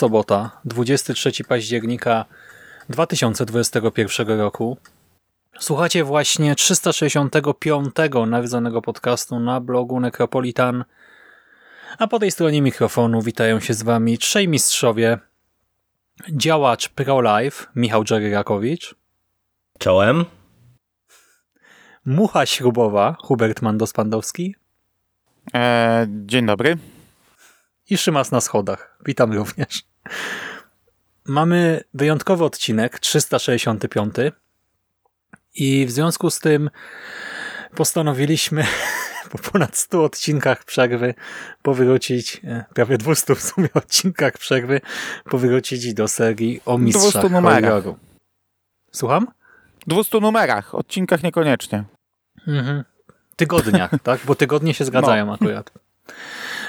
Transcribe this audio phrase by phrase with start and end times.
[0.00, 2.24] Sobota, 23 października
[2.88, 4.76] 2021 roku.
[5.58, 7.94] Słuchacie właśnie 365
[8.26, 10.84] nawiedzonego podcastu na blogu Necropolitan.
[11.98, 15.18] A po tej stronie mikrofonu witają się z wami trzej mistrzowie.
[16.28, 18.94] Działacz ProLife Michał Dżeryrakowicz.
[19.78, 20.24] Czołem.
[22.04, 24.52] Mucha śrubowa Hubert Mandos-Pandowski.
[25.52, 26.78] Eee, dzień dobry.
[27.90, 28.98] I Szymas na schodach.
[29.06, 29.89] Witam również.
[31.24, 34.14] Mamy wyjątkowy odcinek, 365.
[35.54, 36.70] I w związku z tym
[37.74, 38.64] postanowiliśmy
[39.32, 41.14] po ponad 100 odcinkach przerwy
[41.62, 44.80] powrócić, e, prawie 200 w sumie odcinkach przerwy,
[45.24, 47.84] powrócić do serii o mistrzach 200 numerach.
[48.92, 49.26] Słucham?
[49.86, 51.84] 200 numerach, odcinkach niekoniecznie.
[52.46, 52.84] Mhm.
[53.36, 54.20] Tygodniach, tak?
[54.24, 55.32] Bo tygodnie się zgadzają No.
[55.34, 55.72] akurat.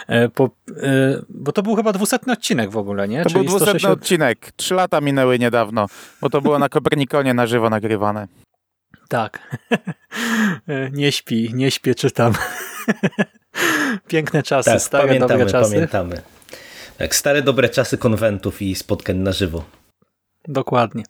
[0.07, 0.50] E, Po,
[0.84, 3.24] e, bo to był chyba dwusetny odcinek w ogóle, nie?
[3.24, 4.52] To Czyli był 200 160 odcinek.
[4.56, 5.85] Trzy lata minęły niedawno,
[6.22, 8.28] bo to było na Kopernikonie na żywo nagrywane.
[9.09, 9.57] Tak.
[10.68, 12.34] E, nie śpi, nie śpię, czytam.
[14.07, 15.72] Piękne czasy, Tak, stare, pamiętamy, dobre czasy.
[15.74, 16.22] pamiętamy.
[16.97, 19.63] Tak, stare dobre czasy konwentów i spotkań na żywo.
[20.47, 21.03] Dokładnie.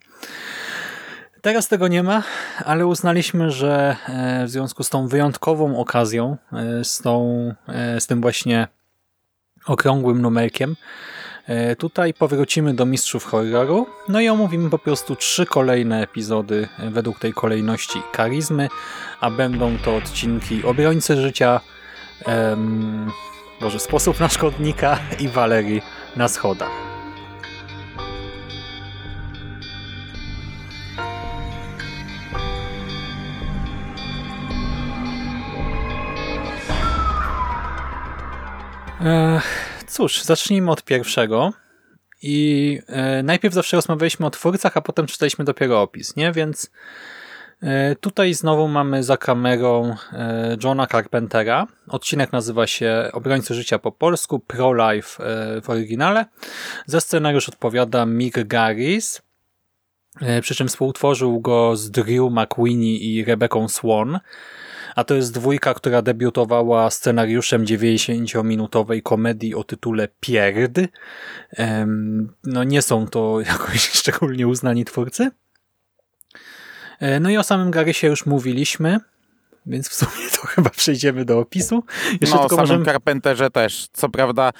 [1.42, 2.22] Teraz tego nie ma,
[2.64, 8.06] ale uznaliśmy, że e, w związku z tą wyjątkową okazją, e, z, tą, e, z
[8.06, 8.68] tym właśnie
[9.66, 10.76] okrągłym numerkiem,
[11.78, 17.32] tutaj powrócimy do Mistrzów Horroru, no i omówimy po prostu trzy kolejne epizody według tej
[17.32, 18.68] kolejności karizmy,
[19.20, 21.60] a będą to odcinki Obrońcy Życia,
[22.26, 23.10] em,
[23.60, 25.82] Boże, Sposób na Szkodnika i Walerii
[26.16, 26.91] na schodach.
[39.86, 41.52] Cóż, zacznijmy od pierwszego.
[42.22, 46.32] I e, najpierw zawsze rozmawialiśmy o twórcach, a potem czytaliśmy dopiero opis, nie?
[46.32, 46.70] Więc
[47.62, 51.66] e, tutaj znowu mamy za kamerą e, Johna Carpentera.
[51.88, 55.22] Odcinek nazywa się Obrońcy Życia po polsku, Pro-Life
[55.62, 56.24] w oryginale.
[56.86, 59.22] Za scenariusz odpowiada Mick Garris,
[60.42, 64.20] przy czym współtworzył go z Drew McWeeny i Rebecca Swan.
[64.96, 70.78] A to jest dwójka, która debiutowała scenariuszem 90-minutowej komedii o tytule Pierd.
[72.44, 75.30] No nie są to jakoś szczególnie uznani twórcy.
[77.00, 79.00] E, No i o samym Garysie już mówiliśmy,
[79.66, 81.84] więc w sumie to chyba przejdziemy do opisu.
[82.20, 82.84] Jeszcze No, o samym możemy...
[82.84, 83.88] Carpenterze też.
[83.92, 84.50] Co prawda,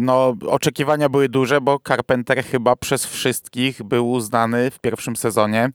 [0.00, 5.70] no, oczekiwania były duże, bo Carpenter chyba przez wszystkich był uznany w pierwszym sezonie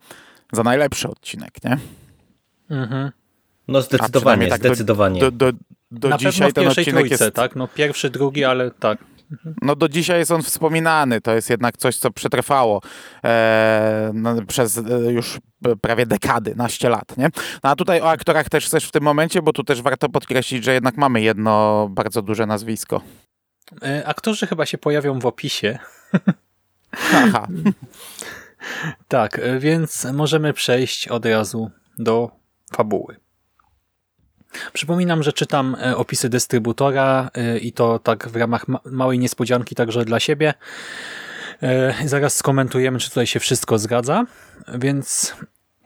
[0.52, 1.78] za najlepszy odcinek, nie?
[2.70, 3.12] Mhm.
[3.72, 5.20] No zdecydowanie, tak do- zdecydowanie.
[5.20, 5.52] Do, do,
[5.92, 7.36] do Na pewno dzisiaj w ten pierwszej odcinek trójce, jest...
[7.36, 7.56] tak?
[7.56, 8.98] No pierwszy, drugi, ale tak.
[9.62, 11.22] No do dzisiaj jest on wspominany.
[11.22, 12.82] To jest jednak coś, co przetrwało
[13.24, 14.82] e, no, przez e,
[15.12, 15.40] już
[15.82, 17.30] prawie dekady, naście lat, nie?
[17.64, 20.64] No a tutaj o aktorach też chcesz w tym momencie, bo tu też warto podkreślić,
[20.64, 23.02] że jednak mamy jedno bardzo duże nazwisko.
[23.82, 25.80] E, Aktorzy chyba się pojawią w opisie.
[26.92, 27.48] Haha.
[29.08, 32.32] Tak, e, więc możemy przejść od razu do
[32.74, 33.16] fabuły.
[34.74, 39.76] Przypominam, że czytam e, opisy dystrybutora e, i to tak w ramach ma małej niespodzianki
[39.76, 40.54] także dla siebie.
[41.64, 44.26] E, Zaraz skomentujemy, czy tutaj się wszystko zgadza.
[44.74, 45.36] Więc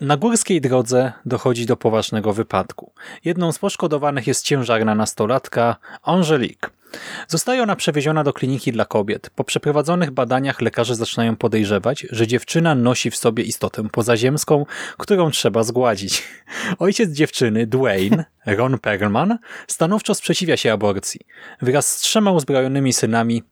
[0.02, 2.94] na górskiej drodze dochodzi do poważnego wypadku.
[3.26, 6.70] Jedną z poszkodowanych jest ciężarna nastolatka Angelique.
[7.28, 9.30] Zostaje ona przewieziona do kliniki dla kobiet.
[9.36, 14.66] Po przeprowadzonych badaniach lekarze zaczynają podejrzewać, że dziewczyna nosi w sobie istotę pozaziemską,
[14.98, 16.24] którą trzeba zgładzić.
[16.80, 19.38] Ojciec dziewczyny, Dwayne, Ron Perlman,
[19.68, 21.20] stanowczo sprzeciwia się aborcji.
[21.62, 23.44] Wraz z trzema uzbrojonymi synami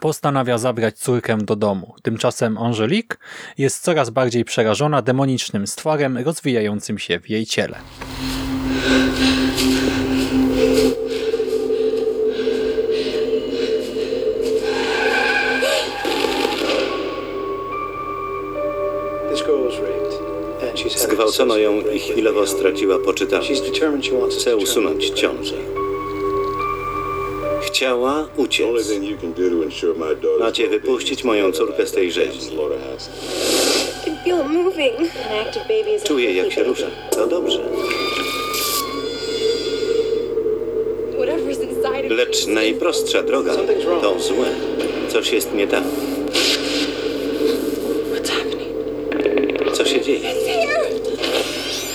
[0.00, 1.94] postanawia zabrać córkę do domu.
[2.02, 3.16] Tymczasem Angelique
[3.58, 7.78] jest coraz bardziej przerażona demonicznym stworem rozwijającym się w jej ciele.
[20.88, 23.62] Zgwałcono ją i chwilowo straciła poczytalność.
[24.30, 25.54] Chce usunąć ciążę.
[27.62, 28.66] Chciała uciec.
[30.40, 32.56] Macie wypuścić moją córkę z tej rzeźni.
[36.04, 36.86] Czuję, jak się rusza.
[37.10, 37.58] To dobrze.
[42.08, 43.52] Lecz najprostsza droga
[44.02, 44.46] to złe.
[45.08, 45.82] Coś jest nie tak.
[49.76, 50.34] Co się dzieje?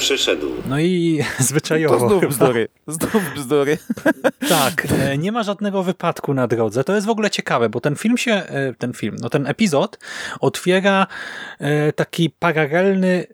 [0.02, 0.48] Przyszedł.
[0.70, 2.00] No i To zwyczajowo.
[2.00, 2.28] znów chyba.
[2.32, 2.68] bzdury.
[2.88, 3.78] Znów bzdury.
[4.50, 6.84] Tak, e, nie ma żadnego wypadku na drodze.
[6.84, 10.00] To jest w ogóle ciekawe, bo ten film się, e, ten film, no ten epizod
[10.40, 11.08] otwiera
[11.60, 13.28] e, taki paralelny,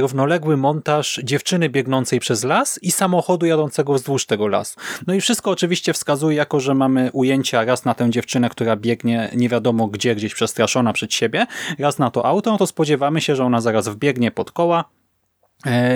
[0.00, 4.80] równoległy montaż dziewczyny biegnącej przez las i samochodu jadącego wzdłuż tego lasu.
[5.06, 9.30] No i wszystko oczywiście wskazuje, jako że mamy ujęcia raz na tę dziewczynę, która biegnie
[9.36, 11.46] nie wiadomo gdzie, gdzieś przestraszona przed siebie,
[11.78, 14.84] raz na to auto, no to spodziewamy się, że ona zaraz wbiegnie pod koła,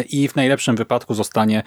[0.09, 1.63] i w najlepszym wypadku zostanie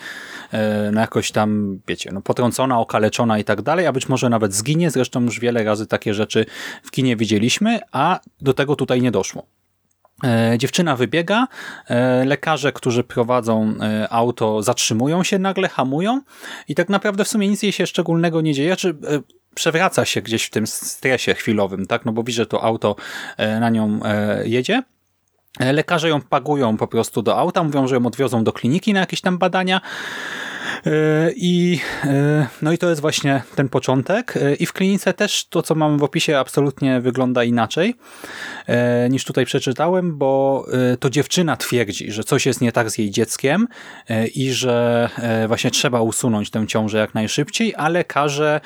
[0.51, 4.53] e, no jakoś tam, wiecie, no potrącona, okaleczona i tak dalej, a być może nawet
[4.53, 4.91] zginie.
[4.91, 6.45] Zresztą już wiele razy takie rzeczy
[6.83, 9.45] w kinie widzieliśmy, a do tego tutaj nie doszło.
[10.23, 11.47] E, Dziewczyna wybiega,
[11.87, 16.21] e, lekarze, którzy prowadzą e, auto, zatrzymują się nagle, hamują
[16.67, 18.93] i tak naprawdę w sumie nic jej się szczególnego nie dzieje, czy e,
[19.55, 22.95] przewraca się gdzieś w tym stresie chwilowym, tak, no bo widzi, że to auto
[23.37, 24.83] e, na nią e, jedzie.
[25.59, 29.21] Lekarze ją pagują po prostu do auta, mówią, że ją odwiozą do kliniki na jakieś
[29.21, 29.81] tam badania.
[30.85, 34.37] E, I, e, no i to jest właśnie ten początek.
[34.37, 37.95] E, I w klinice też to, co mamy w opisie, absolutnie wygląda inaczej
[39.09, 40.65] niż tutaj przeczytałem, bo
[40.99, 43.67] to dziewczyna twierdzi, że coś jest nie tak z jej dzieckiem
[44.35, 45.09] i że
[45.47, 48.61] właśnie trzeba usunąć tę ciążę jak najszybciej, a lekarze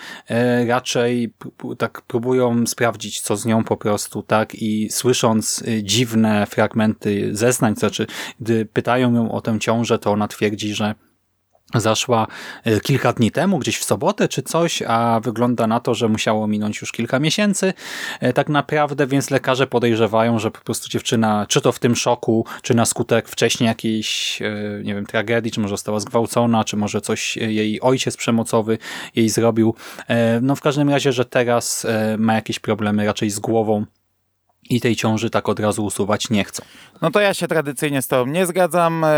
[0.68, 1.34] raczej
[1.78, 4.56] tak próbują sprawdzić, co z nią po prostu, tak?
[4.56, 8.08] I słysząc dziwne fragmenty zeznań, to znaczy,
[8.40, 10.96] gdy pytają ją o tę ciążę, to ona twierdzi, że
[11.80, 12.28] zaszła
[12.64, 16.48] e, kilka dni temu, gdzieś w sobotę czy coś, a wygląda na to, że musiało
[16.48, 17.74] minąć już kilka miesięcy
[18.20, 22.46] e, tak naprawdę, więc lekarze podejrzewają, że po prostu dziewczyna, czy to w tym szoku,
[22.62, 27.02] czy na skutek wcześniej jakiejś, e, nie wiem, tragedii, czy może została zgwałcona, czy może
[27.02, 28.78] coś jej ojciec przemocowy
[29.16, 29.76] jej zrobił.
[30.42, 33.86] No w każdym razie, że teraz ma jakieś problemy raczej z głową
[34.70, 36.64] i tej ciąży tak od razu usuwać nie chcą.
[37.02, 39.04] No to ja się tradycyjnie z tobą nie zgadzam.
[39.04, 39.10] E,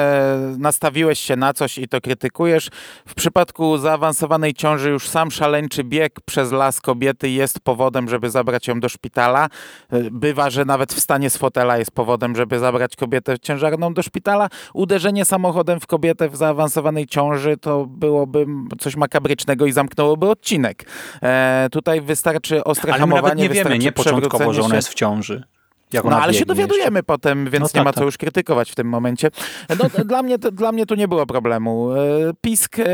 [0.58, 2.70] nastawiłeś się na coś i to krytykujesz.
[3.08, 8.68] W przypadku zaawansowanej ciąży już sam szaleńczy bieg przez las kobiety jest powodem, żeby zabrać
[8.68, 9.50] ją do szpitala.
[9.90, 14.50] E, bywa, że nawet wstanie z fotela jest powodem, żeby zabrać kobietę ciężarną do szpitala.
[14.74, 18.46] Uderzenie samochodem w kobietę w zaawansowanej ciąży to byłoby
[18.80, 20.86] coś makabrycznego i zamknęłoby odcinek.
[21.24, 24.94] E, tutaj wystarczy ostre Ale hamowanie, nawet nie wiemy, nie początkowo, że ona jest w
[24.94, 25.43] ciąży.
[25.94, 28.06] Jak no ale się biegnie dowiadujemy potem, więc No nie tak, ma co tak.
[28.06, 29.30] już krytykować w tym momencie.
[29.70, 31.92] No, dla, mnie, to- dla mnie tu nie było problemu.
[31.92, 31.98] E,
[32.42, 32.86] Pisk, e,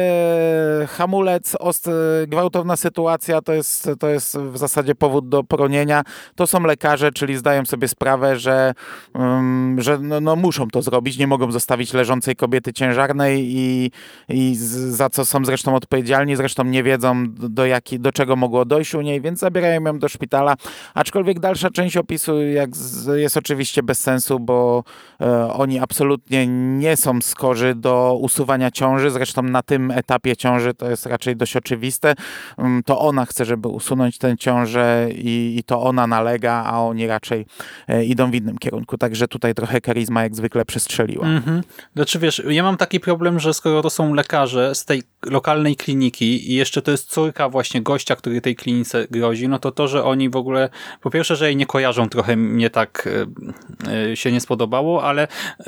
[0.87, 1.91] hamulec, ost, e,
[2.27, 6.03] gwałtowna sytuacja to jest, to jest w zasadzie powód do poronienia.
[6.35, 8.73] To są lekarze, czyli zdają sobie sprawę, że,
[9.13, 13.91] um, że no, no muszą to zrobić, nie mogą zostawić leżącej kobiety ciężarnej i,
[14.29, 14.55] i
[14.89, 19.01] za co są zresztą odpowiedzialni, zresztą nie wiedzą do, jaki, do czego mogło dojść u
[19.01, 20.55] niej, więc zabierają ją do szpitala.
[20.93, 24.83] Aczkolwiek dalsza część opisu jak z, jest oczywiście bez sensu, bo
[25.21, 29.11] e, oni absolutnie nie są skorzy do usuwania ciąży.
[29.11, 32.15] Zresztą na tym etapie ciąży to jest raczej dość oczywiste.
[32.57, 37.07] Mm, To ona chce, żeby usunąć tę ciążę i, i to ona nalega, a oni
[37.07, 37.45] raczej
[37.87, 38.97] e, idą w innym kierunku.
[38.97, 41.27] Także tutaj trochę karizma jak zwykle przestrzeliła.
[41.27, 41.61] Mhm.
[41.95, 46.51] Znaczy wiesz, ja mam taki problem, że skoro to są lekarze z tej lokalnej kliniki
[46.51, 50.03] i jeszcze to jest córka właśnie gościa, który tej klinice grozi, no to to, że
[50.03, 50.69] oni w ogóle,
[51.01, 55.27] po pierwsze, że jej nie kojarzą, trochę mnie tak e, e, się nie spodobało, ale
[55.59, 55.65] e,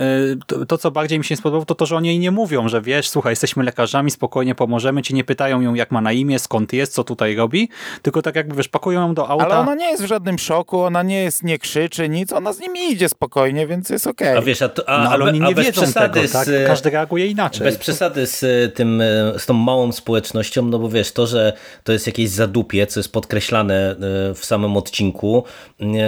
[0.48, 2.70] to, to, co bardziej mi się nie spodobało, to to, że oni jej nie mówią,
[2.70, 6.39] że wiesz, słuchaj, jesteśmy lekarzami, spokojnie pomożemy ci, nie pytają ją, jak ma na imię,
[6.39, 7.70] skąd jest, co tutaj robi,
[8.01, 9.46] tylko tak jakby, wiesz, pakują ją do auta.
[9.46, 12.60] Ale ona nie jest w żadnym szoku, ona nie jest, nie krzyczy, nic, ona z
[12.60, 14.38] nimi idzie spokojnie, więc jest okej.
[14.38, 16.34] A wiesz, a, to, a, No, ale a, oni a nie bez wiedzą przesady tego,
[16.34, 16.46] tak?
[16.46, 17.63] z, Każdy reaguje inaczej.
[17.63, 19.03] Bez przesady z tym,
[19.38, 21.53] z tą małą społecznością, no bo wiesz, to, że
[21.84, 23.96] to jest jakieś zadupie, co jest podkreślane
[24.36, 25.44] w samym odcinku,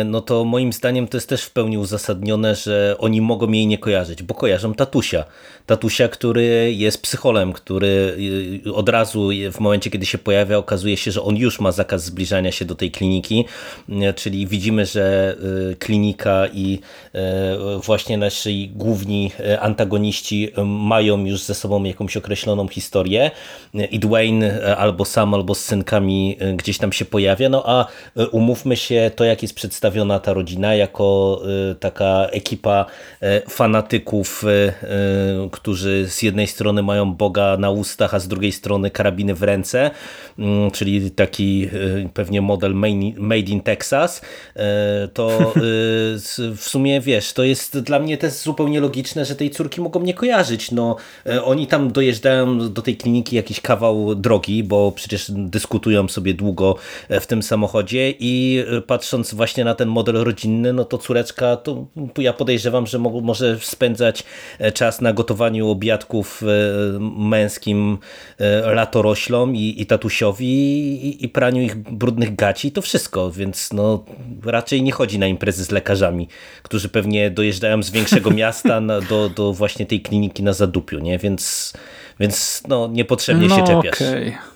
[0.05, 3.67] no to moim zdaniem zdaniem to jest też w pełni uzasadnione, że oni mogą jej
[3.67, 5.25] nie kojarzyć, bo kojarzą tatusia.
[5.65, 8.17] Tatusia, który jest psycholem, który
[8.67, 12.03] y, od razu w momencie, kiedy się pojawia, okazuje się, że on już ma zakaz
[12.03, 13.45] zbliżania się do tej kliniki,
[13.89, 15.35] y, czyli widzimy, że
[15.71, 16.79] y, klinika i
[17.83, 23.31] właśnie nasi główni antagoniści mają już ze sobą jakąś określoną historię.
[23.91, 27.87] I Dwayne albo sam, albo z synkami gdzieś tam się pojawia, no a
[28.31, 31.41] umówmy się, to jak jest przedstawiona ta rodzina jako
[31.79, 32.85] taka ekipa
[33.49, 34.43] fanatyków
[35.51, 39.91] którzy z jednej strony mają Boga na ustach, a z drugiej strony karabiny w ręce,
[40.39, 42.73] mm, czyli taki y, pewnie model
[43.17, 44.59] Made in Texas, y,
[45.07, 45.53] to y,
[46.55, 50.13] w sumie wiesz, to jest dla mnie też zupełnie logiczne, że tej córki mogą nie
[50.13, 50.71] kojarzyć.
[50.71, 50.95] No,
[51.43, 56.75] oni tam dojeżdżają do tej kliniki jakiś kawał drogi, bo przecież dyskutują sobie długo
[57.09, 62.33] w tym samochodzie i patrząc właśnie na ten model rodzinny, no to córeczka, to ja
[62.33, 64.23] podejrzewam, że może spędzać
[64.73, 67.97] czas na gotowaniu gotowaniu obiadków e, męskim
[68.39, 74.05] e, latoroślom i, i tatusiowi i, i, praniu ich brudnych gaci, to wszystko, więc no
[74.45, 76.27] raczej nie chodzi na imprezy z lekarzami,
[76.63, 81.17] którzy pewnie dojeżdżają z większego miasta na, do, do właśnie tej kliniki na zadupiu, nie?
[81.17, 81.73] Więc,
[82.19, 84.01] więc no niepotrzebnie no, się czepiasz.
[84.01, 84.52] Okay.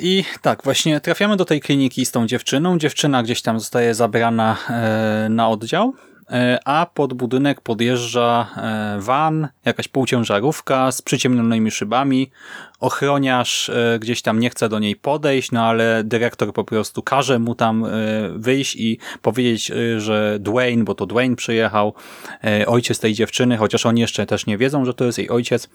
[0.00, 2.78] I tak, właśnie trafiamy do tej kliniki z tą dziewczyną.
[2.78, 5.94] Dziewczyna gdzieś tam zostaje zabrana e, na oddział
[6.32, 12.30] E, a pod budynek podjeżdża e, van, jakaś półciężarówka z przyciemnionymi szybami.
[12.80, 17.54] Ochroniarz gdzieś tam nie chce do niej podejść, no ale dyrektor po prostu każe mu
[17.54, 17.86] tam
[18.36, 21.94] wyjść i powiedzieć, że Dwayne, bo to Dwayne przyjechał,
[22.66, 25.68] ojciec tej dziewczyny, chociaż oni jeszcze też nie wiedzą, że to jest jej ojciec,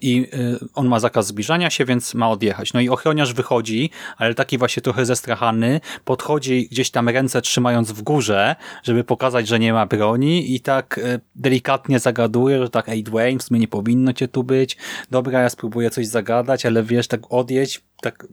[0.00, 2.72] i e, on ma zakaz zbliżania się, więc ma odjechać.
[2.72, 8.02] No i ochroniarz wychodzi, ale taki właśnie trochę zestrachany, podchodzi gdzieś tam ręce trzymając w
[8.02, 13.02] górze, żeby pokazać, że nie ma broni i tak e, delikatnie zagaduje, że tak, ej
[13.02, 14.76] Dwayne, w sumie nie powinno cię tu być,
[15.10, 18.26] dobra, ja spróbuję coś zagadać, ale wiesz, tak odjedź, tak,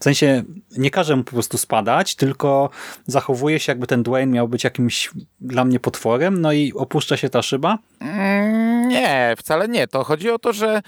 [0.00, 0.42] w sensie
[0.78, 2.70] nie każe mu po prostu spadać, tylko
[3.06, 5.10] zachowuje się jakby ten Dwayne miał być jakimś
[5.40, 7.78] dla mnie potworem, no i opuszcza się ta szyba.
[8.00, 9.86] Mm, nie, wcale nie.
[9.86, 10.82] To chodzi o to, że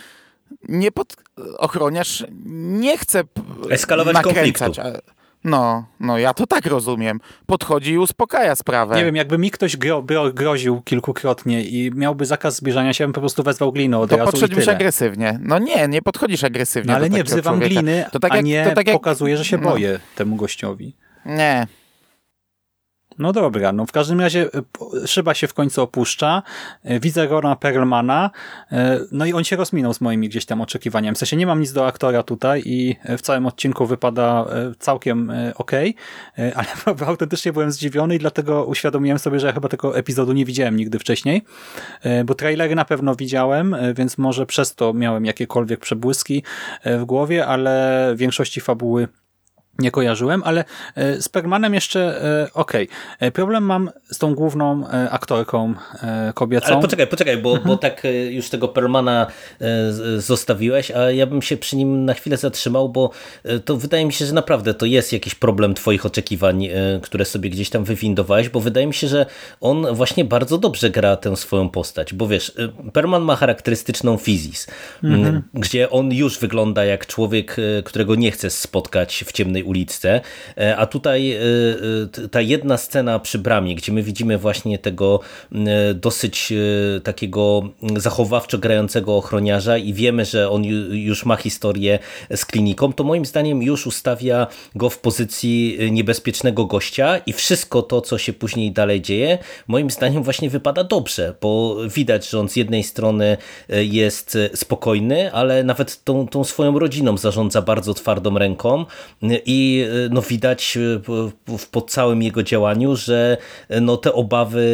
[0.69, 1.17] nie pod...
[1.59, 3.23] ochroniarz nie chce
[3.71, 4.73] eskalować konfliktu.
[5.45, 7.21] No, no ja to tak rozumiem.
[7.47, 8.97] Podchodzi i uspokaja sprawę.
[8.97, 13.13] Nie wiem, jakby mi ktoś gro, gro, groził kilkukrotnie i miałby zakaz zbliżania się, bym
[13.13, 15.39] po prostu wezwał glinę od to razu podszedłbyś agresywnie.
[15.43, 17.81] No nie, nie podchodzisz agresywnie no, ale nie wzywam człowieka.
[17.81, 18.97] gliny, to tak a jak, nie to tak jak...
[18.97, 19.71] pokazuję, że się no.
[19.71, 20.97] boję temu gościowi.
[21.27, 21.67] Nie,
[23.19, 24.49] no dobra, no w każdym razie
[25.03, 26.43] e, szyba się w końcu opuszcza,
[26.85, 28.31] e, widzę Rona Perlmana,
[28.73, 31.15] e, no i on się rozminął z moimi gdzieś tam oczekiwaniami.
[31.15, 34.45] W sensie nie mam nic do aktora tutaj i w całym odcinku wypada
[34.79, 35.73] całkiem ok,
[36.37, 36.67] ale
[37.07, 40.99] autentycznie byłem zdziwiony i dlatego uświadomiłem sobie, że ja chyba tego epizodu nie widziałem nigdy
[40.99, 41.43] wcześniej,
[42.25, 46.43] bo trailery na pewno widziałem, więc może przez to miałem jakiekolwiek przebłyski
[46.85, 49.09] w głowie, ale w większości fabuły
[49.79, 50.65] nie kojarzyłem, ale
[50.95, 52.85] e, z Permanem jeszcze e, okej.
[52.85, 53.29] Okay.
[53.29, 55.75] E, problem mam z tą główną aktorką
[56.35, 56.67] kobiecą.
[56.67, 57.69] Ale poczekaj, poczekaj, bo, mhm.
[57.69, 59.27] bo tak już tego Permana
[60.19, 63.11] zostawiłeś, a ja bym się przy nim na chwilę zatrzymał, bo
[63.65, 66.69] to wydaje mi się, że naprawdę to jest jakiś problem twoich oczekiwań,
[67.03, 69.27] które sobie gdzieś tam wywindowałeś, bo wydaje mi się, że
[69.61, 72.53] on właśnie bardzo dobrze gra tę swoją postać, bo wiesz,
[72.93, 74.67] Perman ma charakterystyczną fizis,
[75.05, 75.43] mhm.
[75.55, 80.21] gdzie on już wygląda jak człowiek, którego nie chce spotkać w ciemnej uliczce.
[80.59, 81.39] E, a tutaj e,
[82.25, 85.21] e, ta jedna scena przy bramie, gdzie my widzimy właśnie tego
[85.95, 86.53] dosyć
[87.05, 87.63] takiego
[87.97, 91.99] zachowawczo grającego ochroniarza i wiemy, że on już ma historię
[92.37, 98.01] z kliniką, to moim zdaniem już ustawia go w pozycji niebezpiecznego gościa i wszystko to,
[98.01, 102.57] co się później dalej dzieje, moim zdaniem właśnie wypada dobrze, bo widać, że on z
[102.57, 103.37] jednej strony
[103.69, 108.85] jest spokojny, ale nawet tą, tą swoją rodziną zarządza bardzo twardą ręką
[109.47, 113.37] i i e, no, widać e, po całym jego działaniu, że
[113.69, 114.65] e, no, te obawy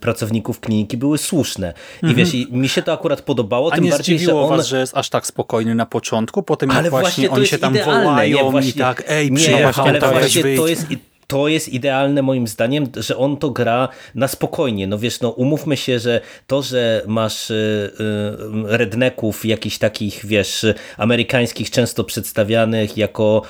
[0.00, 1.74] pracowników kliniki były słuszne.
[2.02, 2.14] I mhm.
[2.14, 3.72] wiesz, i mi się to akurat podobało.
[3.72, 4.48] A tym bardziej, że on...
[4.48, 7.58] was, że jest aż tak spokojny na początku, potem ale jak właśnie, właśnie oni się
[7.58, 8.04] tam idealne.
[8.04, 10.86] wołają nie, właśnie, i tak, ej, przyjechał, ale właśnie to jest
[11.26, 14.86] to jest idealne moim zdaniem, że on to gra na spokojnie.
[14.86, 20.66] No wiesz, no umówmy się, że to, że masz y, y, redneków jakichś takich, wiesz,
[20.96, 23.42] amerykańskich, często przedstawianych jako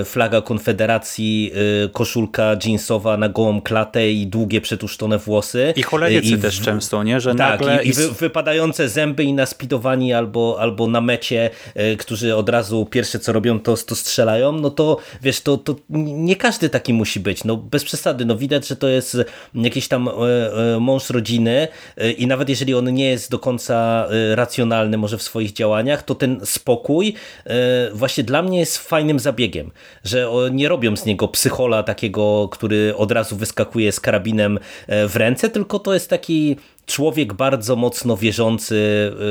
[0.00, 1.52] y, flaga konfederacji,
[1.92, 5.72] koszulka jeansowa na gołą klatę i długie przetuszczone włosy.
[5.76, 7.20] I cholerycy I, też często, nie?
[7.20, 7.84] Że tak, nagle...
[7.84, 11.50] i, i wy, wypadające zęby i naspidowani albo, albo na mecie,
[11.98, 16.36] którzy od razu pierwsze co robią to, to strzelają, no to wiesz, to, to nie
[16.36, 17.44] każdy taki musi musi być.
[17.44, 19.16] No bez przesady, no widać, że to jest
[19.54, 20.10] jakiś tam
[20.80, 21.68] mąż rodziny
[22.18, 26.40] i nawet jeżeli on nie jest do końca racjonalny może w swoich działaniach, to ten
[26.44, 27.14] spokój
[27.92, 29.70] właśnie dla mnie jest fajnym zabiegiem,
[30.04, 34.58] że nie robią z niego psychola takiego, który od razu wyskakuje z karabinem
[34.88, 36.56] w ręce, tylko to jest taki
[36.88, 38.74] człowiek bardzo mocno wierzący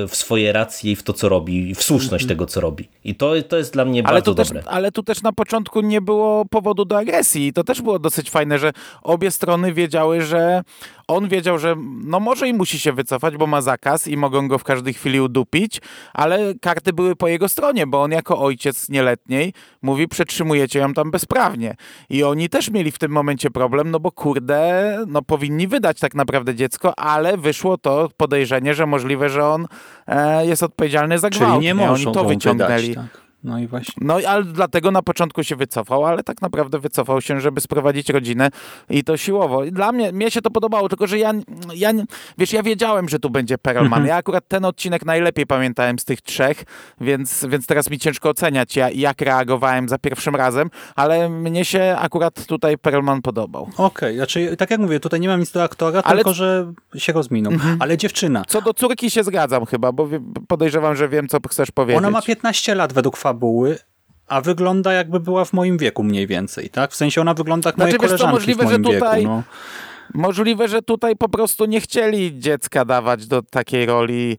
[0.03, 2.29] y, w swoje racje i w to, co robi, w słuszność mm -hmm.
[2.29, 2.89] tego, co robi.
[3.03, 4.63] I to, to jest dla mnie ale bardzo też, dobre.
[4.65, 8.29] Ale tu też na początku nie było powodu do agresji i to też było dosyć
[8.29, 8.73] fajne, że
[9.03, 10.63] obie strony wiedziały, że
[11.07, 14.57] on wiedział, że no może i musi się wycofać, bo ma zakaz i mogą go
[14.57, 15.81] w każdej chwili udupić,
[16.13, 21.11] ale karty były po jego stronie, bo on jako ojciec nieletniej mówi, przetrzymujecie ją tam
[21.11, 21.75] bezprawnie.
[22.09, 26.15] I oni też mieli w tym momencie problem, no bo kurde, no powinni wydać tak
[26.15, 29.67] naprawdę dziecko, ale wyszło to podejrzenie, że możliwe, że on
[30.07, 31.53] e, jest odpowiedzialny za gwałt.
[31.53, 32.87] Czyli nie, nie Oni to wyciągnęli.
[32.87, 33.26] Wydać, tak.
[33.47, 33.93] No i właśnie.
[34.01, 38.49] No ale dlatego na początku się wycofał, ale tak naprawdę wycofał się, żeby sprowadzić rodzinę
[38.89, 39.63] i to siłowo.
[39.63, 41.33] I dla mnie, mnie się to podobało, tylko że ja,
[41.75, 41.91] ja
[42.37, 43.87] wiesz, ja wiedziałem, że tu będzie Perelman.
[43.93, 44.05] Mhm.
[44.05, 46.63] Ja akurat ten odcinek najlepiej pamiętałem z tych trzech,
[47.01, 51.95] więc, więc teraz mi ciężko oceniać, ja, jak reagowałem za pierwszym razem, ale mnie się
[51.99, 53.63] akurat tutaj Perelman podobał.
[53.63, 56.15] Okej, okay, znaczy tak jak mówię, tutaj nie mam nic do aktora, ale...
[56.15, 57.53] tylko że się rozminął.
[57.53, 57.77] Mhm.
[57.81, 58.43] Ale dziewczyna.
[58.47, 60.07] Co do córki się zgadzam chyba, bo
[60.47, 61.97] podejrzewam, że wiem, co chcesz powiedzieć.
[61.97, 63.77] Ona ma 15 lat według fabuły,
[64.27, 66.91] a wygląda jakby była w moim wieku mniej więcej, tak?
[66.91, 69.33] W sensie ona wygląda jak znaczy, moje koleżanki co, możliwe, w moim że tutaj, wieku.
[69.33, 69.43] No.
[70.13, 74.37] Możliwe, że tutaj po prostu nie chcieli dziecka dawać do takiej roli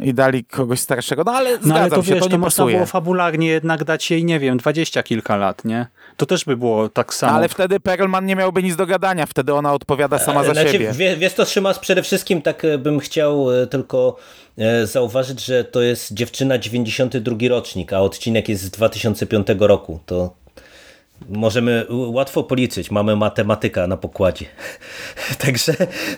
[0.00, 1.22] i dali kogoś starszego.
[1.26, 4.10] No ale no, ale to się, wiesz, to, nie to można było fabularnie jednak dać
[4.10, 5.86] jej, nie wiem, dwadzieścia kilka lat, nie?
[6.16, 7.32] To też by było tak samo.
[7.32, 10.92] Ale wtedy Perlman nie miałby nic do gadania, wtedy ona odpowiada sama za znaczy, siebie.
[11.18, 14.16] Wiesz to, Szymas, przede wszystkim tak e, bym chciał e, tylko
[14.58, 20.00] e, zauważyć, że to jest dziewczyna 92 rocznik, a odcinek jest z 2005 roku.
[20.06, 20.34] To
[21.28, 24.46] Możemy łatwo policzyć, mamy matematyka na pokładzie.
[25.44, 25.72] także,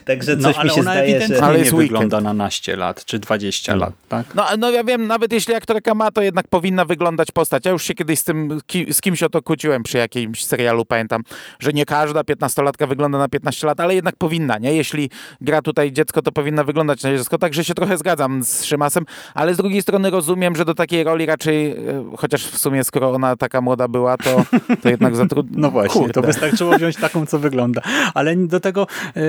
[0.05, 1.43] także coś no, mi się zdaje, że...
[1.43, 3.89] Ale nie wygląda na naście lat, czy 20 hmm.
[3.89, 4.35] lat, tak?
[4.35, 7.65] No, no ja wiem, nawet jeśli aktorka ma, to jednak powinna wyglądać postać.
[7.67, 11.23] Ja już się kiedyś z, tym, z kimś o to kłóciłem przy jakimś serialu, pamiętam,
[11.59, 14.75] że nie każda 15-latka wygląda na 15 lat, ale jednak powinna, nie?
[14.75, 19.05] Jeśli gra tutaj dziecko, to powinna wyglądać na dziecko, także się trochę zgadzam z Szymasem,
[19.35, 21.77] ale z drugiej strony rozumiem, że do takiej roli raczej, e,
[22.17, 24.45] chociaż w sumie skoro ona taka młoda była, to,
[24.88, 25.59] to jednak zatrudnić.
[25.59, 26.12] No właśnie, Kurde.
[26.12, 27.83] to wystarczyło wziąć taką, co wygląda.
[28.14, 29.22] Ale do tego yy,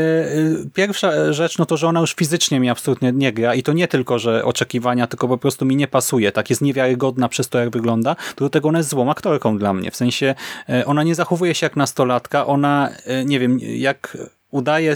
[0.73, 3.87] pierwsza rzecz, no to, że ona już fizycznie mi absolutnie nie gra i to nie
[3.87, 6.31] tylko, że oczekiwania, tylko po prostu mi nie pasuje.
[6.31, 8.15] Tak jest niewiarygodna przez to, jak wygląda.
[8.15, 9.91] To do tego ona jest złą aktorką dla mnie.
[9.91, 10.35] W sensie
[10.67, 14.17] yy, ona nie zachowuje się jak nastolatka, ona, yy, nie wiem, jak
[14.51, 14.95] udaje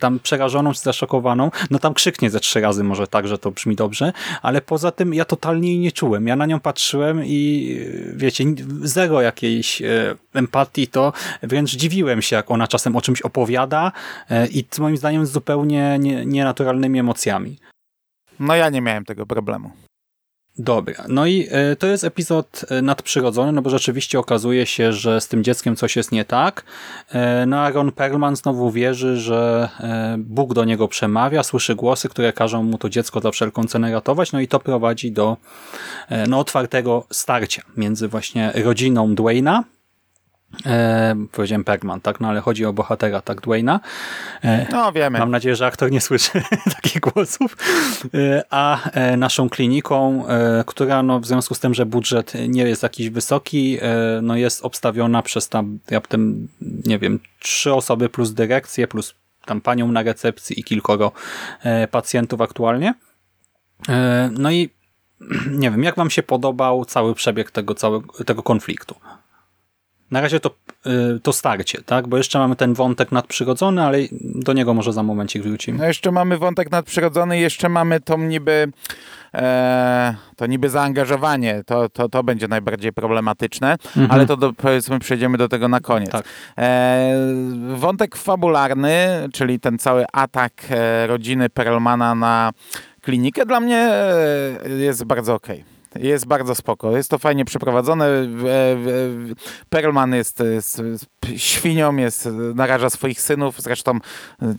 [0.00, 3.76] tam przerażoną czy zaszokowaną, no tam krzyknie ze trzy razy może tak, że to brzmi
[3.76, 6.26] dobrze, ale poza tym ja totalnie jej nie czułem.
[6.26, 7.80] Ja na nią patrzyłem i
[8.14, 8.44] wiecie,
[8.82, 13.92] zero jakiejś e, empatii, to wręcz dziwiłem się, jak ona czasem o czymś opowiada
[14.30, 17.56] e, i moim zdaniem z zupełnie nienaturalnymi emocjami.
[18.40, 19.70] No ja nie miałem tego problemu.
[20.58, 25.20] Dobra, no i e, to jest epizod e, nadprzyrodzony, no bo rzeczywiście okazuje się, że
[25.20, 26.64] z tym dzieckiem coś jest nie tak.
[27.12, 29.68] E, no a Ron Perlman znowu wierzy, że
[30.18, 34.32] Bóg do niego przemawia, słyszy głosy, które każą mu to dziecko za wszelką cenę ratować,
[34.32, 35.36] no i to prowadzi do
[36.28, 39.64] no, otwartego starcia między właśnie rodziną Dwayna,
[40.66, 42.20] E, powiedziałem Pergman, tak?
[42.20, 43.80] No ale chodzi o bohatera, tak, Dwayna.
[44.44, 45.18] E, no wiemy.
[45.18, 46.42] Mam nadzieję, że aktor nie słyszy
[46.82, 47.56] takich głosów.
[48.14, 52.62] E, a e, naszą kliniką, e, która no, w związku z tym, że budżet nie
[52.62, 56.48] jest jakiś wysoki, e, no jest obstawiona przez tam raptem,
[56.86, 61.12] nie wiem, trzy osoby plus dyrekcję, plus tam panią na recepcji i kilkoro
[61.90, 62.94] pacjentów aktualnie.
[64.30, 64.70] No i
[65.60, 68.94] nie wiem, jak wam się podobał cały przebieg tego, całego, tego konfliktu?
[70.10, 70.50] Na razie to,
[71.16, 72.08] y, to starcie, tak?
[72.08, 75.78] Bo jeszcze mamy ten wątek nadprzyrodzony, ale do niego może za momencik wrócimy.
[75.78, 78.72] No jeszcze mamy wątek nadprzyrodzony, jeszcze mamy tą niby
[79.34, 84.10] e, to niby zaangażowanie, to, to, to będzie najbardziej problematyczne, mhm.
[84.10, 86.10] ale to do, powiedzmy przejdziemy do tego na koniec.
[86.10, 86.24] Tak.
[86.58, 87.14] E,
[87.74, 92.52] wątek fabularny, czyli ten cały atak e, rodziny Perlmana na
[93.02, 95.56] klinikę dla mnie e, jest bardzo okej.
[95.60, 95.77] Okay.
[95.98, 96.96] Jest bardzo spoko.
[96.96, 98.08] Jest to fajnie przeprowadzone.
[99.68, 100.82] Perlman jest, jest
[101.36, 103.62] świnią, jest, naraża swoich synów.
[103.62, 103.98] Zresztą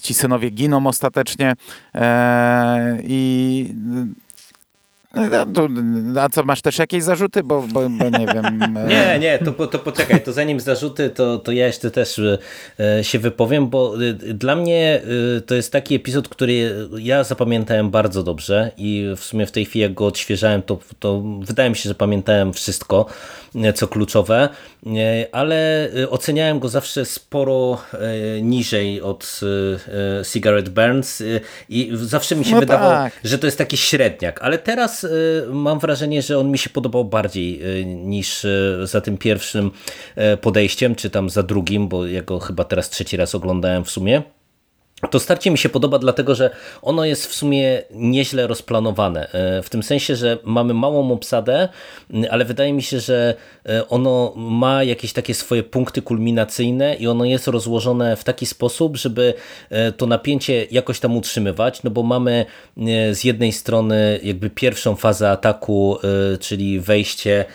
[0.02, 1.54] ci synowie giną ostatecznie.
[1.96, 3.74] E, I
[5.16, 5.68] No, to-
[6.22, 7.44] A co, masz też jakieś zarzuty?
[7.44, 8.64] Bo, bo, bo nie wiem.
[8.78, 12.22] e, Nie, nie, to, to poczekaj, to zanim zarzuty, to, to ja jeszcze też
[12.80, 15.02] e, się wypowiem, bo e, dla mnie
[15.46, 19.84] to jest taki epizod, który ja zapamiętałem bardzo dobrze i w sumie w tej chwili
[19.84, 23.06] jak go odświeżałem, to, to wydaje mi się, że pamiętałem wszystko,
[23.76, 24.50] co kluczowe,
[25.32, 27.82] ale oceniałem go zawsze sporo
[28.42, 29.40] niżej od
[30.34, 31.24] Cigarette Burns
[31.70, 33.14] i zawsze mi się No wydawało, tak.
[33.24, 37.06] że to jest taki średniak, ale teraz y, mam wrażenie, że on mi się podobał
[37.06, 39.72] bardziej y, niż y, za tym pierwszym
[40.42, 44.24] podejściem, czy tam za drugim, bo ja go chyba teraz trzeci raz oglądałem w sumie.
[45.12, 46.50] To starcie mi się podoba, dlatego że
[46.82, 49.32] ono jest w sumie nieźle rozplanowane.
[49.32, 51.70] E, W tym sensie, że mamy małą obsadę,
[52.30, 53.36] ale wydaje mi się, że
[53.66, 58.98] e, ono ma jakieś takie swoje punkty kulminacyjne i ono jest rozłożone w taki sposób,
[58.98, 59.34] żeby
[59.70, 62.46] e, to napięcie jakoś tam utrzymywać, no bo mamy
[63.12, 65.98] z jednej strony jakby pierwszą fazę ataku,
[66.40, 67.46] czyli wejście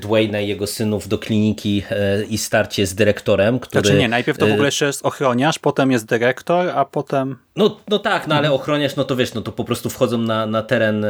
[0.00, 1.82] Dwayna i jego synów do kliniki
[2.28, 3.82] i starcie z dyrektorem, który...
[3.82, 7.36] Znaczy nie, najpierw to w ogóle jeszcze jest ochroniarz, potem jest dyrektor, a potem...
[7.56, 10.46] no, no tak, no ale ochroniarz, no to wiesz, no to po prostu wchodzą na,
[10.46, 11.04] na teren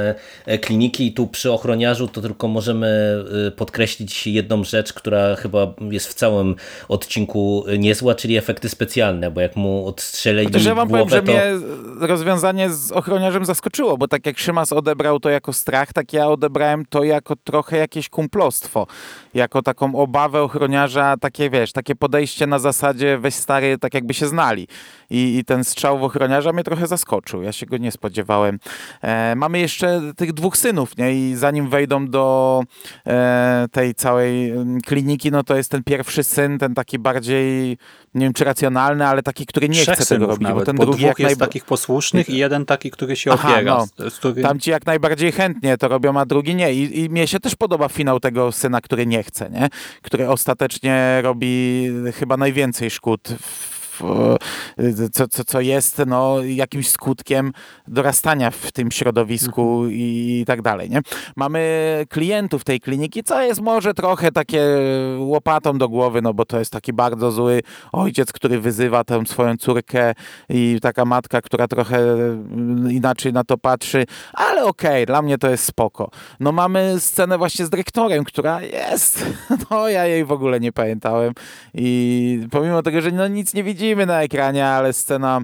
[0.46, 5.74] e, kliniki i tu przy ochroniarzu to tylko możemy e, podkreślić jedną rzecz, która chyba
[5.90, 6.56] jest w całym
[6.88, 11.22] odcinku niezła, czyli efekty specjalne, bo jak mu odstrzelili Chociaż ja wam powiem, głowę, że
[11.22, 11.32] to...
[11.32, 11.66] mnie
[12.08, 16.84] rozwiązanie z ochroniarzem zaskoczyło, bo tak jak Szymas odebrał to jako strach, tak ja odebrałem
[16.86, 18.86] to jako trochę jakieś kumplostwo.
[19.34, 24.26] Jako taką obawę ochroniarza, takie wiesz, takie podejście na zasadzie weź stary, tak jakby się
[24.26, 24.68] znali.
[25.10, 27.42] I, i ten strzał w ochroniarza mnie trochę zaskoczył.
[27.42, 28.58] Ja się go nie spodziewałem.
[29.02, 31.12] E, mamy jeszcze tych dwóch synów, nie?
[31.14, 32.62] I zanim wejdą do
[33.06, 37.78] e, tej całej mm, kliniki, no to jest ten pierwszy syn, ten taki bardziej,
[38.14, 40.76] nie wiem czy racjonalny, ale taki, który nie Trzech chce tego robić, nawet, bo ten
[40.76, 43.86] drugi dwóch jak jest najba- takich posłusznych i jeden taki, który się Aha, opiera.
[43.98, 44.10] no.
[44.10, 44.42] którym...
[44.42, 46.74] Tam ci jak najbardziej chętnie to robią, a drugi nie.
[46.74, 49.68] I, I mnie się też podoba finał tego syna, który nie chce, nie?
[50.02, 53.28] Który ostatecznie robi chyba najwięcej szkód.
[53.40, 53.79] W,
[55.12, 57.52] co, co, co jest no, jakimś skutkiem
[57.88, 60.90] dorastania w tym środowisku i, i tak dalej.
[60.90, 61.00] Nie?
[61.36, 61.60] Mamy
[62.08, 64.64] klientów tej kliniki, co jest może trochę takie
[65.18, 69.56] łopatą do głowy, no bo to jest taki bardzo zły ojciec, który wyzywa tę swoją
[69.56, 70.12] córkę
[70.48, 75.50] i taka matka, która trochę mm, inaczej na to patrzy, ale okej, dla mnie to
[75.50, 76.10] jest spoko.
[76.40, 79.26] No mamy scenę właśnie z dyrektorem, która jest,
[79.70, 81.32] no ja jej w ogóle nie pamiętałem
[81.74, 85.40] i pomimo tego, że no nic nie widzimy na ekranie, ale scena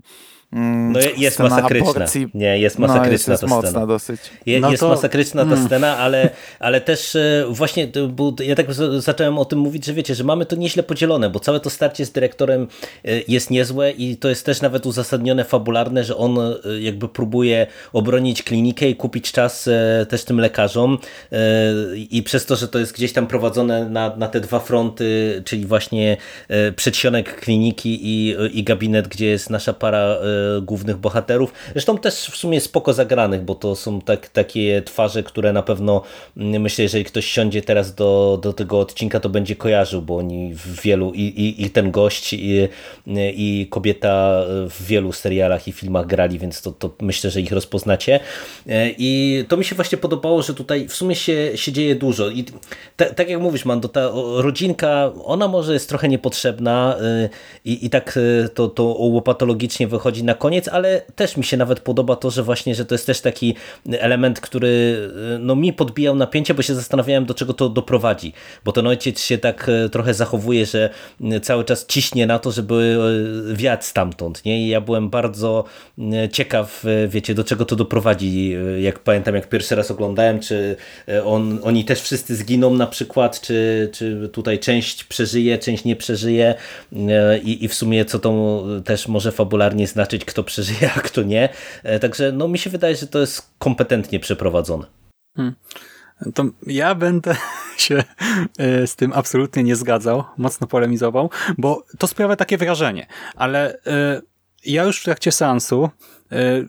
[0.53, 1.91] No jest masakryczna.
[1.91, 3.87] aborcji, Nie, jest no, masakryczna jest, jest ta mocna scena.
[3.87, 4.21] dosyć.
[4.47, 8.67] Je, No jest to- masakryczna ta scena, ale, ale też e, właśnie, był- ja tak
[8.99, 12.07] zacząłem o tym mówić, że wiecie, że mamy to nieźle podzielone, bo całe to starcie
[12.07, 12.63] z dyrektorem
[13.05, 17.67] e, jest niezłe i to jest też nawet uzasadnione fabularne, że on e, jakby próbuje
[17.93, 19.69] obronić klinikę i kupić czas
[20.09, 20.99] też tym lekarzom
[22.11, 25.67] i przez to, że to jest gdzieś tam prowadzone na, na te dwa fronty, czyli
[25.67, 26.17] właśnie
[26.77, 30.17] przedsionek kliniki i, i gabinet, gdzie jest nasza para
[30.63, 31.53] głównych bohaterów.
[31.73, 36.03] Zresztą też w sumie spoko zagranych, bo to są tak, takie twarze, które na pewno
[36.37, 40.55] mm, myślę, jeżeli ktoś siądzie teraz do, do tego odcinka, to będzie kojarzył, bo oni
[40.55, 42.69] w wielu i, i, i ten gość i,
[43.17, 48.21] i kobieta w wielu serialach i filmach grali, więc to, to myślę, że ich rozpoznacie.
[48.69, 52.31] E, I to mi się właśnie podobało, że tutaj w sumie się, się dzieje dużo.
[52.31, 52.45] I
[52.97, 57.29] ta, tak jak mówisz, Mando, ta rodzinka, ona może jest trochę niepotrzebna y,
[57.65, 61.81] i, i tak y, to, to łopatologicznie wychodzi na koniec, ale też mi się nawet
[61.81, 63.55] podoba to, że właśnie, że to jest też taki
[63.91, 68.33] element, który y, no, mi podbijał napięcie, bo się zastanawiałem, do czego to doprowadzi.
[68.65, 72.53] Bo ten ojciec się tak y, trochę zachowuje, że y, cały czas ciśnie na to,
[72.53, 72.99] żeby
[73.55, 74.45] wiać stamtąd.
[74.45, 74.63] Nie?
[74.63, 75.65] I ja byłem bardzo
[76.33, 78.57] ciekaw, wiecie, do czego to doprowadzi.
[78.81, 80.77] Jak pamiętam, jak pierwszy raz oglądałem, czy
[81.25, 86.55] on, oni też wszyscy zginą na przykład, czy, czy tutaj część przeżyje, część nie przeżyje
[87.43, 91.49] i, i w sumie co to też może fabularnie znaczyć, kto przeżyje, a kto nie.
[91.85, 94.87] Y, Także no, mi się wydaje, że to jest kompetentnie przeprowadzone.
[96.35, 97.37] To ja będę
[97.77, 98.05] się
[98.59, 104.23] e, z tym absolutnie nie zgadzał, mocno polemizował, bo to sprawia takie wrażenie, ale e,
[104.65, 105.89] ja już w trakcie seansu e,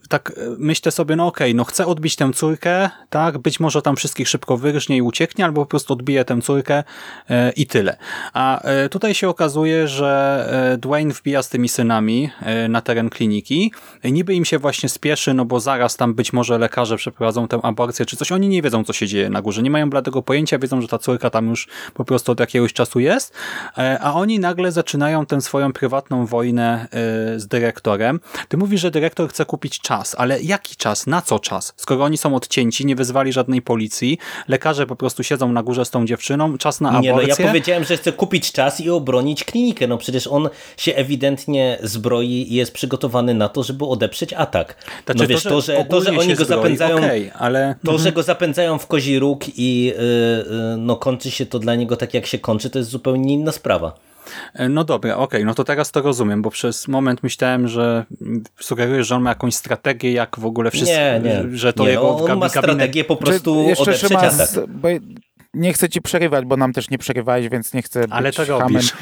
[0.10, 3.96] tak e, myślę sobie, no okej, no chcę odbić tę córkę, tak, być może tam
[3.96, 6.84] wszystkich szybko wyrżnie i ucieknie, albo po prostu odbije tę córkę
[7.30, 7.98] e, i tyle.
[8.34, 13.10] A e, tutaj się okazuje, że e, Dwayne wbija z tymi synami e, na teren
[13.10, 13.72] kliniki,
[14.04, 17.60] E, niby im się właśnie spieszy, no bo zaraz tam być może lekarze przeprowadzą tę
[17.64, 20.60] aborcję czy coś, oni nie wiedzą, co się dzieje na górze, nie mają bladego pojęcia,
[20.60, 23.34] wiedzą, że ta córka tam już po prostu od jakiegoś czasu jest,
[23.78, 28.20] e, a oni nagle zaczynają tę swoją prywatną wojnę e, z dyrektorem.
[28.48, 31.08] Ty mówisz, że dyrektor chce kupić czas, ale jaki czas?
[31.08, 31.74] Na co czas?
[31.78, 35.90] Skoro oni są odcięci, nie wezwali żadnej policji, lekarze po prostu siedzą na górze z
[35.90, 37.14] tą dziewczyną, czas na aborcję.
[37.14, 39.88] Nie, no ja powiedziałem, że chcę kupić czas i obronić klinikę.
[39.88, 44.76] No przecież on się ewidentnie zbroi i jest przygotowany na to, żeby odeprzeć atak.
[45.06, 47.76] Znaczy, no wiesz, to, że, to, że oni go zbroi, zapędzają, okay, ale...
[47.86, 48.04] to, mhm.
[48.04, 49.96] że go zapędzają w kozi róg i yy,
[50.78, 54.08] no kończy się to dla niego tak, jak się kończy, to jest zupełnie inna sprawa.
[54.70, 58.06] No dobra, okej, okay, no to teraz to rozumiem, bo przez moment myślałem, że
[58.60, 61.58] sugerujesz, że on ma jakąś strategię, jak w ogóle wszystko, nie, nie.
[61.58, 62.40] że to nie, jego on gabinet...
[62.40, 64.50] ma strategię po prostu jeszcze atak.
[64.68, 64.88] Bo
[65.58, 68.46] nie chcę ci przerywać, bo nam też nie przerywałeś, więc nie chcę Ale być to
[68.46, 68.94] robisz.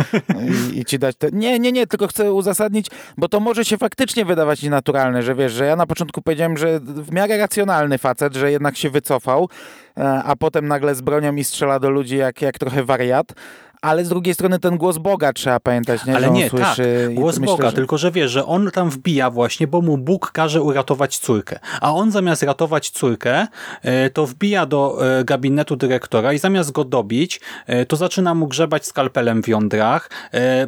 [0.74, 1.30] i, i ci dać te...
[1.32, 5.54] Nie, nie, nie, tylko chcę uzasadnić, bo to może się faktycznie wydawać nienaturalne, że wiesz,
[5.54, 9.50] że ja na początku powiedziałem, że w miarę racjonalny facet, że jednak się wycofał,
[9.98, 13.34] e, a potem nagle z bronią i strzela do ludzi jak, jak trochę wariat,
[13.82, 16.16] ale z drugiej strony ten głos Boga trzeba pamiętać, nie?
[16.16, 17.76] Ale że nie, słyszy tak, głos myślę, Boga, że...
[17.76, 21.60] tylko że wiesz, że on tam wbija właśnie, bo mu Bóg każe uratować córkę.
[21.82, 23.48] A on zamiast ratować córkę,
[23.82, 28.48] e, to wbija do e, gabinetu dyrektora i zamiast go dobić, e, to zaczyna mu
[28.48, 30.10] grzebać skalpelem w jądrach,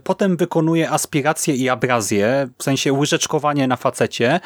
[0.04, 4.39] potem wykonuje aspirację i abrazję, w sensie łyżeczkowanie na facecie,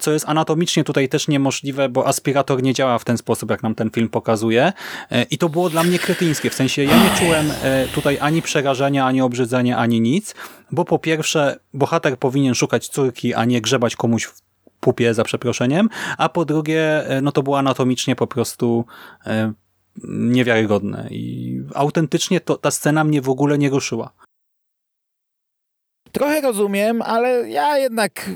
[0.00, 3.74] co jest anatomicznie tutaj też niemożliwe, bo aspirator nie działa w ten sposób, jak nam
[3.74, 4.72] ten film pokazuje.
[5.30, 7.52] I to było dla mnie kretyńskie, w sensie ja nie czułem
[7.94, 10.34] tutaj ani przerażenia, ani obrzydzenia, ani nic,
[10.70, 14.42] bo po pierwsze bohater powinien szukać córki, a nie grzebać komuś w
[14.80, 18.84] pupie za przeproszeniem, a po drugie no to było anatomicznie po prostu
[19.26, 19.52] e,
[20.08, 24.12] niewiarygodne i autentycznie to, ta scena mnie w ogóle nie ruszyła.
[26.12, 28.30] Trochę rozumiem, ale ja jednak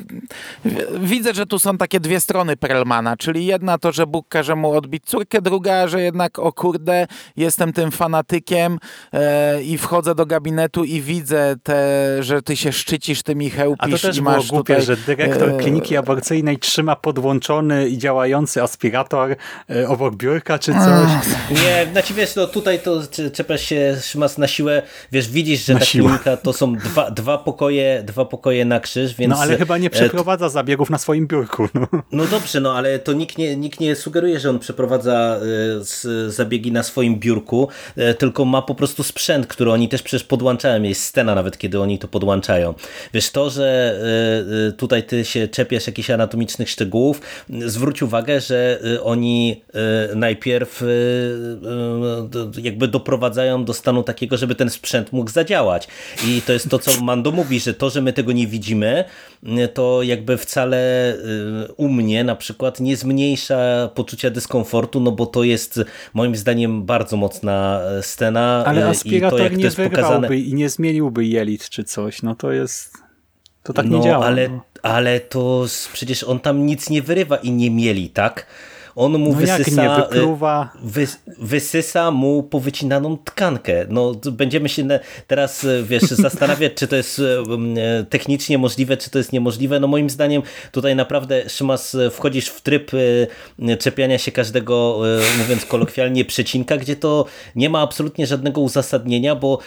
[1.01, 4.73] widzę, że tu są takie dwie strony Perlmana, czyli jedna to, że Bóg każe mu
[4.73, 8.79] odbić córkę, druga, że jednak o kurde, jestem tym fanatykiem
[9.13, 11.77] e, i wchodzę do gabinetu i widzę, te,
[12.23, 14.97] że ty się szczycisz tymi chełpisz A to też i było masz głupie, tutaj, że
[14.97, 19.37] dyrektor e, kliniki aborcyjnej trzyma podłączony i działający aspirator
[19.71, 21.11] e, obok biurka czy coś.
[21.51, 23.01] Nie, znaczy wiesz, no tutaj to
[23.33, 26.05] czepiasz się Szymas na siłę, wiesz, widzisz, że Na ta siłę.
[26.09, 27.66] klinika to są dwa, dwa pokoje
[28.05, 29.31] dwa pokoje na krzyż, więc...
[29.31, 31.69] No ale chyba nie e, przeprowadza zabiegów na swoim biurku.
[31.75, 31.87] No.
[32.13, 35.39] No dobrze, no ale to nikt nie, nikt nie sugeruje, że on przeprowadza
[36.05, 40.25] e, zabiegi na swoim biurku, e, tylko ma po prostu sprzęt, który oni też przecież
[40.25, 40.83] podłączają.
[40.83, 42.75] Jest scena nawet, kiedy oni to podłączają.
[43.15, 44.01] Wiesz, to, że
[44.77, 47.21] tutaj ty się czepiasz jakichś anatomicznych szczegółów,
[47.67, 49.65] zwróć uwagę, że oni
[50.15, 50.85] najpierw
[52.63, 55.89] jakby doprowadzają do stanu takiego, żeby ten sprzęt mógł zadziałać.
[56.27, 59.05] I to jest to, co Mando mówi, że to, że my tego nie widzimy,
[59.75, 61.15] to jakby wcale
[61.77, 65.81] u mnie na przykład nie zmniejsza poczucia dyskomfortu, no bo to jest
[66.15, 68.65] moim zdaniem bardzo mocna scena.
[68.67, 70.37] Ale i to, aspirator jak to nie jest wyrwałby pokazane...
[70.37, 72.23] i nie zmieniłby jelit czy coś.
[72.23, 72.93] No to jest...
[73.63, 74.27] To tak no, nie działa.
[74.27, 74.65] Ale, no.
[74.83, 78.47] ale to przecież on tam nic nie wyrywa i nie mieli, tak?
[78.97, 80.27] On mu No wysysa, y,
[80.83, 81.07] wy,
[81.39, 83.87] wysysa mu powycinaną tkankę.
[83.89, 84.89] No, będziemy się
[85.27, 89.81] teraz, y, wiesz, zastanawiać, czy to jest y, technicznie możliwe, czy to jest niemożliwe.
[89.81, 92.91] No moim zdaniem tutaj naprawdę, Szymas, wchodzisz w tryb
[93.79, 95.01] czepiania się każdego,
[95.39, 97.25] mówiąc kolokwialnie, przecinka, gdzie to
[97.57, 99.59] nie ma absolutnie żadnego uzasadnienia, bo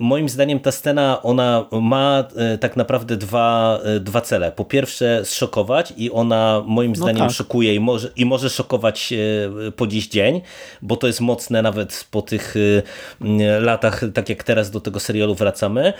[0.00, 2.24] moim zdaniem ta scena, ona ma
[2.60, 4.52] tak naprawdę dwa, dwa cele.
[4.52, 7.30] Po pierwsze zszokować i ona moim zdaniem tak.
[7.30, 10.40] szokuje i może, i może szokować e, po dziś dzień,
[10.82, 12.54] bo to jest mocne nawet po tych
[13.20, 15.92] e, latach, tak jak teraz do tego serialu wracamy.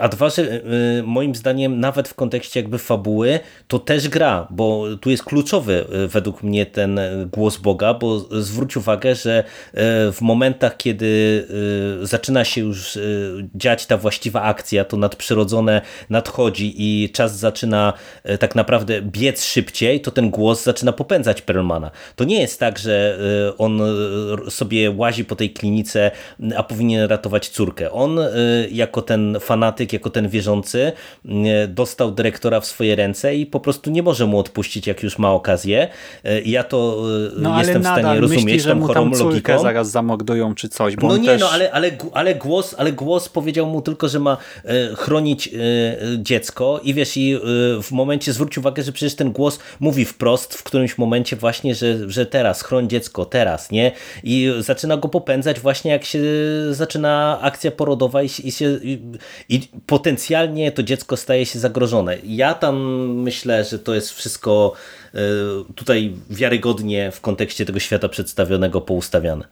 [0.00, 0.62] A dwa, że e,
[1.02, 6.42] moim zdaniem nawet w kontekście jakby fabuły to też gra, bo tu jest kluczowy według
[6.42, 7.00] mnie ten
[7.32, 9.44] głos Boga, bo zwróć uwagę, że
[10.12, 11.46] w momentach, kiedy
[12.02, 12.98] zaczyna się już
[13.54, 17.92] dziać ta właściwa akcja, to nadprzyrodzone nadchodzi i czas zaczyna
[18.40, 21.90] tak naprawdę biec szybciej, to ten głos zaczyna popędzać Perlmana.
[22.16, 23.18] To nie jest tak, że
[23.50, 23.80] y, on
[24.46, 26.10] y, sobie łazi po tej klinice,
[26.56, 27.92] a powinien ratować córkę.
[27.92, 30.92] On y, jako ten fanatyk, jako ten wierzący
[31.68, 35.32] dostał dyrektora w swoje ręce i po prostu nie może mu odpuścić, jak już ma
[35.32, 35.88] okazję.
[36.44, 37.02] Ja to
[37.36, 39.58] No jestem w stanie myśli, rozumieć że tą mu chorą tam logiką.
[39.58, 41.40] zaraz zamordują czy coś, bo No nie, też...
[41.40, 44.36] no ale, ale, ale, głos, ale głos powiedział mu tylko, że ma
[44.96, 45.50] chronić
[46.18, 47.38] dziecko i wiesz, i
[47.82, 51.85] w momencie zwróć uwagę, że przecież ten głos mówi wprost w którymś momencie właśnie, że,
[52.06, 53.92] że teraz, chroń dziecko, teraz, nie?
[54.22, 56.20] I zaczyna go popędzać właśnie jak się
[56.70, 59.02] zaczyna akcja porodowa i, i, się, i,
[59.48, 62.18] i potencjalnie to dziecko staje się zagrożone.
[62.24, 62.76] Ja tam
[63.22, 64.72] myślę, że to jest wszystko
[65.14, 65.18] e,
[65.74, 69.44] tutaj wiarygodnie w kontekście tego świata przedstawionego poustawiane.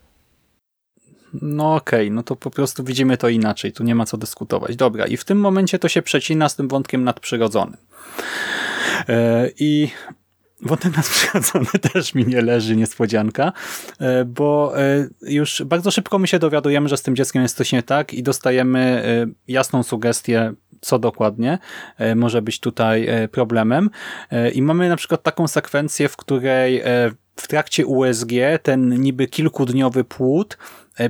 [1.42, 4.76] No okej, no to po prostu widzimy to inaczej, tu nie ma co dyskutować.
[4.76, 7.76] Dobra, i w tym momencie to się przecina z tym wątkiem nadprzyrodzonym.
[9.08, 9.88] E, I
[10.62, 13.52] wątek nadprzyrodzony też mi nie leży, niespodzianka,
[14.00, 17.72] e, bo e, już bardzo szybko my się dowiadujemy, że z tym dzieckiem jest coś
[17.72, 21.58] nie tak i dostajemy e, jasną sugestię, co dokładnie
[22.16, 23.90] może być tutaj problemem.
[24.54, 26.82] I mamy na przykład taką sekwencję, w której
[27.36, 28.30] w trakcie USG
[28.62, 30.58] ten niby kilkudniowy płód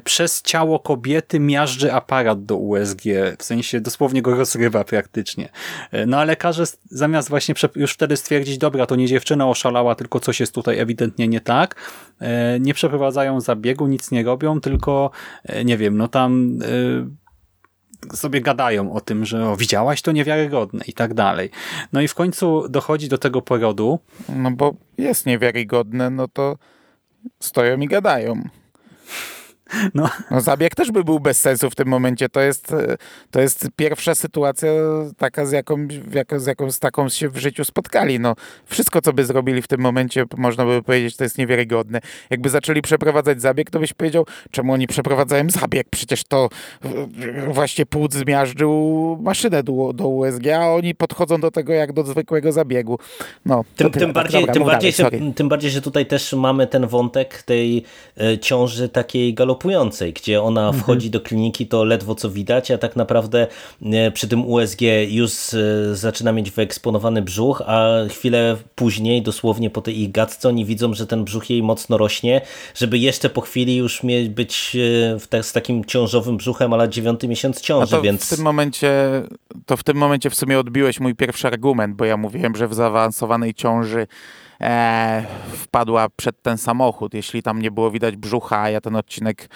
[0.05, 3.03] przez ciało kobiety miażdży aparat do USG,
[3.39, 5.49] w sensie dosłownie go rozrywa praktycznie.
[5.93, 10.21] E, No a lekarze zamiast właśnie już wtedy stwierdzić, dobra, to nie dziewczyna oszalała, tylko
[10.21, 11.75] coś jest tutaj ewidentnie nie tak,
[12.21, 15.11] e, nie przeprowadzają zabiegu, nic nie robią, tylko
[15.45, 16.59] e, nie wiem, no tam
[18.13, 21.51] e, sobie gadają o tym, że o, widziałaś to niewiarygodne i tak dalej.
[21.93, 26.59] No i w końcu dochodzi do tego porodu, No bo jest niewiarygodne, no to
[27.41, 28.49] stoją i gadają.
[29.95, 32.29] No No zabieg też by był bez sensu w tym momencie.
[32.29, 32.97] To jest, e,
[33.31, 34.71] to jest pierwsza sytuacja
[35.17, 38.21] taka, z jaką, jako, z jaką z taką się w życiu spotkali.
[38.21, 38.35] No,
[38.67, 42.01] wszystko, co by zrobili w tym momencie, można by powiedzieć, to jest niewiarygodne.
[42.31, 45.87] Jakby zaczęli przeprowadzać zabieg, to byś powiedział, czemu oni przeprowadzają zabieg?
[45.91, 46.49] Przecież to
[47.49, 52.53] właśnie płód zmiażdżył maszynę do, do USG, a oni podchodzą do tego jak do zwykłego
[52.53, 52.99] zabiegu.
[53.47, 55.33] No, Tym, tym, Tak, bardziej, dobra, tym, bardziej, dalej, że, sorry.
[55.35, 57.85] tym bardziej, że tutaj też mamy ten wątek tej
[58.21, 59.64] e, ciąży takiej galopującej,
[60.15, 60.83] gdzie ona Mhm.
[60.83, 63.47] wchodzi do kliniki, to ledwo co widać, a tak naprawdę
[63.83, 69.81] e, przy tym USG już e, zaczyna mieć wyeksponowany brzuch, a chwilę później, dosłownie po
[69.81, 72.41] tej ich gadce, oni widzą, że ten brzuch jej mocno rośnie,
[72.75, 74.77] żeby jeszcze po chwili już mieć być
[75.33, 78.27] e, z takim ciążowym brzuchem, ale dziewiąty miesiąc A ciąży, więc...
[78.27, 78.93] w tym momencie,
[79.67, 82.75] to w tym momencie w sumie odbiłeś mój pierwszy argument, bo ja mówiłem, że w
[82.75, 84.07] zaawansowanej ciąży
[84.61, 87.15] e, wpadła przed ten samochód.
[87.15, 89.49] Jeśli tam nie było widać brzucha, a ja ten odcinek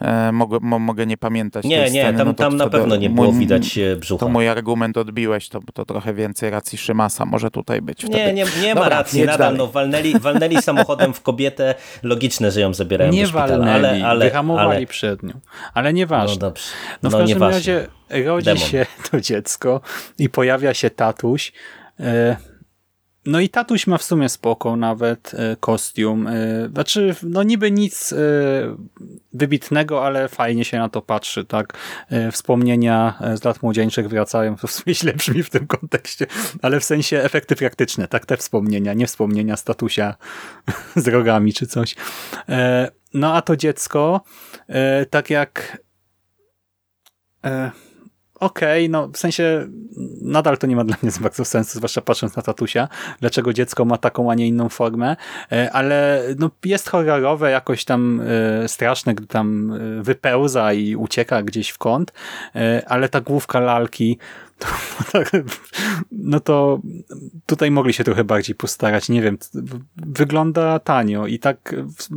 [0.00, 1.64] e, mogę, mo, mogę nie pamiętać.
[1.64, 4.26] Nie, tej nie, sceny, tam, no tam na pewno nie było mój- widać e, brzucha.
[4.26, 7.98] To mój argument odbiłeś, to, to trochę więcej racji Szymasa może tutaj być.
[8.04, 8.16] Wtedy.
[8.18, 9.58] Nie, nie, nie ma Dobra, racji, jedź nadal dalej.
[9.58, 14.06] no, walnęli, walnęli samochodem w kobietę, logiczne, że ją zabierają nie do szpitala, walnęli, ale,
[14.06, 15.32] ale, wyhamowali ale przed nią.
[15.74, 16.38] Ale no nieważne.
[16.38, 16.62] dobrze,
[17.02, 17.56] No w no, każdym nieważne.
[17.58, 17.86] razie
[18.26, 18.60] rodzi Demon.
[18.62, 19.80] się to dziecko
[20.18, 21.52] i pojawia się tatuś.
[23.26, 26.26] No i tatuś ma w sumie spoko nawet e, kostium.
[26.26, 28.16] e, Znaczy, no niby nic e,
[29.32, 31.72] wybitnego, ale fajnie się na to patrzy, tak?
[32.32, 36.26] Wspomnienia z lat młodzieńczych wracają, to w sumie źle brzmi w tym kontekście,
[36.62, 38.26] ale w sensie efekty praktyczne, tak?
[38.26, 40.14] Te wspomnienia, nie wspomnienia statusia
[40.96, 41.94] z rogami czy coś.
[43.14, 44.20] No a to dziecko,
[45.10, 45.78] tak jak
[48.40, 49.66] Okej, no w sensie
[50.22, 52.88] nadal to nie ma dla mnie bardzo sensu, zwłaszcza patrząc na tatusia,
[53.20, 55.16] dlaczego dziecko ma taką, a nie inną formę,
[55.52, 58.22] e, ale no, jest horrorowe, jakoś tam
[58.64, 62.12] e, straszne, gdy tam e, wypełza i ucieka gdzieś w kąt,
[62.86, 64.18] ale ta główka lalki,
[66.12, 66.80] no to
[67.46, 69.38] tutaj mogli się trochę bardziej postarać, nie wiem,
[69.96, 71.74] wygląda tanio i tak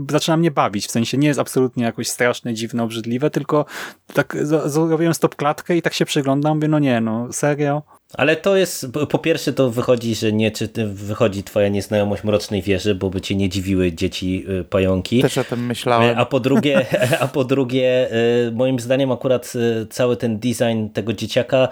[0.10, 3.65] zaczyna mnie bawić, w sensie nie jest absolutnie jakoś straszne, dziwne, obrzydliwe, tylko
[4.13, 7.98] tak zrobiłem stop klatkę i tak się przyglądam, mówię, no nie, no serio?
[8.13, 12.95] Ale to jest, po- pierwsze to wychodzi, że nie, czy wychodzi twoja nieznajomość Mrocznej Wieży,
[12.95, 15.22] bo by cię nie dziwiły dzieci y, pająki.
[15.22, 16.17] Też o tym myślałem.
[16.17, 16.86] A po drugie,
[17.19, 21.67] a po drugie e, moim zdaniem akurat e, cały ten design tego dzieciaka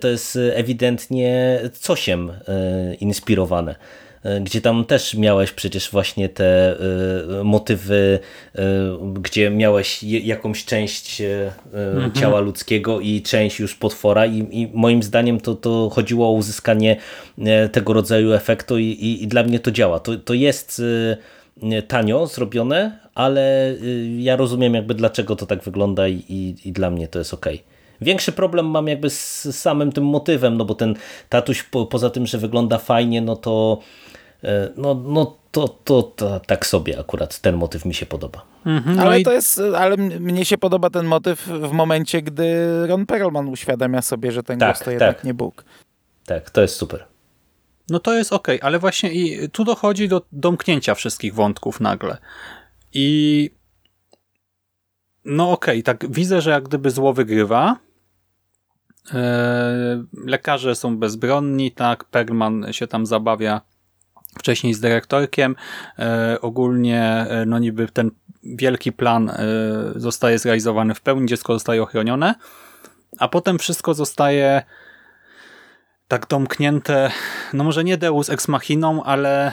[0.00, 2.32] to jest ewidentnie cosiem
[3.00, 3.74] inspirowane.
[4.40, 6.76] Gdzie tam też miałeś przecież właśnie te
[7.40, 8.18] e, motywy,
[8.54, 8.62] e,
[9.14, 11.52] gdzie miałeś jakąś część e,
[12.20, 16.96] ciała ludzkiego i część już potwora i, i moim zdaniem to, to chodziło o uzyskanie
[17.38, 20.00] e, tego rodzaju efektu i, i, i dla mnie to działa.
[20.00, 20.82] To, to jest
[21.88, 26.90] tanio zrobione, ale y, ja rozumiem jakby dlaczego to tak wygląda i, i, i dla
[26.90, 27.46] mnie to jest ok.
[28.00, 30.94] Większy problem mam jakby z samym tym motywem, no bo ten
[31.28, 33.78] tatuś po, poza tym, że wygląda fajnie, no to
[34.76, 38.42] no, no to, to, to tak sobie akurat ten motyw mi się podoba.
[38.66, 42.56] Mhm, no Ale i to jest, ale mnie się podoba ten motyw w momencie, gdy
[42.86, 45.24] Ron Perlman uświadamia sobie, że ten Tak, głos to jednak tak.
[45.24, 45.64] nie Bóg.
[46.26, 47.04] Tak, to jest super.
[47.90, 52.16] No to jest okej, ale właśnie i tu dochodzi do domknięcia wszystkich wątków nagle.
[52.92, 53.50] I
[55.24, 57.76] no okej, tak widzę, że jak gdyby zło wygrywa.
[59.14, 63.60] E, lekarze są bezbronni, tak, Perlman się tam zabawia
[64.38, 65.56] wcześniej z dyrektorkiem.
[65.98, 68.10] E, ogólnie e, no niby ten
[68.44, 69.36] wielki plan e,
[69.96, 72.34] zostaje zrealizowany w pełni, dziecko zostaje ochronione,
[73.18, 74.62] a potem wszystko zostaje
[76.08, 77.10] tak domknięte,
[77.52, 79.52] no może nie Deus Ex Machiną, ale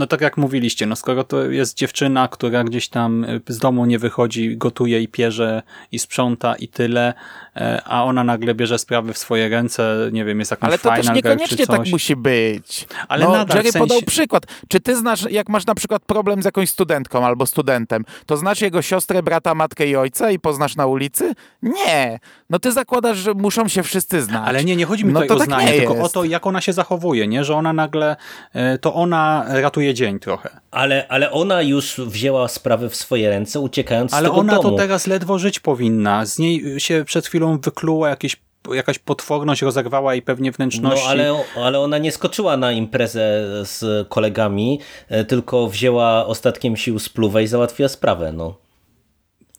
[0.00, 3.86] No tak jak mówiliście, no skoro to jest dziewczyna, która gdzieś tam y, z domu
[3.86, 7.14] nie wychodzi, gotuje i pierze i sprząta i tyle,
[7.56, 10.90] e, a ona nagle bierze sprawy w swoje ręce, nie wiem, jest jakąś Ale to
[10.90, 12.86] też niekoniecznie tak musi być.
[13.08, 14.42] Ale no, nadal, Jerry sensie- podał przykład.
[14.68, 18.60] Czy ty znasz, jak masz na przykład problem z jakąś studentką albo studentem, to znasz
[18.60, 21.34] jego siostrę, brata, matkę i ojca i poznasz na ulicy?
[21.62, 22.18] Nie.
[22.50, 24.42] No ty zakładasz, że muszą się wszyscy znać.
[24.48, 26.04] Ale nie, nie chodzi mi No tutaj to o tak znanie, nie tylko jest.
[26.04, 27.44] o to, jak ona się zachowuje, nie?
[27.44, 28.16] Że ona nagle,
[28.52, 30.50] e, to ona ratuje dzień trochę.
[30.70, 34.70] Ale, ale ona już wzięła sprawy w swoje ręce, uciekając Ale z tego ona domu.
[34.70, 36.26] to teraz ledwo żyć powinna.
[36.26, 38.36] Z niej się przed chwilą wykluła jakieś,
[38.72, 41.06] jakaś potworność, rozerwała jej pewnie No wnętrzności.
[41.08, 43.20] ale, ale ona nie skoczyła na imprezę
[43.62, 48.32] z kolegami, e, tylko wzięła ostatkiem sił spluwę i załatwiła sprawę.
[48.32, 48.54] No.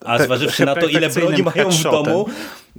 [0.06, 2.26] A Te- zważywszy na to, ile broni mają w domu,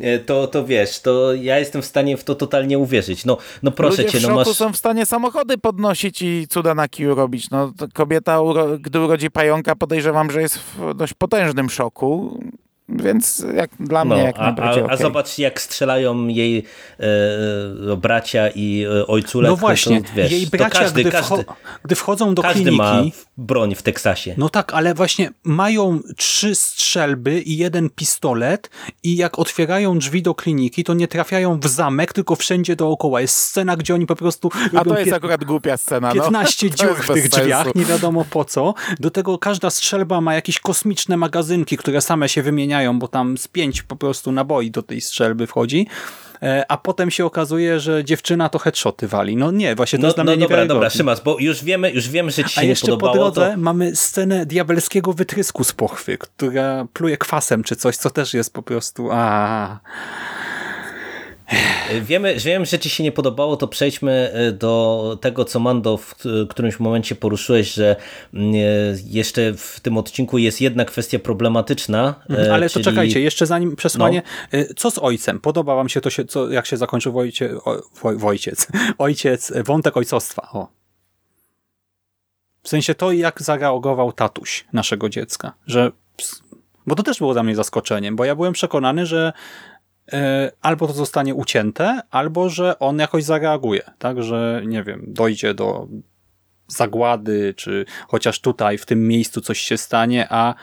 [0.00, 3.24] e, to, to wiesz, to ja jestem w stanie w to totalnie uwierzyć.
[3.24, 4.48] No, no proszę Ludzie cię, w no masz...
[4.48, 7.50] są w stanie samochody podnosić i cuda na kiju robić.
[7.50, 12.40] No, kobieta, uro- gdy urodzi pająka, podejrzewam, że jest w dość potężnym szoku.
[12.88, 16.64] Więc jak dla mnie No, jak a, najbardziej a, a zobacz, jak strzelają jej
[16.98, 19.50] e, bracia i e, ojculek.
[19.50, 21.44] No właśnie, to, wiesz, jej to bracia, każdy, gdy, każdy, wcho-
[21.84, 23.02] gdy wchodzą do każdy kliniki, ma
[23.36, 24.34] broń w Teksasie.
[24.38, 28.70] no tak, ale właśnie mają trzy strzelby i jeden pistolet
[29.02, 33.20] i jak otwierają drzwi do kliniki, to nie trafiają w zamek, tylko wszędzie dookoła.
[33.20, 36.08] Jest scena, gdzie oni po prostu A to jest akurat głupia scena.
[36.14, 36.22] no.
[36.22, 37.78] 15 To dziur w tych drzwiach, sensu.
[37.78, 38.74] nie wiadomo po co.
[39.00, 43.48] Do tego każda strzelba ma jakieś kosmiczne magazynki, które same się wymieniają, bo tam z
[43.48, 45.86] pięć po prostu naboi do tej strzelby wchodzi.
[46.42, 49.36] E, A potem się okazuje, że dziewczyna to headshoty wali.
[49.36, 50.90] No nie, właśnie to No, jest dla no mnie dobra, dobra.
[50.90, 53.30] Szymas, bo już wiemy, już wiemy, że ci A się nie jeszcze po podobało.
[53.30, 53.60] drodze to...
[53.60, 58.62] mamy scenę diabelskiego wytrysku z pochwy, która pluje kwasem czy coś, co też jest po
[58.62, 59.08] prostu...
[59.12, 59.80] A.
[62.02, 65.96] Wiemy, że wiem, że ci się nie podobało, to przejdźmy e, do tego, co Mando
[65.96, 66.14] w
[66.50, 67.96] którymś momencie poruszyłeś, że
[68.34, 68.58] mm, e,
[69.06, 72.14] jeszcze w tym odcinku jest jedna kwestia problematyczna.
[72.30, 74.22] e, Mhm, Ale czyli- to czekajcie, jeszcze zanim przesłanie,
[74.52, 74.58] No.
[74.76, 75.40] co z ojcem?
[75.40, 78.66] Podoba wam się to, się, co, jak się zakończył wojcie, o, woj, wojciec,
[78.98, 80.48] ojciec, wątek ojcostwa.
[80.52, 80.68] O.
[82.62, 85.92] W sensie to, jak zareagował tatuś naszego dziecka, że
[86.86, 89.71] bo to też było dla mnie zaskoczeniem, bo ja byłem przekonany, że e,
[90.60, 95.88] albo to zostanie ucięte, albo że on jakoś zareaguje, tak, że nie wiem, dojdzie do
[96.68, 100.54] zagłady, czy chociaż tutaj, w tym miejscu coś się stanie, a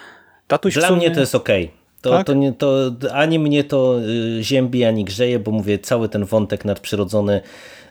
[0.47, 0.99] tatuś Dla sumie...
[0.99, 1.71] mnie to jest okej.
[2.01, 2.27] To, Tak?
[2.27, 3.99] to, nie, to ani mnie to
[4.39, 7.41] y, ziębi, ani grzeje, bo mówię, cały ten wątek nadprzyrodzony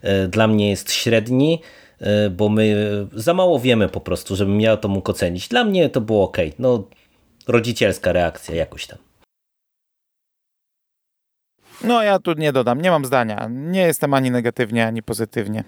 [0.04, 1.62] y, dla mnie jest średni,
[2.26, 2.76] y, bo my
[3.12, 5.48] za mało wiemy po prostu, żebym ja to mógł ocenić.
[5.48, 6.52] Dla mnie to było okej.
[6.58, 6.84] No,
[7.48, 8.98] rodzicielska reakcja jakoś tam.
[11.84, 13.48] No ja tu nie dodam, nie mam zdania.
[13.50, 15.64] Nie jestem ani negatywnie, ani pozytywnie.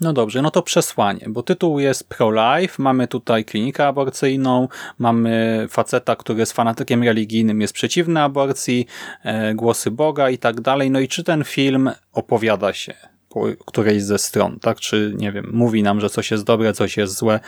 [0.00, 6.16] No dobrze, no to przesłanie, bo tytuł jest pro-life, mamy tutaj klinikę aborcyjną, mamy faceta,
[6.16, 8.86] który jest fanatykiem religijnym, jest przeciwny aborcji,
[9.24, 10.90] e, głosy Boga i tak dalej.
[10.90, 12.94] No i czy ten film opowiada się
[13.28, 14.80] po którejś ze stron, tak?
[14.80, 17.40] Czy, nie wiem, mówi nam, że coś jest dobre, coś jest złe.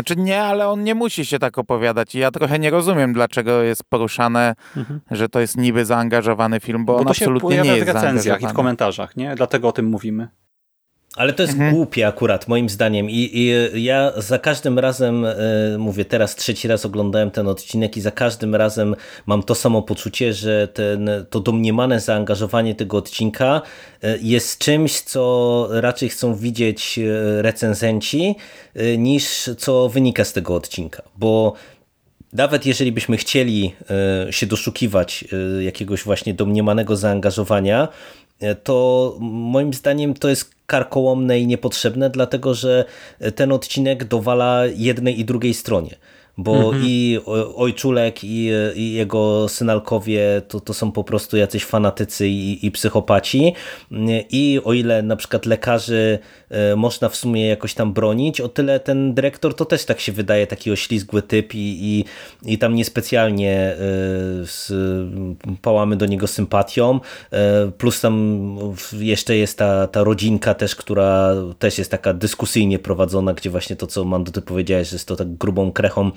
[0.00, 2.14] Znaczy nie, ale on nie musi się tak opowiadać.
[2.14, 5.00] I ja trochę nie rozumiem, dlaczego jest poruszane, Mhm.
[5.10, 7.86] że to jest niby zaangażowany film, bo, Bo on to się absolutnie pojawia nie w
[7.86, 9.34] jest recenzjach i w komentarzach, nie?
[9.34, 10.28] Dlatego o tym mówimy.
[11.16, 11.74] Ale to jest Mhm.
[11.74, 13.10] głupie akurat, moim zdaniem.
[13.10, 13.52] I, I
[13.84, 15.34] ja za każdym razem, e,
[15.78, 18.96] mówię, teraz trzeci raz oglądałem ten odcinek i za każdym razem
[19.26, 23.62] mam to samo poczucie, że ten, to domniemane zaangażowanie tego odcinka
[24.02, 28.34] e, jest czymś, co raczej chcą widzieć e, recenzenci,
[28.98, 31.02] niż co wynika z tego odcinka.
[31.16, 31.52] Bo
[32.32, 33.74] nawet jeżeli byśmy chcieli
[34.30, 35.24] się doszukiwać
[35.60, 37.88] jakiegoś właśnie domniemanego zaangażowania,
[38.62, 42.84] to moim zdaniem to jest karkołomne i niepotrzebne, dlatego że
[43.34, 45.96] ten odcinek dowala jednej i drugiej stronie.
[46.42, 52.28] Bo i o- ojczulek, i, i jego synalkowie to, to są po prostu jacyś fanatycy
[52.28, 53.54] i, i psychopaci.
[54.30, 56.18] I o ile na przykład lekarzy
[56.50, 60.12] e, można w sumie jakoś tam bronić, o tyle ten dyrektor to też tak się
[60.12, 62.04] wydaje taki oślizgły typ i, i,
[62.52, 63.76] i tam niespecjalnie e,
[64.44, 64.72] z,
[65.62, 67.00] pałamy do niego sympatią.
[67.32, 68.40] E, Plus tam
[68.98, 73.86] jeszcze jest ta, ta rodzinka też, która też jest taka dyskusyjnie prowadzona, gdzie właśnie to,
[73.86, 76.10] co Mando ty powiedziałeś, jest to tak grubą krechą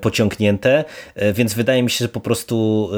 [0.00, 0.84] pociągnięte,
[1.14, 2.88] e, więc wydaje mi się, że po prostu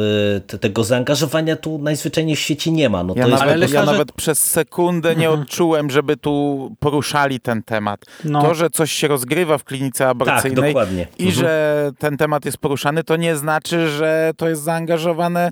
[0.55, 3.05] e, tego zaangażowania tu najzwyczajniej w świecie nie ma.
[3.05, 5.42] No, Ja, nawet, ja lekarze- nawet przez sekundę nie Mhm.
[5.42, 6.32] odczułem, żeby tu
[6.80, 8.05] poruszali ten temat.
[8.24, 8.42] No.
[8.42, 11.07] To, że coś się rozgrywa w klinice Tak, aborcyjnej dokładnie.
[11.18, 11.40] i Mhm.
[11.40, 15.50] że ten temat jest poruszany, to nie znaczy, że to jest zaangażowane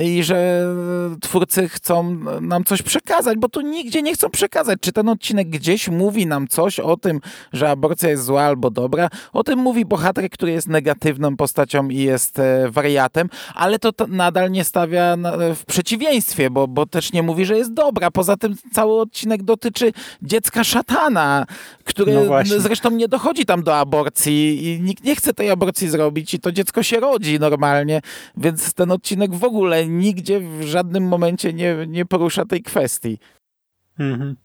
[0.00, 0.66] i że
[1.20, 4.78] twórcy chcą nam coś przekazać, bo tu nigdzie nie chcą przekazać.
[4.80, 7.20] Czy ten odcinek gdzieś mówi nam coś o tym,
[7.52, 9.08] że aborcja jest zła albo dobra?
[9.32, 14.50] O tym mówi bohater, który jest negatywną postacią i jest e, wariatem, ale to, nadal
[14.50, 18.10] nie stawia na, w przeciwieństwie, bo, bo też nie mówi, że jest dobra.
[18.10, 21.46] Poza tym cały odcinek dotyczy dziecka szatana,
[21.84, 22.12] które
[22.54, 26.40] No zresztą nie dochodzi tam do aborcji i nikt nie chce tej aborcji zrobić i
[26.40, 28.00] to dziecko się rodzi normalnie,
[28.36, 33.18] więc ten odcinek w ogóle nigdzie w żadnym momencie nie, nie porusza tej kwestii.
[33.98, 34.36] Mhm.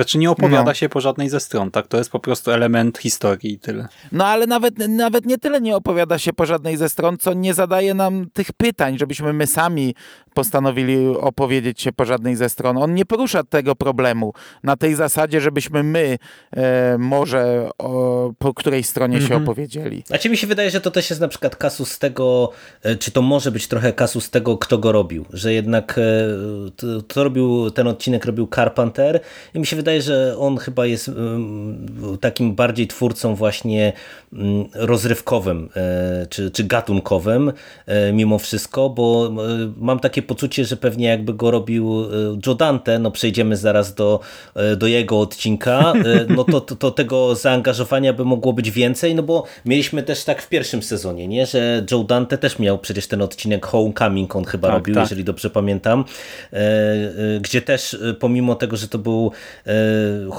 [0.00, 0.74] Znaczy nie opowiada No.
[0.74, 1.86] się po żadnej ze stron, tak?
[1.88, 3.88] To jest po prostu element historii i tyle.
[4.12, 7.54] No ale nawet, nawet nie tyle nie opowiada się po żadnej ze stron, co nie
[7.54, 9.94] zadaje nam tych pytań, żebyśmy my sami
[10.34, 12.76] postanowili opowiedzieć się po żadnej ze stron.
[12.78, 14.32] On nie porusza tego problemu
[14.62, 16.18] na tej zasadzie, żebyśmy my
[16.56, 19.42] e, może o, po której stronie się Mhm.
[19.42, 20.02] opowiedzieli.
[20.06, 22.50] Znaczy mi się wydaje, że to też jest na przykład kasus tego,
[22.82, 26.02] e, czy to może być trochę kasus tego, kto go robił, że jednak e,
[26.76, 29.20] to, to robił, ten odcinek robił Carpenter
[29.54, 31.10] i mi się wydaje, że on chyba jest
[32.20, 33.92] takim bardziej twórcą właśnie
[34.74, 37.52] rozrywkowym, e, czy, czy gatunkowym
[37.86, 42.06] e, mimo wszystko, bo e, mam takie poczucie, że pewnie jakby go robił
[42.46, 44.20] Joe Dante, no przejdziemy zaraz do,
[44.76, 45.92] do jego odcinka,
[46.28, 50.42] no to, to, to tego zaangażowania by mogło być więcej, no bo mieliśmy też tak
[50.42, 54.68] w pierwszym sezonie, nie, że Joe Dante też miał przecież ten odcinek Homecoming, on chyba
[54.68, 55.04] Tak, robił, tak.
[55.04, 56.04] jeżeli dobrze pamiętam,
[57.40, 59.32] gdzie też pomimo tego, że to był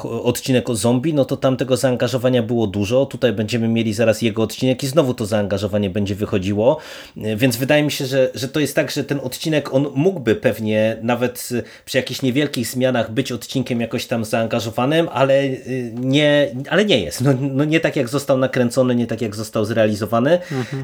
[0.03, 4.43] odcinek o zombie, no to tam tego zaangażowania było dużo, tutaj będziemy mieli zaraz jego
[4.43, 6.77] odcinek i znowu to zaangażowanie będzie wychodziło,
[7.17, 10.35] E, więc wydaje mi się, że, że to jest tak, że ten odcinek, on mógłby
[10.35, 15.57] pewnie nawet e, przy jakichś niewielkich zmianach być odcinkiem jakoś tam zaangażowanym, ale e,
[15.93, 17.21] nie, ale nie jest.
[17.21, 20.39] No, no nie tak jak został nakręcony, nie tak jak został zrealizowany.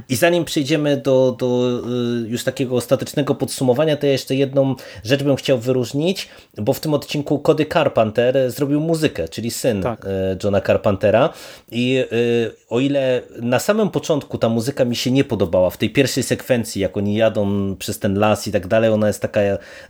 [0.09, 1.79] I zanim przejdziemy do, do
[2.25, 6.27] e, już takiego ostatecznego podsumowania, to ja jeszcze jedną rzecz bym chciał wyróżnić,
[6.57, 10.05] bo w tym odcinku Cody Carpenter zrobił muzykę, czyli syn Tak.
[10.05, 11.29] e, Johna Carpentera
[11.71, 12.05] i e,
[12.69, 16.81] o ile na samym początku ta muzyka mi się nie podobała, w tej pierwszej sekwencji,
[16.81, 19.39] jak oni jadą przez ten las i tak dalej, ona jest taka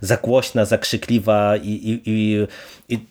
[0.00, 2.46] zagłośna, zakrzykliwa i, i, i, i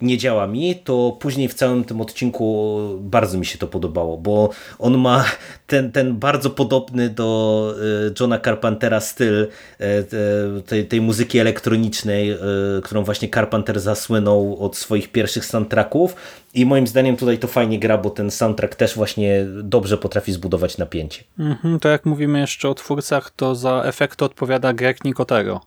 [0.02, 4.50] nie działa mi, to później w całym tym odcinku bardzo mi się to podobało, bo
[4.80, 5.26] on ma
[5.68, 7.74] ten, ten bardzo podobny do
[8.08, 9.48] e, Johna Carpentera styl
[9.80, 10.18] e, te-
[10.66, 12.38] tej, tej muzyki elektronicznej, e,
[12.84, 16.16] którą właśnie Carpenter zasłynął od swoich pierwszych soundtracków
[16.54, 20.78] i moim zdaniem tutaj to fajnie gra, bo ten soundtrack też właśnie dobrze potrafi zbudować
[20.78, 21.24] napięcie.
[21.40, 25.62] Mhm, to jak mówimy jeszcze o twórcach, to za efekty odpowiada Greg Nicotero.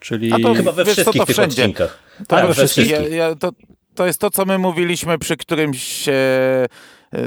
[0.00, 0.32] Czyli...
[0.32, 1.62] A to Chyba we wszystkich to tych wszędzie.
[1.62, 2.07] odcinkach.
[2.26, 2.86] Tak, wszystkich.
[2.86, 3.10] wszystkich.
[3.12, 3.50] Ja, ja, to,
[3.94, 6.66] to jest to, co my mówiliśmy przy którymś, e, e,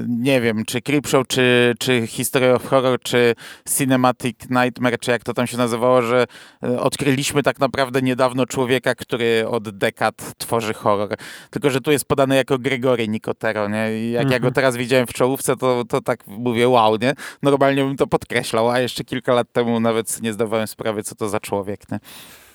[0.07, 3.35] nie wiem, czy Creepshow, czy, czy History of Horror, czy
[3.77, 6.25] Cinematic Nightmare, czy jak to tam się nazywało, że
[6.63, 11.15] e, odkryliśmy tak naprawdę niedawno człowieka, który od dekad tworzy horror.
[11.49, 13.99] Tylko, że tu jest podany jako Gregory Nicotero, nie?
[13.99, 14.41] I jak ja Mhm.
[14.41, 17.13] go teraz widziałem w czołówce, to, to tak mówię, wow, nie?
[17.41, 21.29] Normalnie bym to podkreślał, a jeszcze kilka lat temu nawet nie zdawałem sprawy, co to
[21.29, 21.99] za człowiek, nie?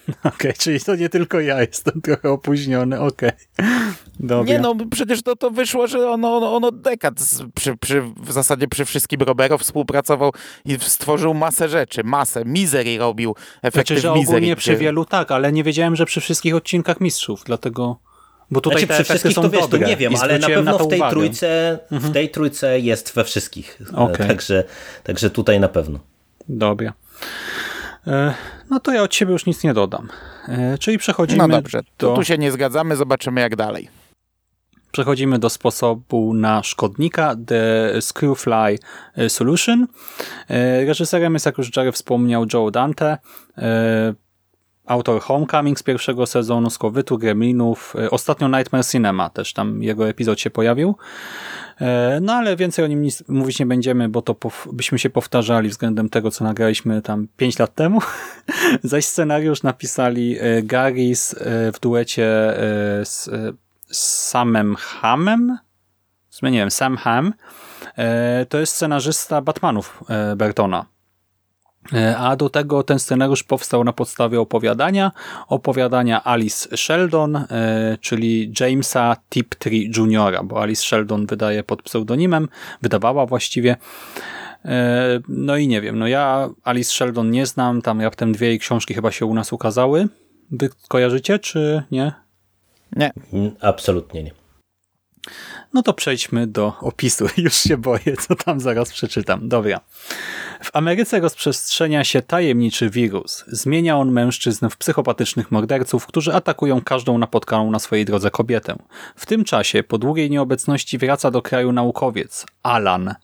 [0.24, 3.30] Okej, czyli to nie tylko ja jestem trochę opóźniony, okej.
[4.20, 4.52] Dobra.
[4.52, 8.02] Nie no, przecież to, to wyszło, że on, on, on od dekad z- przy, przy,
[8.16, 10.32] w zasadzie przy wszystkim Roberto współpracował
[10.64, 12.44] i stworzył masę rzeczy, masę.
[12.44, 14.28] Misery robił, efekty Znaczy, Misery.
[14.36, 17.98] ogólnie przy wielu tak, ale nie wiedziałem, że przy wszystkich odcinkach mistrzów, dlatego...
[18.50, 20.78] Bo tutaj Znaczy te przy wszystkich są to wiesz, to nie wiem, ale na pewno
[20.78, 21.10] to w tej uwagę.
[21.10, 23.78] trójce, w tej trójce jest we wszystkich.
[23.94, 24.28] Okej.
[24.28, 24.64] Także,
[25.04, 25.98] także tutaj na pewno.
[26.48, 26.92] Dobra.
[28.06, 28.34] E,
[28.70, 30.08] No to ja od siebie już nic nie dodam.
[30.48, 32.14] E, Czyli przechodzimy No dobrze, do...
[32.14, 33.88] tu się nie zgadzamy, zobaczymy jak dalej.
[34.92, 38.78] Przechodzimy do sposobu na szkodnika, The Screwfly
[39.28, 39.86] Solution.
[40.48, 43.18] E, Reżyserem jest, jak już Jerry wspomniał, Joe Dante.
[44.86, 47.94] Autor Homecoming z pierwszego sezonu, Skowytu, Gremlinów.
[48.10, 50.96] Ostatnio Nightmare Cinema, też tam jego epizod się pojawił.
[51.80, 54.36] E, No ale więcej o nim nic mówić nie będziemy, bo to
[54.72, 58.00] byśmy się powtarzali względem tego, co nagraliśmy tam 5 lat temu.
[58.82, 62.26] Zaś scenariusz napisali e, Garis e, w duecie
[63.04, 63.30] z
[63.90, 65.58] Samem Hamem?
[66.30, 67.34] Zmieniłem, Sam Ham.
[68.48, 70.04] To jest scenarzysta Batmanów
[70.36, 70.86] Bertona.
[71.92, 75.12] E, A do tego ten scenariusz powstał na podstawie opowiadania,
[75.48, 77.46] opowiadania Alice Sheldon, e,
[78.00, 82.48] czyli Jamesa Tiptree Jr., bo Alice Sheldon wydaje pod pseudonimem,
[82.82, 83.76] wydawała właściwie.
[84.64, 88.58] E, No i nie wiem, no ja Alice Sheldon nie znam, tam raptem dwie jej
[88.58, 90.08] książki chyba się u nas ukazały.
[90.50, 92.12] Wy kojarzycie, czy nie?
[92.96, 93.12] Nie.
[93.32, 94.30] Mm, Absolutnie nie.
[95.74, 97.26] No to przejdźmy do opisu.
[97.36, 99.48] Już się boję, co tam zaraz przeczytam.
[99.48, 99.80] Dobra.
[100.62, 103.44] W Ameryce rozprzestrzenia się tajemniczy wirus.
[103.48, 108.76] Zmienia on mężczyzn w psychopatycznych morderców, którzy atakują każdą napotkaną na swojej drodze kobietę.
[109.16, 113.14] W tym czasie, po długiej nieobecności, wraca do kraju naukowiec, Alan.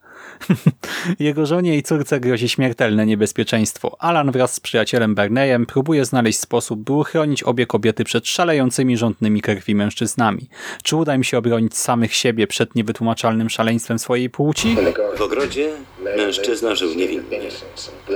[1.19, 3.97] Jego żonie i córce grozi śmiertelne niebezpieczeństwo.
[3.99, 9.43] Alan wraz z przyjacielem Berneyem próbuje znaleźć sposób, by uchronić obie kobiety przed szalejącymi rządnymi
[9.43, 10.49] krwi mężczyznami.
[10.83, 14.77] Czy uda im się obronić samych siebie przed niewytłumaczalnym szaleństwem swojej płci?
[15.17, 15.73] W ogrodzie
[16.17, 17.41] mężczyzna żył niewinnie.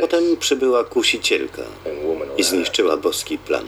[0.00, 1.62] Potem przybyła kusicielka
[2.38, 3.66] i zniszczyła boski plan.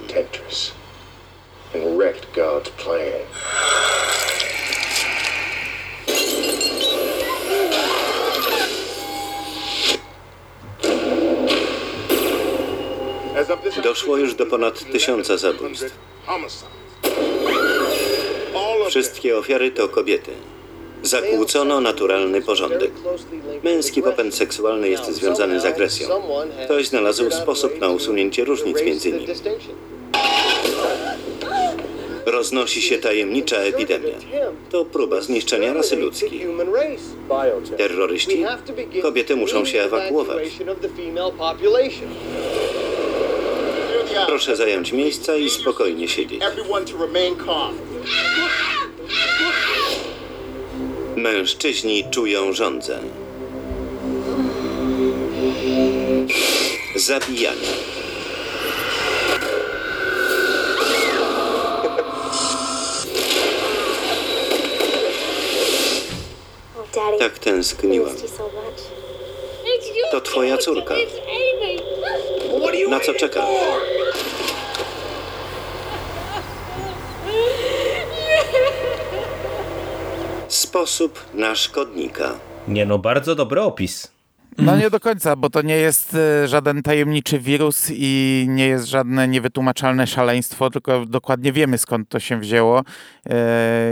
[13.83, 15.95] Doszło już do ponad tysiąca zabójstw.
[18.89, 20.31] Wszystkie ofiary to kobiety.
[21.03, 22.91] Zakłócono naturalny porządek.
[23.65, 26.09] Męski popęd seksualny jest związany z agresją.
[26.65, 29.27] Ktoś znalazł sposób na usunięcie różnic między nimi.
[32.27, 34.15] Roznosi się tajemnicza epidemia.
[34.71, 36.47] To próba zniszczenia rasy ludzkiej.
[37.77, 38.45] Terroryści?
[39.03, 40.49] Kobiety muszą się ewakuować.
[44.27, 46.41] Proszę zająć miejsca i spokojnie siedzieć.
[51.17, 52.99] Mężczyźni czują żądzę.
[56.97, 57.69] Zabijanie.
[67.19, 68.15] Tak tęskniłam.
[70.11, 70.95] To twoja córka.
[72.89, 73.45] Na co czekasz?
[80.69, 82.35] Sposób na szkodnika.
[82.69, 84.13] Nie no, bardzo dobry opis.
[84.59, 88.87] No nie do końca, bo to nie jest e, żaden tajemniczy wirus i nie jest
[88.89, 92.83] żadne niewytłumaczalne szaleństwo, tylko dokładnie wiemy skąd to się wzięło
[93.31, 93.35] e,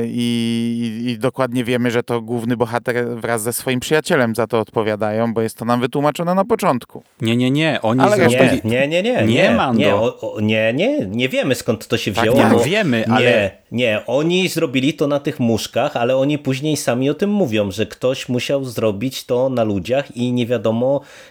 [0.07, 5.35] i, i dokładnie wiemy, że to główny bohater wraz ze swoim przyjacielem za to odpowiadają,
[5.35, 7.03] bo jest to nam wytłumaczone na początku.
[7.21, 7.79] Nie, nie, nie.
[7.83, 8.61] Oni Ale Nie, zrobili...
[8.65, 9.13] nie, nie, nie.
[9.23, 9.81] Nie, Nie, Mando.
[9.81, 12.37] nie, o, o, nie, nie, nie wiemy skąd to się Tak, wzięło.
[12.49, 16.77] nie, bo- wiemy, nie, ale- Nie, oni zrobili to na tych muszkach, ale oni później
[16.77, 20.56] sami o tym mówią, że ktoś musiał zrobić to na ludziach i nie wiadomo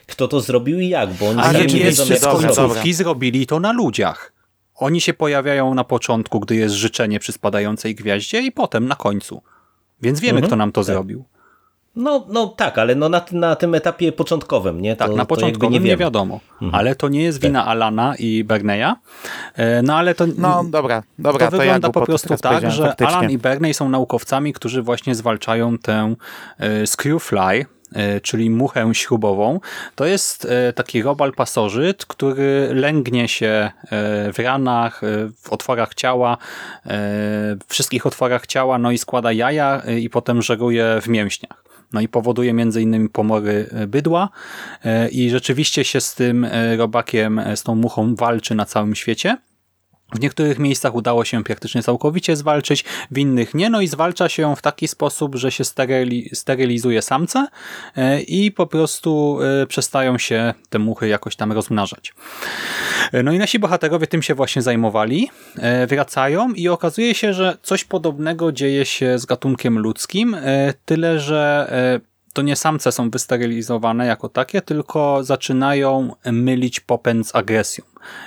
[0.08, 3.72] kto to zrobił i jak, bo oni Ale nie wiedzą jak końcówki zrobili to na
[3.72, 4.32] ludziach.
[4.76, 9.42] Oni się pojawiają na początku, gdy jest życzenie przy spadającej gwiaździe i potem na końcu.
[10.02, 10.48] Więc wiemy, Mhm.
[10.50, 10.86] kto nam to Tak.
[10.86, 11.26] zrobił.
[11.96, 14.96] No, no tak, ale no na, tym- na tym etapie początkowym, nie?
[14.96, 15.92] Tak, to, na to jakby początku nie, wiemy.
[15.94, 16.00] Mhm.
[16.00, 16.40] wiadomo.
[16.72, 18.96] Ale to nie jest wina Alana i Berneya.
[19.56, 22.72] E, No ale to, No dobra, dobra, to to, ja wygląda po głupoty prostu tak,
[22.72, 23.16] że faktycznie.
[23.16, 26.16] Alan i Berney są naukowcami, którzy właśnie zwalczają tę
[26.60, 27.66] e, screwfly,
[28.22, 29.60] czyli muchę śrubową.
[29.96, 33.72] To jest e, taki robal pasożyt, który lęgnie się e,
[34.34, 35.08] w ranach, e,
[35.42, 36.38] w otworach ciała, e,
[36.88, 41.66] w wszystkich otworach ciała, no i składa jaja e, i potem żeruje w mięśniach.
[41.94, 44.30] No i powoduje między innymi pomory e, bydła
[44.84, 48.96] e, i rzeczywiście się z tym e, robakiem, e, z tą muchą walczy na całym
[48.96, 49.38] świecie.
[50.14, 53.70] W niektórych miejscach udało się praktycznie całkowicie zwalczyć, w innych nie.
[53.70, 57.48] No i zwalcza się w taki sposób, że się steryli, sterylizuje samce
[57.96, 62.14] e, i po prostu e, przestają się te muchy jakoś tam rozmnażać.
[63.12, 65.30] E, No i nasi bohaterowie tym się właśnie zajmowali,
[65.88, 70.38] wracają i okazuje się, że coś podobnego dzieje się z gatunkiem ludzkim,
[70.86, 72.02] tyle że
[72.36, 77.84] to nie samce są wysterylizowane jako takie, tylko zaczynają mylić popęd z agresją.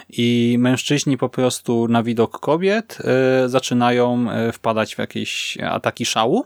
[0.08, 2.98] I mężczyźni po prostu na widok kobiet
[3.44, 6.44] y, zaczynają y, wpadać w jakieś ataki szału.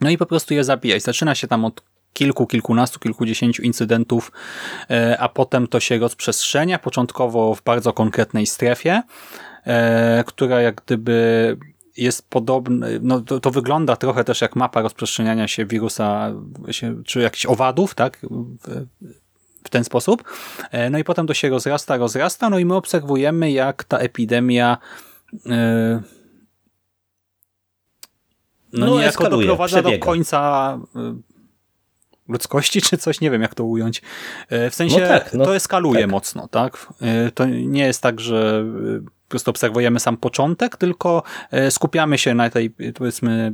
[0.00, 1.02] No i po prostu je zabijać.
[1.02, 1.82] Zaczyna się tam od
[2.12, 4.32] kilku, kilkunastu, kilkudziesięciu incydentów,
[4.90, 9.70] y, a potem to się rozprzestrzenia, początkowo w bardzo konkretnej strefie, y,
[10.24, 11.56] która jak gdyby
[11.98, 16.32] jest podobny, no to, to wygląda trochę też jak mapa rozprzestrzeniania się wirusa,
[17.04, 18.86] czy jakichś owadów, tak, w,
[19.64, 20.24] w ten sposób.
[20.70, 24.78] E, No i potem to się rozrasta, rozrasta, no i my obserwujemy, jak ta epidemia
[25.46, 26.02] e,
[28.72, 30.06] no, No, niejako eskaluje, doprowadza do przebiega.
[30.06, 31.16] końca e,
[32.28, 34.02] ludzkości, czy coś, nie wiem jak to ująć.
[34.50, 36.10] W sensie No tak, no to eskaluje tak.
[36.10, 36.92] mocno, tak?
[37.34, 38.64] To nie jest tak, że
[39.28, 43.52] po prostu obserwujemy sam początek, tylko e, skupiamy się na tej, powiedzmy,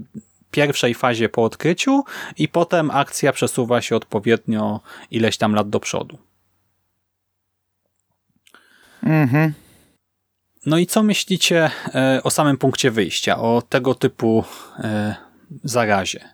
[0.51, 2.05] pierwszej fazie po odkryciu
[2.37, 6.19] i potem akcja przesuwa się odpowiednio ileś tam lat do przodu.
[9.03, 9.53] Mhm.
[10.67, 14.45] No i co myślicie e, o samym punkcie wyjścia, o tego typu
[14.79, 15.15] e,
[15.65, 16.34] zarazie?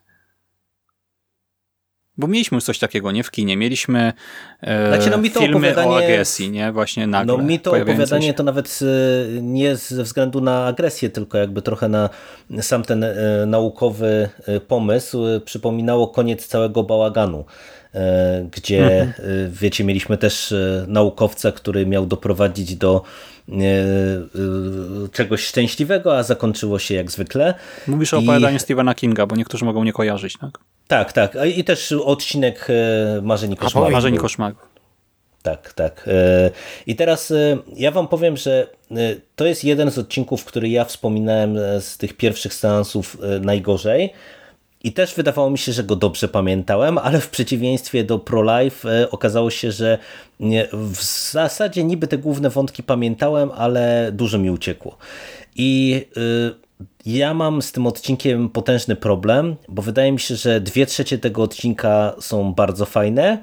[2.20, 3.22] Bo mieliśmy już coś takiego, nie?
[3.22, 3.56] W kinie.
[3.56, 4.12] Mieliśmy
[4.60, 6.72] e, Znaczy, no mi to filmy o agresji, nie?
[6.72, 7.36] Właśnie nagle.
[7.36, 8.34] No mi to opowiadanie się.
[8.34, 12.10] to nawet e, nie ze względu na agresję, tylko jakby trochę na
[12.60, 13.14] sam ten e,
[13.46, 17.44] naukowy e, pomysł przypominało koniec całego bałaganu.
[17.95, 19.09] E, Gdzie, Mhm.
[19.11, 23.03] e, wiecie, mieliśmy też e, naukowca, który miał doprowadzić do
[25.12, 27.55] czegoś szczęśliwego, a zakończyło się jak zwykle.
[27.86, 30.59] Mówisz o I- opowiadaniu Stephena Kinga, bo niektórzy mogą nie kojarzyć, tak?
[30.88, 31.36] Tak, tak.
[31.57, 33.93] I też odcinek e, Marzeń i Koszmarów.
[33.93, 34.22] Marzeń i był.
[34.22, 34.70] koszmarów.
[35.43, 36.09] Tak, tak.
[36.86, 37.32] I teraz
[37.76, 38.66] ja wam powiem, że
[39.36, 44.12] to jest jeden z odcinków, który ja wspominałem z tych pierwszych seansów najgorzej.
[44.85, 49.03] I też wydawało mi się, że go dobrze pamiętałem, ale w przeciwieństwie do Pro Life
[49.03, 49.99] e, okazało się, że
[50.72, 51.03] w
[51.33, 54.97] zasadzie niby te główne wątki pamiętałem, ale dużo mi uciekło.
[55.57, 56.55] I y,
[57.07, 61.43] ja mam z tym odcinkiem potężny problem, bo wydaje mi się, że dwie trzecie tego
[61.43, 63.39] odcinka są bardzo fajne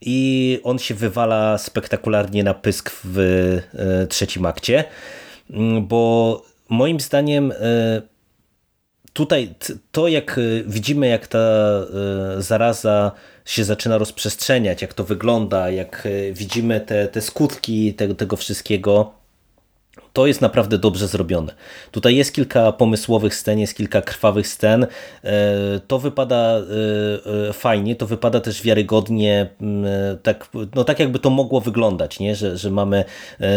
[0.00, 4.84] i on się wywala spektakularnie na pysk w y, trzecim akcie,
[5.80, 7.52] bo moim zdaniem
[9.12, 9.54] tutaj
[9.92, 11.38] to, jak y, widzimy, jak ta
[12.38, 13.12] y, zaraza
[13.44, 19.21] się zaczyna rozprzestrzeniać, jak to wygląda, jak y, widzimy te, te skutki tego, tego wszystkiego,
[20.12, 21.54] to jest naprawdę dobrze zrobione.
[21.90, 24.86] Tutaj jest kilka pomysłowych scen, jest kilka krwawych scen.
[25.24, 29.84] E, To wypada e, e, fajnie, to wypada też wiarygodnie, m,
[30.22, 32.34] tak, no tak jakby to mogło wyglądać, nie?
[32.36, 33.04] Że, że mamy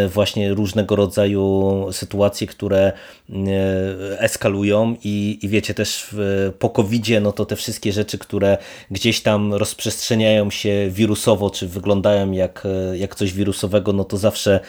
[0.08, 2.94] właśnie różnego rodzaju sytuacje, które
[3.30, 6.16] m, e, eskalują i, i wiecie też
[6.60, 8.58] po covidzie, no to te wszystkie rzeczy, które
[8.92, 14.60] gdzieś tam rozprzestrzeniają się wirusowo, czy wyglądają jak, jak coś wirusowego, no to zawsze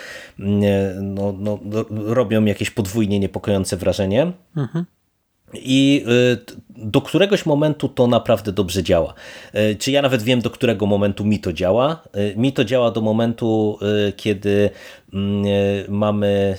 [0.40, 0.60] m,
[1.14, 4.32] no, no, no, robią jakieś podwójnie niepokojące wrażenie.
[5.54, 6.04] I
[6.38, 9.14] y, do któregoś momentu to naprawdę dobrze działa.
[9.54, 12.02] Y, Czy ja nawet wiem, do którego momentu mi to działa?
[12.16, 13.78] Y, Mi to działa do momentu,
[14.16, 14.70] kiedy
[15.12, 15.44] mm,
[15.88, 16.56] mamy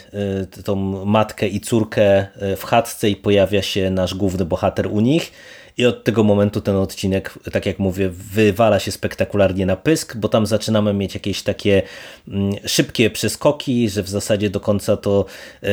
[0.64, 5.32] tą matkę i córkę w chatce i pojawia się nasz główny bohater u nich.
[5.78, 10.30] I od tego momentu ten odcinek, tak jak mówię, wywala się spektakularnie na pysk, bo
[10.30, 11.82] tam zaczynamy mieć jakieś takie
[12.28, 15.26] mm, szybkie przeskoki, że w zasadzie do końca to
[15.64, 15.68] e,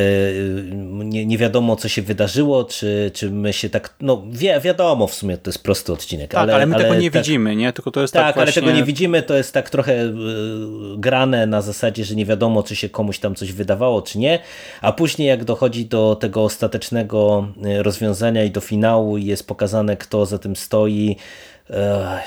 [0.83, 3.93] nie, nie wiadomo, co się wydarzyło, czy, czy my się tak.
[4.01, 7.21] No, wi wiadomo, w sumie to jest prosty odcinek, Tak, ale, my tego nie tak,
[7.21, 7.73] widzimy, nie?
[7.73, 8.61] Tylko to jest Tak, tak, ale właśnie...
[8.61, 10.13] tego nie widzimy, to jest tak trochę y,
[10.97, 14.39] grane na zasadzie, że nie wiadomo, czy się komuś tam coś wydawało, czy nie,
[14.81, 20.25] a później jak dochodzi do tego ostatecznego y, rozwiązania i do finału jest pokazane, kto
[20.25, 21.15] za tym stoi,
[21.69, 22.21] e,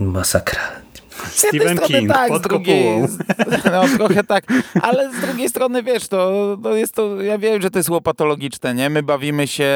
[0.00, 0.84] masakra.
[1.30, 3.00] Stephen King tak, pod z drugiej,
[3.72, 4.44] no trochę tak,
[4.82, 8.74] ale z drugiej strony wiesz, to, to jest to, ja wiem, że to jest łopatologiczne,
[8.74, 8.90] nie?
[8.90, 9.70] My bawimy się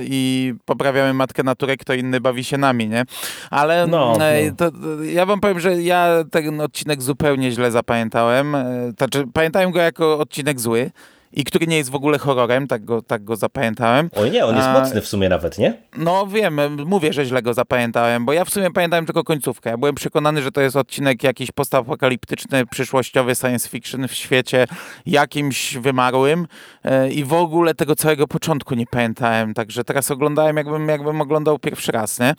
[0.00, 3.04] i poprawiamy matkę naturę, kto inny bawi się nami, nie?
[3.50, 4.56] Ale No, e, no.
[4.56, 9.70] To, to, ja wam powiem, że ja ten odcinek zupełnie źle zapamiętałem, e, znaczy pamiętałem
[9.70, 10.90] go jako odcinek zły
[11.36, 14.10] i który nie jest w ogóle horrorem, tak go, tak go zapamiętałem.
[14.16, 15.74] Oj nie, on jest A- mocny w sumie nawet, nie?
[15.96, 19.70] No wiem, mówię, że źle go zapamiętałem, bo ja w sumie pamiętałem tylko końcówkę.
[19.70, 24.66] Ja byłem przekonany, że to jest odcinek jakiś postapokaliptyczny, przyszłościowy science fiction w świecie
[25.06, 26.46] jakimś wymarłym
[26.84, 31.58] e, i w ogóle tego całego początku nie pamiętałem, także teraz oglądałem jakbym, jakbym oglądał
[31.58, 32.34] pierwszy raz, nie?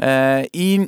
[0.00, 0.86] E, I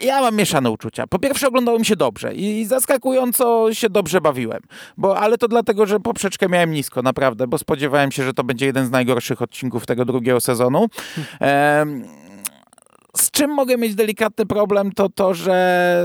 [0.00, 1.06] ja mam mieszane uczucia.
[1.06, 4.60] Po pierwsze oglądało mi się dobrze i zaskakująco się dobrze bawiłem,
[4.96, 8.66] bo, ale to dlatego, że poprzeczkę miałem nisko, naprawdę, bo spodziewałem się, że to będzie
[8.66, 10.86] jeden z najgorszych odcinków tego drugiego sezonu.
[11.40, 12.04] Em,
[13.20, 16.04] z czym mogę mieć delikatny problem, to to, że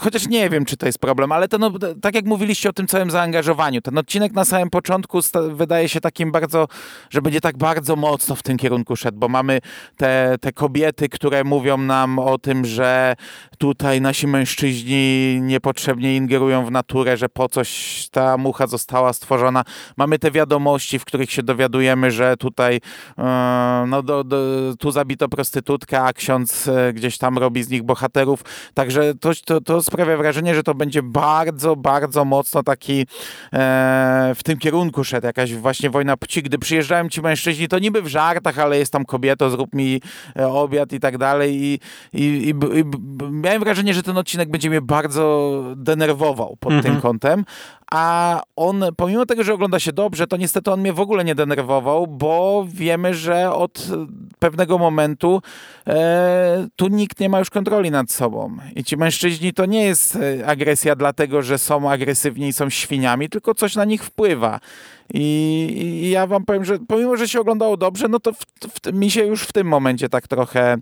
[0.00, 1.62] chociaż nie wiem, czy to jest problem, ale ten,
[2.02, 6.32] tak jak mówiliście o tym całym zaangażowaniu, ten odcinek na samym początku wydaje się takim
[6.32, 6.68] bardzo,
[7.10, 9.60] że będzie tak bardzo mocno w tym kierunku szedł, bo mamy
[9.96, 13.16] te, te kobiety, które mówią nam o tym, że
[13.58, 19.64] tutaj nasi mężczyźni niepotrzebnie ingerują w naturę, że po coś ta mucha została stworzona.
[19.96, 22.80] Mamy te wiadomości, w których się dowiadujemy, że tutaj
[23.18, 24.36] e, no do, do,
[24.78, 28.42] tu zabito prostytutkę, a ksiądz e, gdzieś tam robi z nich bohaterów.
[28.74, 33.06] Także to, to, to sprawia wrażenie, że to będzie bardzo, bardzo mocno taki
[33.52, 36.42] e, w tym kierunku szedł, jakaś właśnie wojna płci.
[36.42, 40.00] Gdy przyjeżdżają ci mężczyźni, to niby w żartach, ale jest tam kobieto, zrób mi
[40.36, 41.62] e, obiad i tak dalej.
[41.62, 41.80] I,
[42.12, 42.84] i, i, i
[43.30, 47.44] miałem wrażenie, że ten odcinek będzie mnie bardzo denerwował pod tym kątem,
[47.90, 51.34] a on, pomimo tego, że ogląda się dobrze, to niestety on mnie w ogóle nie
[51.34, 53.86] denerwował, bo wiemy, że od
[54.38, 55.42] pewnego momentu
[55.86, 55.92] e,
[56.76, 58.56] tu nikt nie ma już kontroli nad sobą.
[58.76, 63.28] I ci mężczyźni to nie jest e, agresja dlatego, że są agresywni i są świniami,
[63.28, 64.60] tylko coś na nich wpływa.
[65.14, 65.22] I,
[65.80, 69.10] i ja wam powiem, że pomimo, że się oglądało dobrze, no to w, w, mi
[69.10, 70.76] się już w tym momencie tak trochę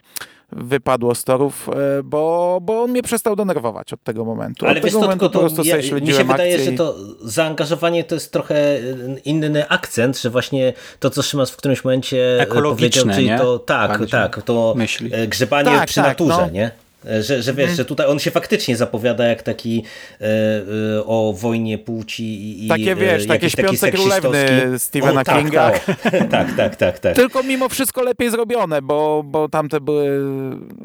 [0.55, 4.67] wypadło z torów, e, bo, bo on mnie przestał denerwować od tego momentu.
[4.67, 8.15] Ale od wiesz tego prostu to, sobie ja, mi się wydaje, że to zaangażowanie to
[8.15, 8.79] jest trochę
[9.25, 13.39] inny akcent, że właśnie to, co Szymas w którymś momencie Ekologiczne, powiedział, czyli nie?
[13.39, 15.11] to tak, tak, to myśli.
[15.15, 16.51] e, grzebanie Tak, przy tak, naturze, no.
[16.51, 16.84] nie?
[17.07, 19.85] E, Że, że wiesz, że tutaj on się faktycznie zapowiada jak taki
[20.21, 24.47] e, e, o wojnie płci i, Takie, e, wiesz, takie śpiące królewny.
[24.79, 25.71] Stephena O, tak, Kinga.
[25.71, 25.85] Tak,
[26.31, 27.17] tak, tak, tak, tak.
[27.17, 30.21] Tylko mimo wszystko lepiej zrobione, bo, bo tamte były,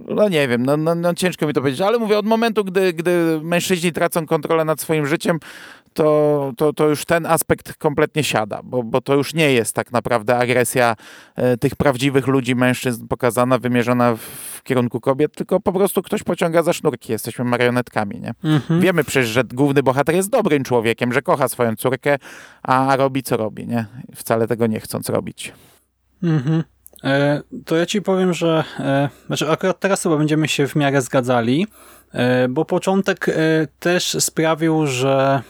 [0.07, 2.93] no nie wiem, no, no, no ciężko mi to powiedzieć, ale mówię, od momentu, gdy,
[2.93, 5.39] gdy mężczyźni tracą kontrolę nad swoim życiem,
[5.93, 9.91] to, to, to już ten aspekt kompletnie siada, bo, bo to już nie jest tak
[9.91, 10.95] naprawdę agresja
[11.35, 16.63] e, tych prawdziwych ludzi, mężczyzn pokazana, wymierzona w, kierunku kobiet, tylko po prostu ktoś pociąga
[16.63, 18.33] za sznurki, jesteśmy marionetkami, nie?
[18.79, 22.17] Wiemy przecież, że główny bohater jest dobrym człowiekiem, że kocha swoją córkę,
[22.63, 23.85] a robi co robi, nie?
[24.15, 25.53] Wcale tego nie chcąc robić.
[26.23, 26.63] Mhm.
[27.03, 31.01] E, To ja ci powiem, że e, znaczy akurat teraz chyba będziemy się w miarę
[31.01, 31.67] zgadzali,
[32.11, 33.33] e, bo początek e,
[33.79, 35.41] też sprawił, że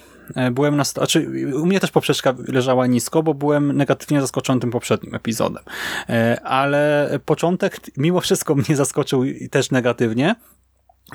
[0.51, 0.83] byłem na...
[0.83, 5.63] Znaczy, u mnie też poprzeczka leżała nisko, bo byłem negatywnie zaskoczony tym poprzednim epizodem.
[6.09, 10.35] E, Ale początek mimo wszystko mnie zaskoczył też negatywnie,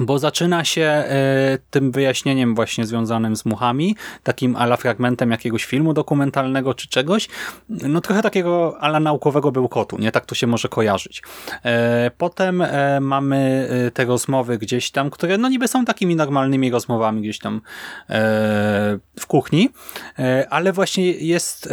[0.01, 5.95] bo zaczyna się e, tym wyjaśnieniem właśnie związanym z muchami, takim ala fragmentem jakiegoś filmu
[5.95, 7.29] dokumentalnego czy czegoś,
[7.69, 10.13] no trochę takiego ala naukowego bełkotu, nie?
[10.13, 11.23] Tak to się może kojarzyć.
[11.65, 17.23] E, potem e, mamy te rozmowy gdzieś tam, które no niby są takimi normalnymi rozmowami
[17.23, 17.61] gdzieś tam
[19.21, 19.71] w kuchni,
[20.51, 21.69] ale właśnie jest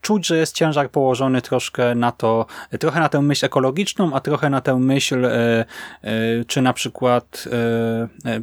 [0.00, 2.46] czuć, że jest ciężar położony troszkę na to,
[2.80, 5.64] trochę na tę myśl ekologiczną, a trochę na tę myśl, e, e,
[6.46, 7.44] czy na przykład
[8.26, 8.40] e, e,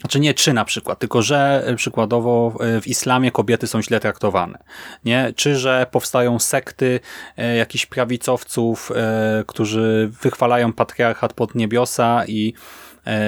[0.00, 4.58] znaczy nie czy na przykład, tylko że przykładowo w islamie kobiety są źle traktowane.
[5.04, 5.32] Nie?
[5.36, 7.00] Czy że powstają sekty
[7.58, 8.92] jakichś prawicowców,
[9.46, 12.54] którzy wychwalają patriarchat pod niebiosa i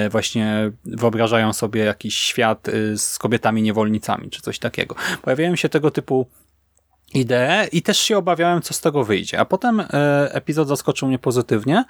[0.09, 4.95] właśnie wyobrażają sobie jakiś świat z kobietami niewolnicami, czy coś takiego.
[5.21, 6.27] Pojawiają się tego typu
[7.13, 9.39] ideę i też się obawiałem, co z tego wyjdzie.
[9.39, 9.85] A potem e,
[10.33, 11.85] epizod zaskoczył mnie pozytywnie,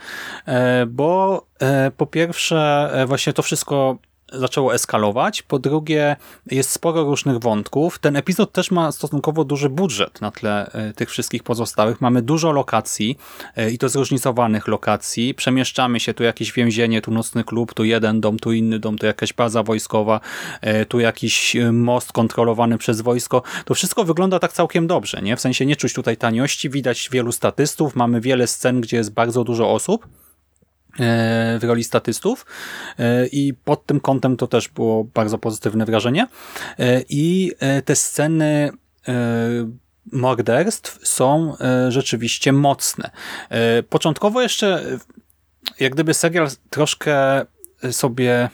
[0.45, 3.97] e, bo e, po pierwsze e, właśnie to wszystko
[4.33, 5.41] zaczęło eskalować.
[5.41, 6.15] Po drugie,
[6.51, 7.99] jest sporo różnych wątków.
[7.99, 12.01] Ten epizod też ma stosunkowo duży budżet na tle e, tych wszystkich pozostałych.
[12.01, 13.17] Mamy dużo lokacji
[13.55, 15.33] e, i to zróżnicowanych lokacji.
[15.33, 19.05] Przemieszczamy się, tu jakieś więzienie, tu nocny klub, tu jeden dom, tu inny dom, tu
[19.05, 20.19] jakaś baza wojskowa,
[20.61, 23.43] e, tu jakiś most kontrolowany przez wojsko.
[23.65, 25.35] To wszystko wygląda tak całkiem dobrze, nie?
[25.35, 29.43] W sensie nie czuć tutaj taniości, widać wielu statystów, mamy wiele scen, gdzie jest bardzo
[29.43, 30.07] dużo osób
[30.99, 32.45] w roli statystów
[32.99, 36.27] e, i pod tym kątem to też było bardzo pozytywne wrażenie
[36.79, 38.71] E, i e, te sceny
[39.07, 39.13] e,
[40.11, 43.11] morderstw są e, rzeczywiście mocne.
[43.49, 44.97] E, Początkowo jeszcze e,
[45.79, 47.45] jak gdyby serial troszkę
[47.91, 48.49] sobie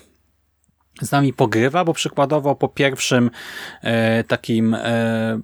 [1.02, 3.32] z nami pogrywa, bo przykładowo po pierwszym
[3.82, 5.40] e, takim e,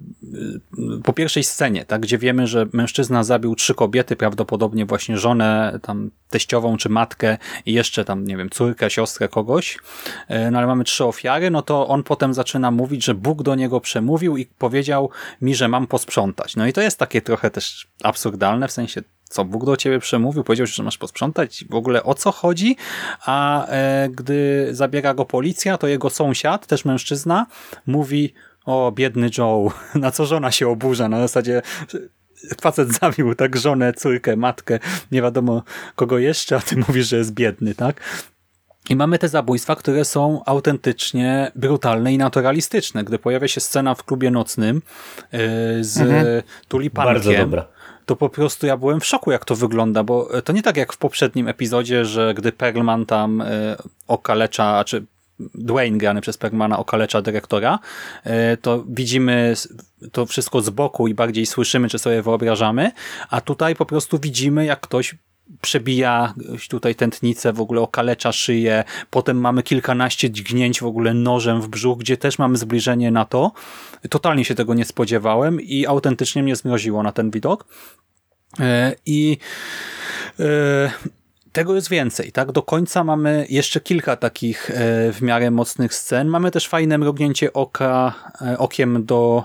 [1.03, 6.11] po pierwszej scenie, tak, gdzie wiemy, że mężczyzna zabił trzy kobiety, prawdopodobnie właśnie żonę, tam
[6.29, 9.77] teściową czy matkę i jeszcze tam, nie wiem, córkę, siostrę kogoś,
[10.27, 13.55] e, no ale mamy trzy ofiary, no to on potem zaczyna mówić, że Bóg do
[13.55, 15.09] niego przemówił i powiedział
[15.41, 16.55] mi, że mam posprzątać.
[16.55, 19.01] No i to jest takie trochę też absurdalne, w sensie
[19.35, 22.77] co Bóg do ciebie przemówił, powiedział, że masz posprzątać, w ogóle o co chodzi,
[23.25, 27.45] a e, gdy zabiera go policja, to jego sąsiad, też mężczyzna,
[27.87, 28.33] mówi
[28.65, 31.61] o biedny Joe, na co żona się oburza, na zasadzie
[32.61, 34.79] facet zabił tak żonę, córkę, matkę,
[35.11, 35.63] nie wiadomo
[35.95, 38.01] kogo jeszcze, a ty mówisz, że jest biedny, tak?
[38.89, 43.03] I mamy te zabójstwa, które są autentycznie brutalne i naturalistyczne.
[43.03, 44.81] Gdy pojawia się scena w klubie nocnym
[45.31, 45.39] yy,
[45.83, 47.74] z tulipankiem, Bardzo dobra.
[48.05, 50.93] To po prostu ja byłem w szoku, jak to wygląda, bo to nie tak jak
[50.93, 53.75] w poprzednim epizodzie, że gdy Perlman tam y,
[54.07, 55.05] okalecza, czy
[55.39, 57.79] Dwayne grany przez Perlmana okalecza dyrektora,
[58.25, 59.53] y, to widzimy
[60.11, 62.91] to wszystko z boku i bardziej słyszymy, czy sobie wyobrażamy,
[63.29, 65.15] a tutaj po prostu widzimy, jak ktoś
[65.61, 66.33] przebija
[66.69, 71.97] tutaj tętnicę, w ogóle okalecza szyję, potem mamy kilkanaście dźgnięć w ogóle nożem w brzuch,
[71.99, 73.51] gdzie też mamy zbliżenie na to.
[74.09, 77.65] Totalnie się tego nie spodziewałem i autentycznie mnie zmroziło na ten widok.
[78.59, 79.37] E, I
[80.39, 80.91] e,
[81.55, 82.51] tego jest więcej, tak?
[82.51, 84.73] Do końca mamy jeszcze kilka takich e,
[85.13, 86.27] w miarę mocnych scen.
[86.27, 88.13] Mamy też fajne mrugnięcie oka,
[88.57, 89.43] okiem do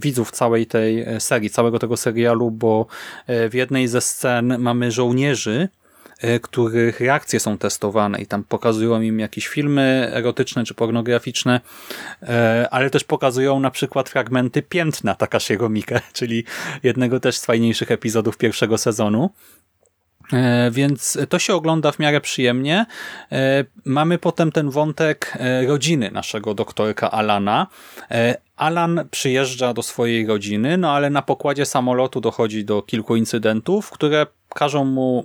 [0.00, 2.86] widzów całej tej serii, całego tego serialu, bo
[3.28, 5.68] w jednej ze scen mamy żołnierzy,
[6.42, 11.60] których reakcje są testowane i tam pokazują im jakieś filmy erotyczne czy pornograficzne,
[12.70, 16.44] ale też pokazują na przykład fragmenty piętna Takashiego Mike, czyli
[16.82, 19.30] jednego też z fajniejszych epizodów pierwszego sezonu.
[20.70, 22.86] Więc to się ogląda w miarę przyjemnie.
[23.84, 27.66] Mamy potem ten wątek rodziny naszego doktorka Alana.
[28.56, 34.26] Alan przyjeżdża do swojej rodziny, no ale na pokładzie samolotu dochodzi do kilku incydentów, które
[34.54, 35.24] każą mu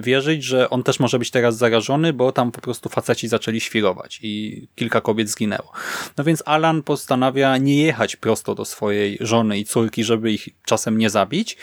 [0.00, 4.20] wierzyć, że on też może być teraz zarażony, bo tam po prostu faceci zaczęli świrować
[4.22, 5.72] i kilka kobiet zginęło.
[6.16, 10.98] No więc Alan postanawia nie jechać prosto do swojej żony i córki, żeby ich czasem
[10.98, 11.56] nie zabić,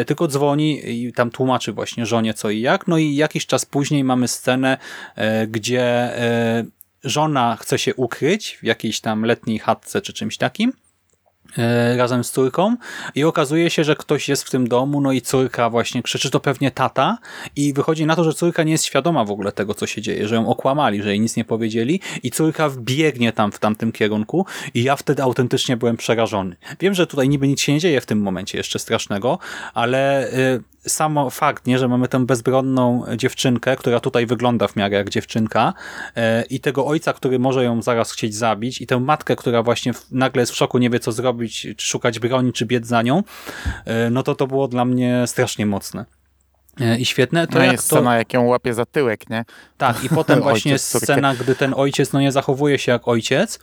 [0.00, 2.88] y, tylko dzwoni i tam tłumaczy właśnie żonie co i jak.
[2.88, 4.78] No i jakiś czas później mamy scenę,
[5.18, 6.08] y, gdzie
[7.04, 10.72] żona chce się ukryć w jakiejś tam letniej chatce czy czymś takim,
[11.96, 12.76] razem z córką
[13.14, 16.40] i okazuje się, że ktoś jest w tym domu, no i córka właśnie krzyczy, to
[16.40, 17.18] pewnie tata
[17.56, 20.28] i wychodzi na to, że córka nie jest świadoma w ogóle tego, co się dzieje,
[20.28, 24.46] że ją okłamali, że jej nic nie powiedzieli i córka wbiegnie tam w tamtym kierunku
[24.74, 26.56] i ja wtedy autentycznie byłem przerażony.
[26.80, 29.38] Wiem, że tutaj niby nic się nie dzieje w tym momencie jeszcze strasznego,
[29.74, 34.96] ale y, samo fakt, nie, że mamy tę bezbronną dziewczynkę, która tutaj wygląda w miarę
[34.96, 35.74] jak dziewczynka
[36.16, 39.92] e, i tego ojca, który może ją zaraz chcieć zabić i tę matkę, która właśnie
[40.10, 43.22] nagle jest w szoku, nie wie co zrobić, czy szukać broni, czy biec za nią,
[43.84, 46.17] e, no to to było dla mnie strasznie mocne.
[46.80, 47.46] E, I świetne.
[47.46, 47.96] To no jak jest to...
[47.96, 49.44] scena, jak ją łapie za tyłek, nie?
[49.78, 53.58] Tak, i potem właśnie Ojciec scena, gdy ten ojciec no nie zachowuje się jak ojciec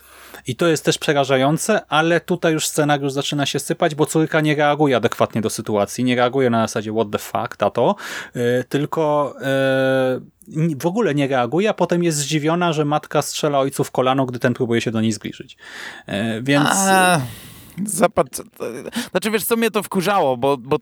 [0.47, 4.55] i to jest też przerażające, ale tutaj już scenariusz zaczyna się sypać, bo córka nie
[4.55, 7.95] reaguje adekwatnie do sytuacji, nie reaguje na zasadzie what the fuck, tato,
[8.36, 9.36] yy, tylko
[10.47, 14.26] yy, w ogóle nie reaguje, a potem jest zdziwiona, że matka strzela ojcu w kolano,
[14.26, 15.57] gdy ten próbuje się do niej zbliżyć.
[16.07, 16.70] Yy, więc...
[16.72, 17.22] A,
[17.86, 18.28] zapad...
[19.11, 20.78] Znaczy wiesz co mnie to wkurzało, bo, bo,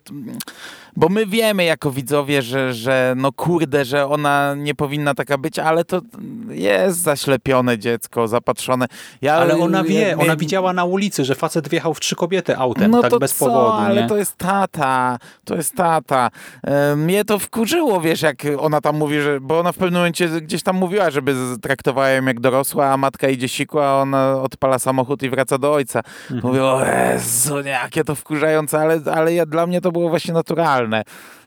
[0.95, 5.59] bo my wiemy jako widzowie, że, że no kurde, że ona nie powinna taka być,
[5.59, 6.01] ale to
[6.49, 8.85] jest zaślepione dziecko, zapatrzone.
[9.21, 12.57] Ja, ale ona wie, ja, ona widziała na ulicy, że facet wjechał w trzy kobiety
[12.57, 13.45] autem, no tak to bez co?
[13.45, 13.71] powodu.
[13.71, 14.07] ale nie?
[14.07, 16.29] to jest tata, to jest tata.
[16.63, 20.27] E, mnie to wkurzyło, wiesz, jak ona tam mówi, że, bo ona w pewnym momencie
[20.27, 24.79] gdzieś tam mówiła, żeby traktowała ją jak dorosła, a matka idzie sikła, a ona odpala
[24.79, 26.01] samochód i wraca do ojca.
[26.31, 26.41] Mhm.
[26.43, 30.33] Mówię, o Jezu, nie, jakie to wkurzające, ale, ale ja, dla mnie to było właśnie
[30.33, 30.82] naturalne.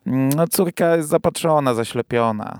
[0.06, 2.58] Mm, No córka jest zapatrzona, zaślepiona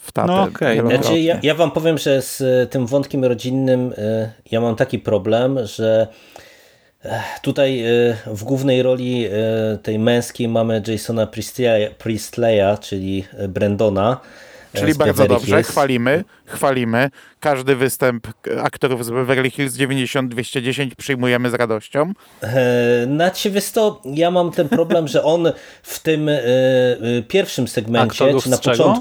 [0.00, 0.28] w tatę.
[0.32, 0.96] No wielokrotnie.
[0.98, 4.98] Znaczy, ja, ja wam powiem, że z e, tym wątkiem rodzinnym e, ja mam taki
[4.98, 6.06] problem, że
[7.04, 7.84] e, tutaj
[8.26, 9.26] w głównej roli
[9.82, 14.12] tej męskiej mamy Jasona Priestleya, Priestleya czyli Brandona.
[14.12, 15.68] e, Czyli bardzo Beverly dobrze, Hills.
[15.68, 17.10] chwalimy, chwalimy.
[17.40, 18.26] Każdy występ
[18.62, 22.12] aktorów z Beverly Hills 90-210 przyjmujemy z radością.
[22.42, 25.52] E, Znaczy, wiesz to, ja mam ten problem, że on
[25.82, 28.94] w tym e, e, pierwszym segmencie, Aktorów czy na z czego?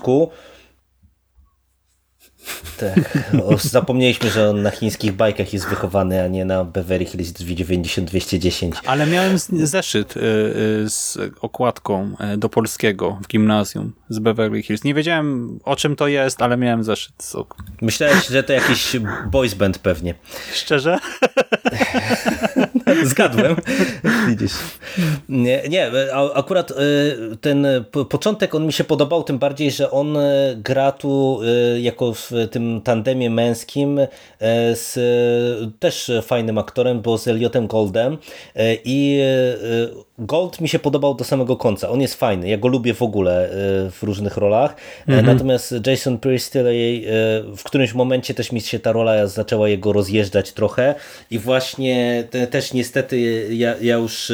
[2.80, 3.18] Tak,
[3.62, 8.72] zapomnieliśmy, że on na chińskich bajkach jest wychowany, a nie na Beverly Hills 90-210.
[8.86, 14.84] Ale miałem zeszyt y, y, z okładką y, do polskiego w gimnazjum z Beverly Hills.
[14.84, 17.14] Nie wiedziałem o czym to jest, ale miałem zeszyt.
[17.20, 18.96] z ok- Myślałeś, że to jakiś
[19.32, 20.16] boys band pewnie.
[20.54, 20.98] Szczerze?
[23.04, 23.56] Zgadłem.
[24.28, 24.52] Widzisz.
[25.30, 25.92] Nie, nie,
[26.34, 26.74] akurat
[27.42, 27.68] ten
[28.10, 30.18] początek on mi się podobał, tym bardziej, że on
[30.56, 31.40] gra tu
[31.82, 34.08] jako w tym tandemie męskim y,
[34.74, 34.94] z
[35.80, 38.14] też fajnym aktorem, bo z Eliotem Goldem.
[38.14, 38.18] Y,
[38.86, 39.22] i
[39.98, 41.90] y, Gold mi się podobał do samego końca.
[41.90, 43.50] On jest fajny, ja go lubię w ogóle
[43.92, 44.76] w różnych rolach,
[45.08, 47.06] E, natomiast Jason Priestley
[47.58, 50.96] w którymś momencie też mi się ta rola zaczęła jego rozjeżdżać trochę.
[51.32, 54.32] I właśnie te, też niestety ja, ja już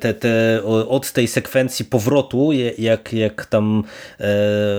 [0.00, 3.84] te, te, o- od tej sekwencji powrotu, jak, jak tam
[4.20, 4.24] e,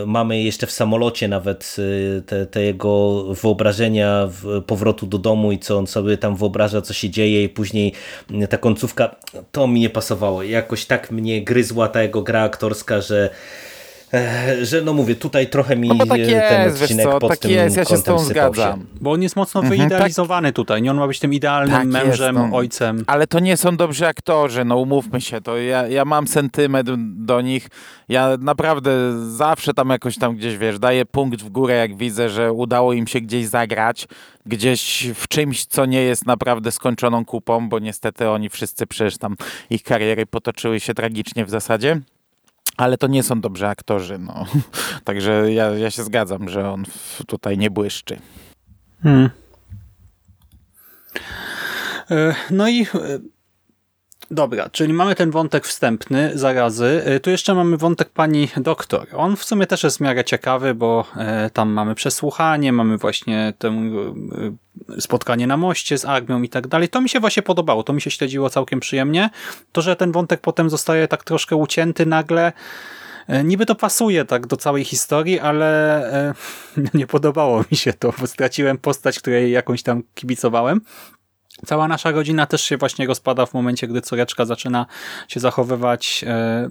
[0.06, 1.76] mamy jeszcze w samolocie nawet
[2.18, 4.30] e, te, te jego wyobrażenia
[4.68, 7.94] powrotu do domu i co on sobie tam wyobraża, co się dzieje i później
[8.50, 9.16] ta końcówka,
[9.52, 10.44] to mi nie pasowało.
[10.44, 13.73] Jakoś tak mnie gryzła ta jego gra aktorska, że e,
[14.62, 17.40] że no mówię, tutaj trochę mi No tak e, jest, ten odcinek co, pod tak
[17.40, 18.26] tym jest, ja się z tą sypał się.
[18.26, 18.86] zgadzam.
[19.02, 20.92] Bo on jest mocno Mhm, wyidealizowany tutaj, nie?
[20.92, 22.58] On ma być tym idealnym Tak jest, mężem, no.
[22.58, 23.04] ojcem.
[23.08, 26.90] Ale to nie są dobrzy aktorzy, no umówmy się, to ja, ja mam sentyment
[27.26, 27.68] do nich.
[28.10, 28.92] Ja naprawdę
[29.30, 33.08] zawsze tam jakoś tam gdzieś, wiesz, daję punkt w górę, jak widzę, że udało im
[33.08, 34.08] się gdzieś zagrać,
[34.46, 39.36] gdzieś w czymś, co nie jest naprawdę skończoną kupą, bo niestety oni wszyscy przecież tam,
[39.70, 42.02] ich kariery potoczyły się tragicznie w zasadzie.
[42.78, 44.46] Ale to nie są dobrzy aktorzy, no.
[45.04, 46.84] Także ja, ja się zgadzam, że on
[47.28, 48.20] tutaj nie błyszczy.
[49.04, 49.30] Hmm.
[52.12, 52.88] E, No i e,
[54.34, 57.02] dobra, czyli mamy ten wątek wstępny, zarazy.
[57.06, 59.08] E, Tu jeszcze mamy wątek pani doktor.
[59.16, 63.54] On w sumie też jest w miarę ciekawy, bo e, tam mamy przesłuchanie, mamy właśnie
[63.58, 66.90] to e, spotkanie na moście z armią i tak dalej.
[66.90, 69.30] To mi się właśnie podobało, to mi się śledziło całkiem przyjemnie.
[69.72, 72.54] To, że ten wątek potem zostaje tak troszkę ucięty nagle,
[73.28, 75.68] E, Niby to pasuje tak do całej historii, ale
[76.14, 76.34] e,
[76.98, 80.82] nie podobało mi się to, bo straciłem postać, której jakąś tam kibicowałem.
[81.66, 84.86] Cała nasza rodzina też się właśnie rozpada w momencie, gdy córeczka zaczyna
[85.28, 86.70] się zachowywać e,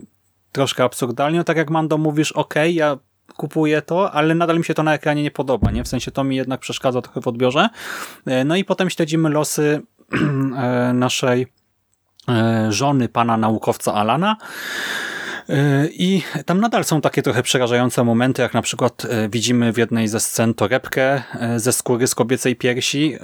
[0.53, 1.39] troszkę absurdalnie.
[1.39, 2.99] No, tak jak Mando mówisz, okej, ja
[3.37, 5.85] kupuję to, ale nadal mi się to na ekranie nie podoba, nie?
[5.85, 7.69] W sensie to mi jednak przeszkadza trochę w odbiorze.
[8.27, 9.83] E, no i potem śledzimy losy
[10.57, 11.47] e, naszej
[12.29, 14.37] e, żony pana naukowca Alana,
[15.49, 19.77] E, I tam nadal są takie trochę przerażające momenty, jak na przykład e, widzimy w
[19.77, 21.23] jednej ze scen torebkę
[21.57, 23.17] ze skóry z kobiecej piersi,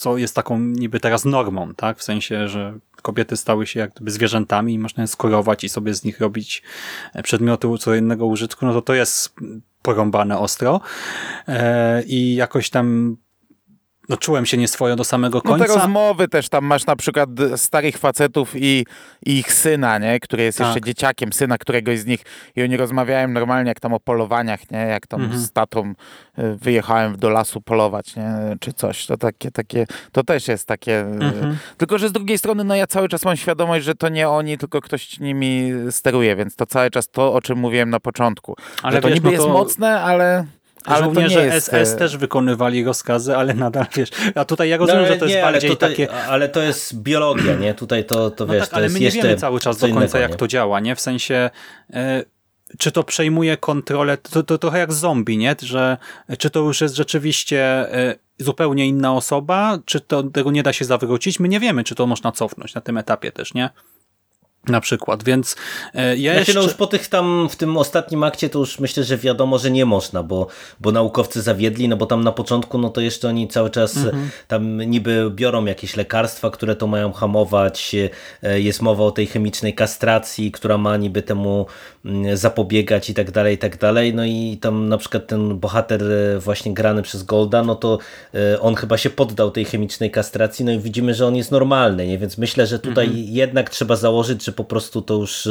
[0.00, 1.98] co jest taką niby teraz normą, tak?
[1.98, 5.94] W sensie, że kobiety stały się jak gdyby zwierzętami i można je skurować i sobie
[5.94, 6.62] z nich robić
[7.14, 9.34] e, przedmioty co innego użytku, no to to jest
[9.82, 10.80] porąbane ostro.
[11.48, 13.16] E, I jakoś tam
[14.10, 15.66] no, czułem się nieswojo do samego No końca.
[15.66, 18.86] te rozmowy też tam masz na przykład starych facetów i,
[19.26, 20.20] i ich syna, nie?
[20.20, 20.66] Który jest Tak.
[20.66, 22.20] jeszcze dzieciakiem, syna któregoś z nich
[22.56, 24.78] i oni rozmawiają normalnie jak tam o polowaniach, nie?
[24.78, 25.40] Jak tam Mhm.
[25.40, 25.94] z tatą
[26.38, 28.32] y, wyjechałem do lasu polować, nie?
[28.60, 29.06] Czy coś.
[29.06, 31.00] To takie, takie, to też jest takie...
[31.00, 31.56] y, Mhm.
[31.76, 34.58] Tylko, że z drugiej strony, no ja cały czas mam świadomość, że to nie oni,
[34.58, 38.56] tylko ktoś nimi steruje, więc to cały czas to, o czym mówiłem na początku.
[38.82, 40.44] Ale że to wiesz, niby no jest to- mocne, ale...
[40.84, 41.66] Ale Żołnierze jest...
[41.66, 44.08] SS e, też wykonywali rozkazy, ale nadal wiesz.
[44.34, 46.12] A tutaj ja No, rozumiem, ale że to jest nie, ale, bardziej tutaj, takie.
[46.12, 47.74] ale to jest biologia, nie?
[47.74, 49.86] Tutaj to, to No wiesz, tak, to ale jest my nie wiemy cały czas do
[49.86, 50.36] końca, innego, jak nie?
[50.36, 50.96] to działa, nie?
[50.96, 51.50] W sensie.
[51.92, 52.24] e,
[52.78, 55.56] czy to przejmuje kontrolę, to, to trochę jak zombie, nie?
[55.62, 55.96] Że
[56.38, 57.60] czy to już jest rzeczywiście
[57.94, 61.40] e, zupełnie inna osoba, czy to tego nie da się zawrócić?
[61.40, 63.70] My nie wiemy, czy to można cofnąć na tym etapie też, nie?
[64.68, 65.56] Na przykład, więc
[65.94, 66.54] e, ja Znaczy, jeszcze...
[66.54, 69.70] no już po tych tam, w tym ostatnim akcie to już myślę, że wiadomo, że
[69.70, 70.46] nie można, bo,
[70.80, 74.30] bo naukowcy zawiedli, no bo tam na początku, no to jeszcze oni cały czas Mhm.
[74.48, 77.96] tam niby biorą jakieś lekarstwa, które to mają hamować,
[78.42, 81.66] e, jest mowa o tej chemicznej kastracji, która ma niby temu
[82.04, 86.02] mm, zapobiegać i tak dalej, i tak dalej, no i tam na przykład ten bohater
[86.02, 87.98] e, właśnie grany przez Golda, no to
[88.34, 92.06] e, on chyba się poddał tej chemicznej kastracji, no i widzimy, że on jest normalny,
[92.06, 92.18] nie?
[92.18, 93.24] więc myślę, że tutaj Mhm.
[93.28, 95.48] jednak trzeba założyć, po prostu to już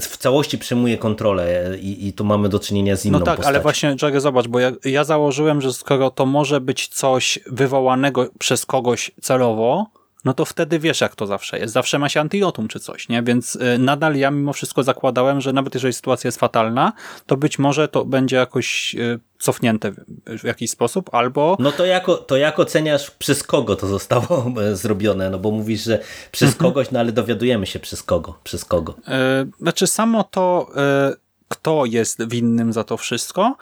[0.00, 3.54] w całości przejmuje kontrolę i, i tu mamy do czynienia z inną No tak, postacią.
[3.54, 8.28] ale właśnie, Jerry, zobacz, bo ja, ja założyłem, że skoro to może być coś wywołanego
[8.38, 9.86] przez kogoś celowo,
[10.24, 11.74] no to wtedy wiesz, jak to zawsze jest.
[11.74, 13.22] Zawsze ma się antidotum czy coś, nie?
[13.22, 16.92] Więc y, nadal ja mimo wszystko zakładałem, że nawet jeżeli sytuacja jest fatalna,
[17.26, 19.92] to być może to będzie jakoś y, cofnięte
[20.26, 24.76] w, jakiś sposób, albo No to jako, to jak oceniasz, przez kogo to zostało e,
[24.76, 25.30] zrobione?
[25.30, 25.98] No bo mówisz, że
[26.32, 26.70] przez Mhm.
[26.70, 28.94] kogoś, no ale dowiadujemy się przez kogo, przez kogo.
[29.08, 31.12] E, Znaczy samo to, e,
[31.48, 33.56] kto jest winnym za to wszystko,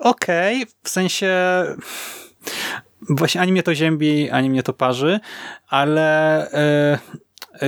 [0.00, 1.30] okej, w sensie
[3.08, 5.20] właśnie ani mnie to ziębi, ani mnie to parzy,
[5.68, 6.98] ale e,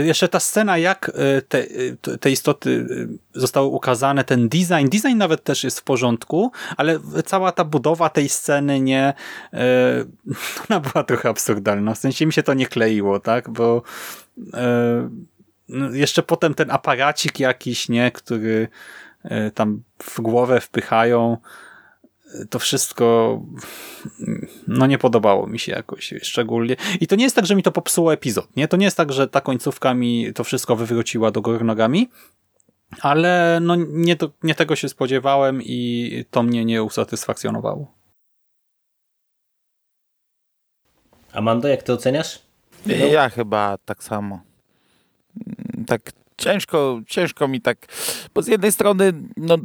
[0.05, 2.87] jeszcze ta scena, jak e, te, e, te istoty
[3.34, 8.28] zostały ukazane, ten design, design nawet też jest w porządku, ale cała ta budowa tej
[8.28, 9.14] sceny nie,
[10.70, 13.82] ona była trochę absurdalna, w sensie mi się to nie kleiło, tak, bo
[15.68, 18.68] no, jeszcze potem ten aparacik jakiś, nie, który
[19.55, 21.37] tam w głowę wpychają,
[22.51, 23.41] to wszystko
[24.68, 26.77] no nie podobało mi się jakoś szczególnie.
[27.01, 28.68] I to nie jest tak, że mi to popsuło epizod, nie?
[28.68, 32.09] To nie jest tak, że ta końcówka mi to wszystko wywróciła do góry nogami,
[33.01, 37.93] ale no nie, to, nie tego się spodziewałem i to mnie nie usatysfakcjonowało.
[41.33, 42.43] Amando, jak ty oceniasz?
[42.87, 44.41] Ja chyba tak samo.
[45.47, 47.87] Mm, Tak ciężko, ciężko mi tak,
[48.35, 49.57] bo z jednej strony no,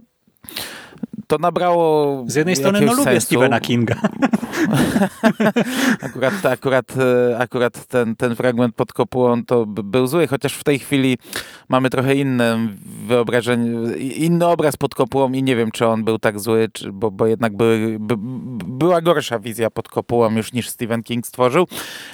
[1.32, 3.28] to nabrało Z jednej strony no lubię sensu.
[3.28, 3.96] Stephena Kinga.
[6.08, 10.64] akurat, akurat, e, akurat ten, ten fragment pod kopułą to by- był zły, chociaż w
[10.64, 11.18] tej chwili
[11.70, 12.68] mamy trochę inne
[13.08, 17.12] wyobrażenie, inny obraz pod kopułą i nie wiem, czy on był tak zły, czy, bo,
[17.12, 18.16] bo jednak były, by,
[18.68, 21.68] była gorsza wizja pod kopułą już niż Stephen King stworzył.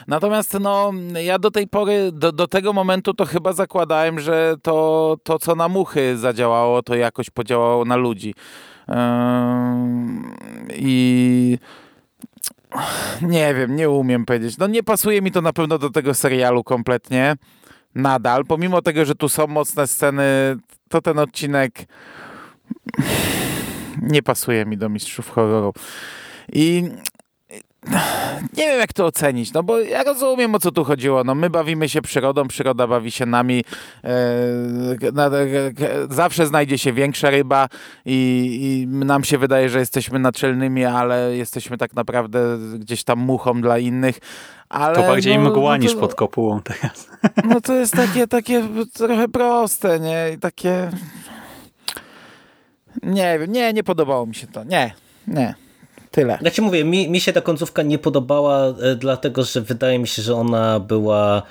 [0.07, 0.91] Natomiast no,
[1.23, 5.55] ja do tej pory, do, do tego momentu to chyba zakładałem, że to, to, co
[5.55, 8.33] na muchy zadziałało, to jakoś podziałało na ludzi.
[10.73, 11.57] I
[13.21, 14.57] nie wiem, nie umiem powiedzieć.
[14.57, 17.35] No nie pasuje mi to na pewno do tego serialu kompletnie.
[17.95, 20.23] Nadal, pomimo tego, że tu są mocne sceny,
[20.89, 21.85] to ten odcinek
[24.01, 25.73] nie pasuje mi do Mistrzów Horroru.
[26.53, 26.89] I
[28.57, 31.23] nie wiem, jak to ocenić, no bo ja rozumiem, o co tu chodziło.
[31.23, 33.63] No my bawimy się przyrodą, przyroda bawi się nami.
[34.03, 35.31] E, na, e,
[36.09, 37.67] zawsze znajdzie się większa ryba
[38.05, 43.61] i, i nam się wydaje, że jesteśmy naczelnymi, ale jesteśmy tak naprawdę gdzieś tam muchą
[43.61, 44.19] dla innych.
[44.69, 47.09] Ale, To bardziej no, mgła no niż to- pod kopułą teraz.
[47.49, 50.31] no to jest takie, takie trochę proste, nie?
[50.35, 50.89] I takie...
[53.03, 54.63] Nie wiem, nie, nie podobało mi się to.
[54.63, 54.93] Nie,
[55.27, 55.66] nie.
[56.11, 56.39] Tyle.
[56.41, 60.07] Ja ci mówię, mi, mi się ta końcówka nie podobała, e, dlatego że wydaje mi
[60.07, 61.41] się, że ona była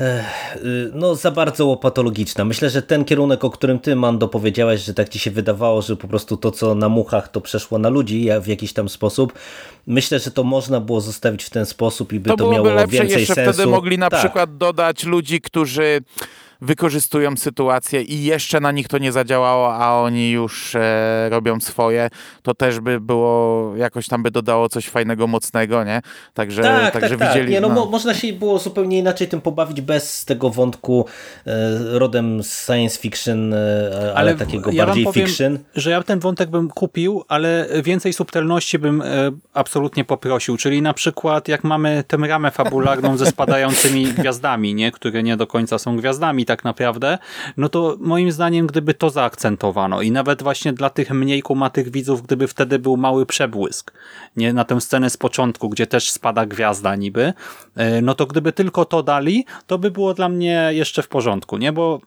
[0.00, 0.24] e,
[0.56, 2.44] y, no za bardzo łopatologiczna.
[2.44, 5.96] Myślę, że ten kierunek, o którym ty, Mando, powiedziałeś, że tak ci się wydawało, że
[5.96, 9.32] po prostu to, co na muchach, to przeszło na ludzi ja- w jakiś tam sposób.
[9.86, 12.86] Myślę, że to można było zostawić w ten sposób i by To to, miało lepsze,
[12.98, 13.52] więcej jeszcze sensu.
[13.52, 14.20] wtedy mogli na Tak.
[14.20, 16.00] przykład dodać ludzi, którzy
[16.62, 22.08] wykorzystują sytuację i jeszcze na nich to nie zadziałało, a oni już e, robią swoje,
[22.42, 26.02] to też by było, jakoś tam by dodało coś fajnego, mocnego, nie?
[26.34, 27.28] Także, Tak, także tak, tak.
[27.28, 27.52] widzieli...
[27.52, 27.74] Nie, no, no.
[27.74, 31.06] Mo, można się było zupełnie inaczej tym pobawić bez tego wątku
[31.46, 31.52] e,
[31.98, 35.58] rodem z science fiction, e, ale, takiego ja bardziej powiem, fiction.
[35.74, 39.04] że ja ten wątek bym kupił, ale więcej subtelności bym e,
[39.54, 40.56] absolutnie poprosił.
[40.56, 45.46] Czyli na przykład jak mamy tę ramę fabularną ze spadającymi gwiazdami, nie, które nie do
[45.46, 47.18] końca są gwiazdami tak naprawdę,
[47.56, 52.22] no to moim zdaniem gdyby to zaakcentowano i nawet właśnie dla tych mniej kumatych widzów,
[52.22, 53.92] gdyby wtedy był mały przebłysk,
[54.36, 57.32] nie na tę scenę z początku, gdzie też spada gwiazda niby,
[57.76, 61.56] e, no to gdyby tylko to dali, to by było dla mnie jeszcze w porządku,
[61.58, 62.00] nie, bo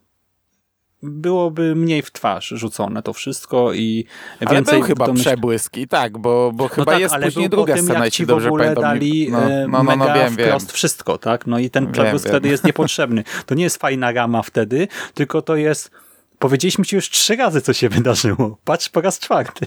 [1.10, 4.06] byłoby mniej w twarz rzucone to wszystko i
[4.40, 7.48] Ale więcej był chyba domyśl- przebłysk i tak, bo, bo chyba tak, jest ale później
[7.48, 8.82] druga tym, scena, jeśli dobrze ogóle pamiętam.
[8.84, 10.46] dali no, e, no, no, no, mega wiem, wiem.
[10.48, 11.46] wprost wszystko, tak?
[11.46, 12.32] No i ten Wiem, przebłysk wiem.
[12.32, 13.24] wtedy jest niepotrzebny.
[13.46, 15.90] To nie jest fajna rama wtedy, tylko to jest
[16.38, 18.58] powiedzieliśmy ci już trzy razy, co się wydarzyło.
[18.64, 19.66] Patrz po raz czwarty.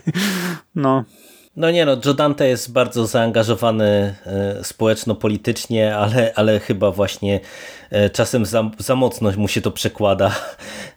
[0.75, 1.03] No,
[1.60, 7.40] No nie no, Joe Dante jest bardzo zaangażowany e, społeczno-politycznie, ale, ale chyba właśnie
[7.90, 10.36] e, czasem za, za mocno mu się to przekłada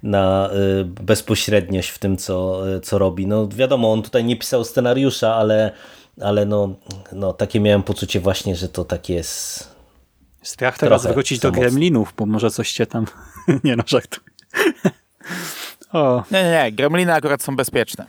[0.03, 3.27] na e, bezpośredniość w tym, co, co robi.
[3.27, 5.73] No wiadomo, on tutaj nie pisał scenariusza, ale,
[6.21, 6.75] ale no,
[7.13, 9.69] no takie miałem poczucie właśnie, że to tak jest...
[10.43, 13.07] strach teraz wrócić do gremlinów, bo może coś cię tam...
[13.65, 14.27] nie no, żartuję.
[15.93, 18.07] o, Nie, nie, nie, gremliny akurat są bezpieczne.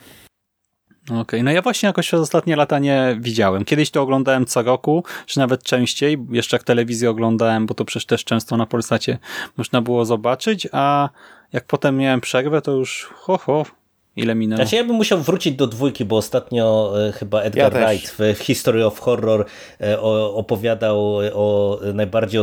[1.11, 3.65] Okej, no ja właśnie jakoś przez ostatnie lata nie widziałem.
[3.65, 8.05] Kiedyś to oglądałem co roku, czy nawet częściej, jeszcze jak telewizję oglądałem, bo to przecież
[8.05, 9.17] też często na Polsacie
[9.57, 11.09] można było zobaczyć, a
[11.53, 13.65] jak potem miałem przerwę, to już ho, ho,
[14.15, 14.57] ile minęło.
[14.61, 17.87] Znaczy ja bym musiał wrócić do dwójki, bo ostatnio e, chyba Edgar Ja.
[17.87, 19.45] Wright w, w History of Horror
[19.81, 20.01] e,
[20.33, 22.41] opowiadał o najbardziej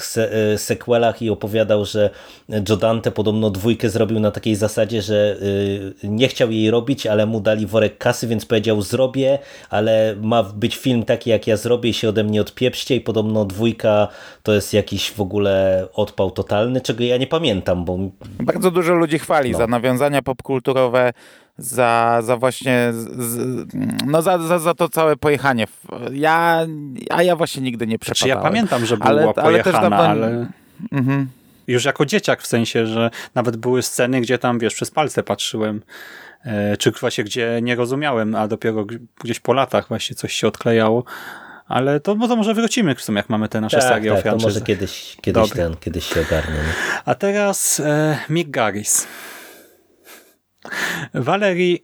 [0.00, 2.10] se, e, sequelach i opowiadał, że
[2.68, 5.36] Joe Dante podobno dwójkę zrobił na takiej zasadzie, że
[6.02, 9.38] e, nie chciał jej robić, ale mu dali worek kasy, więc powiedział zrobię,
[9.70, 13.44] ale ma być film taki jak ja zrobię i się ode mnie odpieprzcie i podobno
[13.44, 14.08] dwójka
[14.42, 17.98] to jest jakiś w ogóle odpał totalny, czego ja nie pamiętam, bo
[18.40, 19.58] Bardzo dużo ludzi chwali No.
[19.58, 21.07] za nawiązania popkulturowe,
[21.58, 23.66] za, za właśnie, z,
[24.06, 25.66] no za, za, za to całe pojechanie.
[26.12, 26.66] Ja,
[27.10, 28.36] a ja właśnie nigdy nie przepadałem.
[28.38, 30.46] ja pamiętam, że była Ale- ale pojechana, też ale, dawno-
[30.92, 31.26] Mhm.
[31.66, 35.82] już jako dzieciak w sensie, że nawet były sceny, gdzie tam, wiesz, przez palce patrzyłem,
[36.44, 38.84] e, czy właśnie gdzie nie rozumiałem, a dopiero
[39.24, 41.04] gdzieś po latach właśnie coś się odklejało.
[41.68, 44.26] Ale to, bo to może wrócimy w sumie, jak mamy te nasze tak, serie tak,
[44.26, 46.54] o to może kiedyś, kiedyś, ten, kiedyś się ogarnie.
[46.54, 46.72] Nie?
[47.04, 49.06] A teraz e, Mick Garris.
[51.14, 51.78] Valerie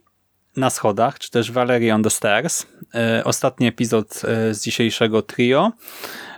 [0.57, 2.65] na schodach, czy też Valerie on the Stairs.
[2.95, 5.71] E, ostatni epizod e, z dzisiejszego trio.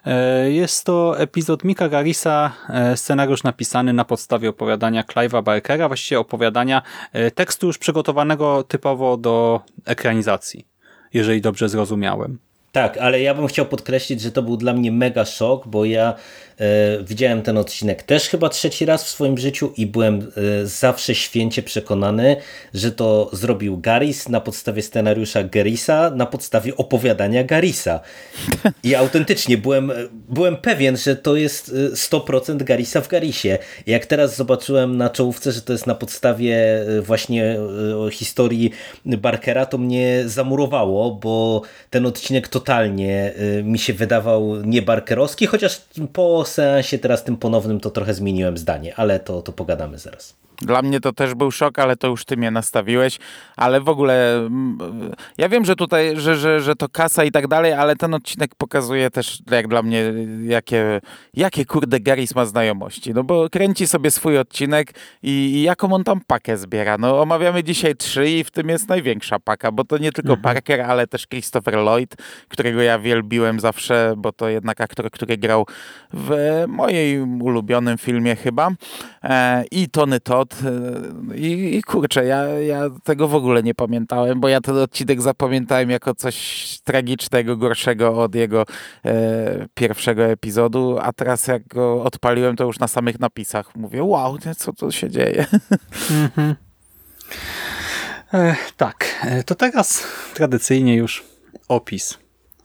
[0.06, 6.20] E, jest to epizod Mika Garrisa, e, scenariusz napisany na podstawie opowiadania Clive'a Barkera, właściwie
[6.20, 6.82] opowiadania
[7.36, 10.68] tekstu już przygotowanego typowo do ekranizacji,
[11.14, 12.40] jeżeli dobrze zrozumiałem.
[12.72, 16.14] Tak, ale ja bym chciał podkreślić, że to był dla mnie mega szok, bo ja
[17.04, 21.64] widziałem ten odcinek też chyba trzeci raz w swoim życiu i byłem e, zawsze święcie
[21.64, 22.36] przekonany,
[22.74, 28.00] że to zrobił Garis na podstawie scenariusza Garisa, na podstawie opowiadania Garisa.
[28.84, 29.92] I autentycznie byłem,
[30.30, 33.58] byłem pewien, że to jest e, 100% Garisa w Garisie.
[33.88, 37.58] Jak teraz zobaczyłem na czołówce, że to jest na podstawie e, właśnie
[38.08, 38.72] e, historii
[39.06, 45.82] Barkera, to mnie zamurowało, bo ten odcinek totalnie mi się wydawał nie barkerowski, chociaż
[46.14, 50.36] po seansie teraz tym ponownym to trochę zmieniłem zdanie, ale to, to pogadamy zaraz.
[50.62, 53.20] Dla mnie to też był szok, ale to już ty mnie nastawiłeś.
[53.56, 54.78] Ale w ogóle mm,
[55.38, 58.56] ja wiem, że tutaj, że, że, że to kasa i tak dalej, ale ten odcinek
[58.56, 60.14] pokazuje też jak dla mnie,
[60.44, 61.02] jakie,
[61.34, 63.14] jakie kurde Garis ma znajomości.
[63.14, 64.94] No bo kręci sobie swój odcinek
[65.24, 66.98] i, i jaką on tam pakę zbiera.
[66.98, 70.82] No omawiamy dzisiaj trzy i w tym jest największa paka, bo to nie tylko Parker,
[70.82, 72.16] ale też Christopher Lloyd,
[72.48, 75.66] którego ja wielbiłem zawsze, bo to jednak aktor, który grał
[76.14, 78.72] w moim ulubionym filmie chyba.
[79.24, 80.47] E, I Tony Todd.
[80.54, 85.22] E, I, I kurczę, ja, ja tego w ogóle nie pamiętałem, bo ja ten odcinek
[85.22, 88.66] zapamiętałem jako coś tragicznego, gorszego od jego
[89.06, 94.38] e, pierwszego epizodu, a teraz jak go odpaliłem, to już na samych napisach mówię, wow,
[94.58, 95.46] co tu się dzieje?
[98.34, 100.04] E, tak, e, to teraz
[100.34, 101.24] tradycyjnie już
[101.68, 102.18] opis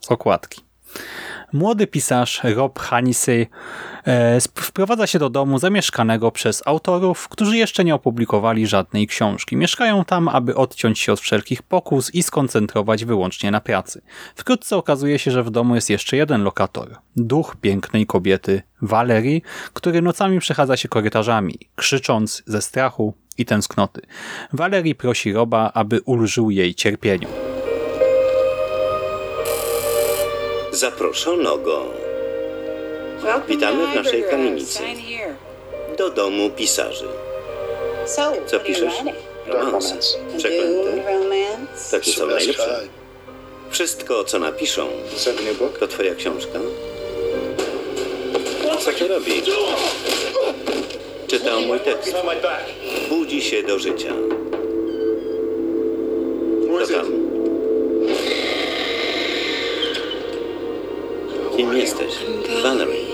[0.09, 0.61] okładki.
[1.53, 3.47] Młody pisarz Rob Hanisey
[4.07, 9.55] e, wprowadza się do domu zamieszkanego przez autorów, którzy jeszcze nie opublikowali żadnej książki.
[9.55, 14.01] Mieszkają tam, aby odciąć się od wszelkich pokus i skoncentrować wyłącznie na pracy.
[14.35, 16.95] Wkrótce okazuje się, że w domu jest jeszcze jeden lokator.
[17.15, 19.41] Duch pięknej kobiety, Valerii,
[19.73, 24.01] który nocami przechadza się korytarzami, krzycząc ze strachu i tęsknoty.
[24.53, 27.52] Valerii prosi Roba, aby ulżył jej cierpieniu.
[30.73, 31.85] Zaproszono go
[33.47, 34.79] Witamy w naszej kamienicy.
[35.97, 37.07] do domu pisarzy.
[38.45, 38.93] Co piszesz?
[39.47, 39.95] Romanse.
[40.37, 41.03] Przeklęte.
[41.91, 42.79] Takie są najlepsze.
[43.69, 44.87] Wszystko, co napiszą,
[45.79, 46.59] to twoja książka.
[48.79, 49.49] Co ty robisz?
[51.27, 52.15] Czytał mój tekst.
[53.09, 54.13] Budzi się do życia.
[56.79, 57.22] To tam.
[61.57, 62.13] Kim jesteś?
[62.63, 63.05] Valerie.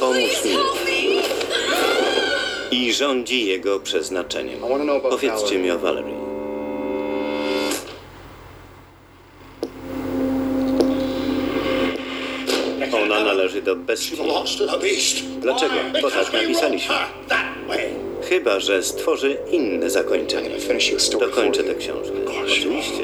[0.00, 0.56] Pomóż mi.
[2.70, 4.60] I rządzi jego przeznaczeniem.
[5.10, 6.14] Powiedzcie mi o Valerie.
[13.04, 14.16] Ona należy do bestii.
[15.40, 15.74] Dlaczego?
[16.02, 16.94] Bo tak napisaliśmy.
[18.28, 20.50] Chyba, że stworzy inne zakończenie.
[21.20, 22.14] Dokończę tę książkę.
[22.44, 23.02] Oczywiście.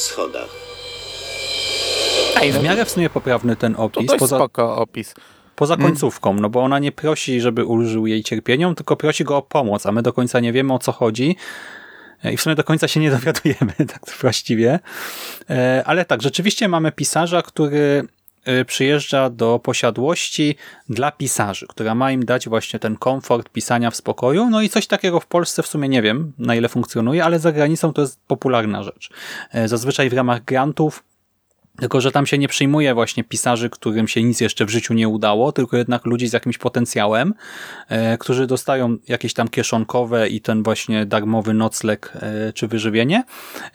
[0.00, 0.48] Schodach.
[2.40, 5.14] Ej, W miarę w sumie poprawny ten to opis, dość poza, spoko opis.
[5.56, 9.42] poza końcówką, no bo ona nie prosi, żeby ulżył jej cierpieniom, tylko prosi go o
[9.42, 11.36] pomoc, a my do końca nie wiemy o co chodzi.
[12.24, 14.78] E, I w sumie do końca się nie dowiadujemy, tak właściwie.
[15.50, 18.08] E, Ale tak, rzeczywiście mamy pisarza, który
[18.66, 20.56] przyjeżdża do posiadłości
[20.88, 24.50] dla pisarzy, która ma im dać właśnie ten komfort pisania w spokoju.
[24.50, 27.52] No i coś takiego w Polsce w sumie nie wiem, na ile funkcjonuje, ale za
[27.52, 29.10] granicą to jest popularna rzecz.
[29.52, 31.02] E, Zazwyczaj w ramach grantów
[31.80, 35.08] tylko, że tam się nie przyjmuje właśnie pisarzy, którym się nic jeszcze w życiu nie
[35.08, 37.34] udało, tylko jednak ludzi z jakimś potencjałem,
[37.88, 43.24] e, którzy dostają jakieś tam kieszonkowe i ten właśnie darmowy nocleg e, czy wyżywienie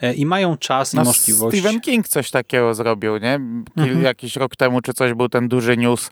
[0.00, 1.58] e, i mają czas i No, możliwość...
[1.58, 3.40] Stephen King coś takiego zrobił, nie?
[3.74, 4.02] Kil, Mhm.
[4.02, 6.10] Jakiś rok temu czy coś był ten duży news,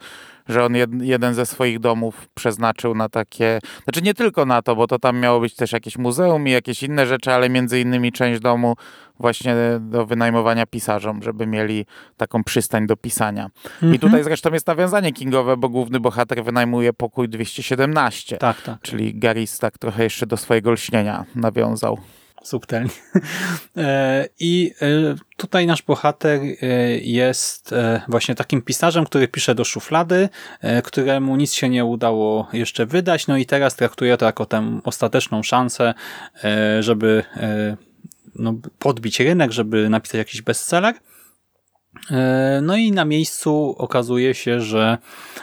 [0.49, 4.77] że on jed, jeden ze swoich domów przeznaczył na takie, znaczy nie tylko na to,
[4.77, 8.13] bo to tam miało być też jakieś muzeum i jakieś inne rzeczy, ale między innymi
[8.13, 8.75] część domu
[9.19, 11.87] właśnie do wynajmowania pisarzom, żeby mieli
[12.17, 13.51] taką przystań do pisania.
[13.65, 13.95] Mhm.
[13.95, 18.37] I tutaj zresztą jest nawiązanie Kingowe, bo główny bohater wynajmuje pokój 217.
[18.37, 18.79] Tak, tak.
[18.83, 21.99] Czyli Garis tak trochę jeszcze do swojego lśnienia nawiązał.
[22.45, 22.91] Subtelnie.
[23.77, 24.87] E, I e,
[25.37, 26.67] tutaj nasz bohater e,
[26.99, 27.75] jest
[28.09, 30.29] właśnie takim pisarzem, który pisze do szuflady,
[30.85, 35.43] któremu nic się nie udało jeszcze wydać, no i teraz traktuje to jako tę ostateczną
[35.43, 35.95] szansę,
[36.81, 37.25] żeby
[38.35, 40.95] no, podbić rynek, żeby napisać jakiś bestseller.
[42.13, 44.99] E, No i na miejscu okazuje się, że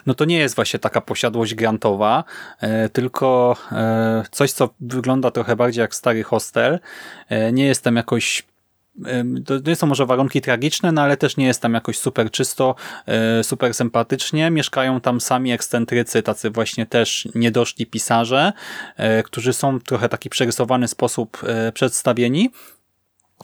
[0.05, 2.23] no to nie jest właśnie taka posiadłość grantowa,
[2.61, 6.79] e, tylko e, coś, co wygląda trochę bardziej jak stary hostel.
[7.53, 8.43] Nie jest tam jakoś
[9.45, 12.75] to nie są może warunki tragiczne, no ale też nie jest tam jakoś super czysto,
[13.43, 14.51] super sympatycznie.
[14.51, 18.53] Mieszkają tam sami ekscentrycy, tacy właśnie też niedoszli pisarze,
[19.25, 21.41] którzy są w trochę taki przerysowany sposób
[21.73, 22.49] przedstawieni.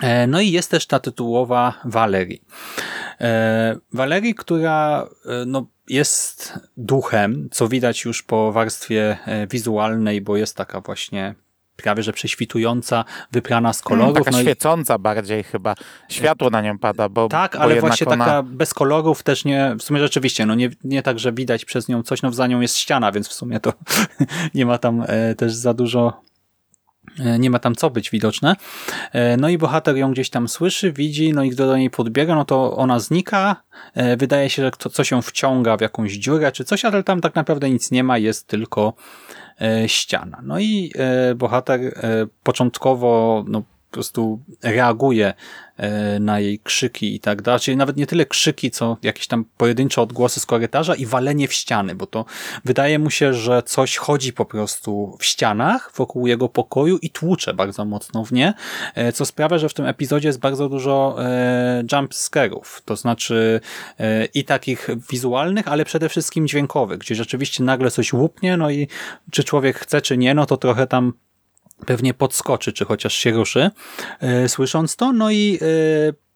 [0.02, 2.42] E, No i jest też ta tytułowa Valerii.
[3.22, 10.38] E, Valerii, która e, no, jest duchem, co widać już po warstwie e, wizualnej, bo
[10.38, 11.36] jest taka właśnie
[11.76, 14.18] prawie że prześwitująca, wyprana z kolorów.
[14.18, 15.76] Taka no i- świecąca bardziej chyba.
[16.10, 18.26] Światło na nią pada, bo tak, bo ale właśnie ona...
[18.26, 21.88] taka bez kolorów też nie, w sumie rzeczywiście, no nie, nie tak, że widać przez
[21.88, 23.74] nią coś, no za nią jest ściana, więc w sumie to
[24.56, 25.04] nie ma tam
[25.38, 26.22] też za dużo
[27.40, 28.56] nie ma tam co być widoczne.
[29.14, 32.36] E, No i bohater ją gdzieś tam słyszy, widzi, no i gdy do niej podbiega,
[32.36, 33.64] no to ona znika.
[33.94, 37.22] E, Wydaje się, że to coś ją wciąga w jakąś dziurę czy coś, ale tam
[37.22, 38.94] tak naprawdę nic nie ma, jest tylko
[39.62, 40.40] e, ściana.
[40.44, 41.92] No i e, bohater e,
[42.44, 45.34] początkowo no, po prostu reaguje e,
[46.20, 47.60] na jej krzyki i tak dalej.
[47.60, 51.54] Czyli nawet nie tyle krzyki, co jakieś tam pojedyncze odgłosy z korytarza i walenie w
[51.54, 52.26] ściany, bo to
[52.66, 57.54] wydaje mu się, że coś chodzi po prostu w ścianach wokół jego pokoju i tłucze
[57.54, 58.54] bardzo mocno w nie,
[58.96, 63.62] e, co sprawia, że w tym epizodzie jest bardzo dużo e, jump scare'ów, to znaczy
[64.00, 68.88] e, i takich wizualnych, ale przede wszystkim dźwiękowych, gdzie rzeczywiście nagle coś łupnie, no i
[69.32, 71.14] czy człowiek chce, czy nie, no to trochę tam
[71.86, 73.72] pewnie podskoczy, czy chociaż się ruszy,
[74.20, 75.12] e, słysząc to.
[75.14, 75.66] No i e,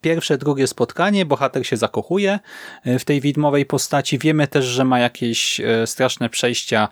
[0.01, 2.39] pierwsze, drugie spotkanie, bohater się zakochuje
[2.83, 4.19] e, w tej widmowej postaci.
[4.19, 6.89] Wiemy też, że ma jakieś straszne przejścia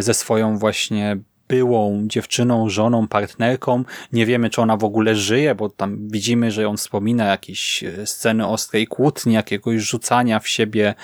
[0.00, 1.16] ze swoją właśnie
[1.48, 3.84] byłą dziewczyną, żoną, partnerką.
[4.12, 8.46] Nie wiemy, czy ona w ogóle żyje, bo tam widzimy, że ją wspomina jakieś sceny
[8.46, 10.94] ostrej kłótni, jakiegoś rzucania w siebie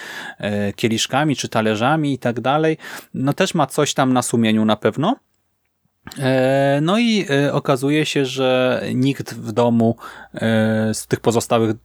[0.76, 2.78] kieliszkami czy talerzami i tak dalej.
[3.14, 5.16] No też ma coś tam na sumieniu na pewno.
[6.18, 9.96] E, No i e, okazuje się, że nikt w domu
[10.34, 10.38] e,
[10.94, 11.76] z tych pozostałych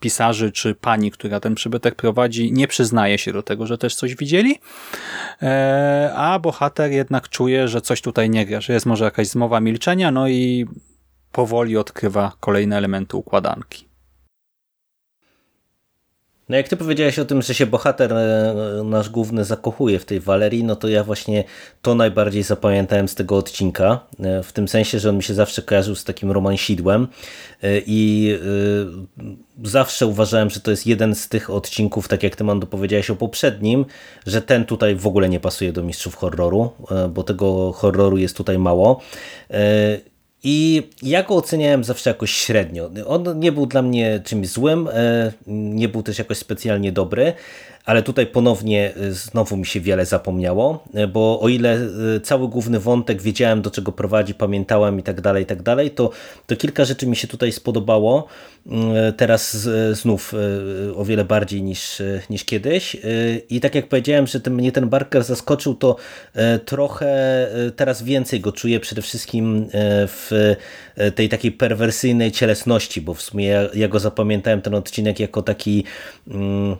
[0.00, 4.16] pisarzy czy pani, która ten przybytek prowadzi, nie przyznaje się do tego, że też coś
[4.16, 4.58] widzieli,
[6.16, 10.10] a bohater jednak czuje, że coś tutaj nie gra, że jest może jakaś zmowa milczenia,
[10.10, 10.66] no i
[11.32, 13.88] powoli odkrywa kolejne elementy układanki.
[16.48, 18.54] No jak ty powiedziałeś o tym, że się bohater e,
[18.84, 21.44] nasz główny zakochuje w tej Walerii, no to ja właśnie
[21.82, 25.62] to najbardziej zapamiętałem z tego odcinka, e, w tym sensie, że on mi się zawsze
[25.62, 27.08] kojarzył z takim romansidłem
[27.62, 28.38] e, i
[29.64, 33.16] zawsze uważałem, że to jest jeden z tych odcinków, tak jak ty Mando powiedziałeś o
[33.16, 33.84] poprzednim,
[34.26, 36.70] że ten tutaj w ogóle nie pasuje do mistrzów horroru,
[37.10, 39.00] bo tego horroru jest tutaj mało.
[40.48, 42.90] I ja go oceniałem zawsze jakoś średnio.
[43.06, 47.32] On nie był dla mnie czymś złym, e, nie był też jakoś specjalnie dobry,
[47.86, 52.48] ale tutaj ponownie e, znowu mi się wiele zapomniało, e, bo o ile e, cały
[52.48, 56.10] główny wątek wiedziałem do czego prowadzi, pamiętałem i tak dalej, i tak dalej, to,
[56.46, 58.26] to kilka rzeczy mi się tutaj spodobało.
[59.16, 60.34] Teraz znów
[60.96, 62.96] o wiele bardziej niż, niż kiedyś.
[63.50, 65.96] I tak jak powiedziałem, że ten, mnie ten Barker zaskoczył, to
[66.64, 69.68] trochę teraz więcej go czuję przede wszystkim
[70.06, 70.54] w
[71.14, 75.84] tej takiej perwersyjnej cielesności, bo w sumie ja, ja go zapamiętałem ten odcinek jako taki
[76.28, 76.76] mm,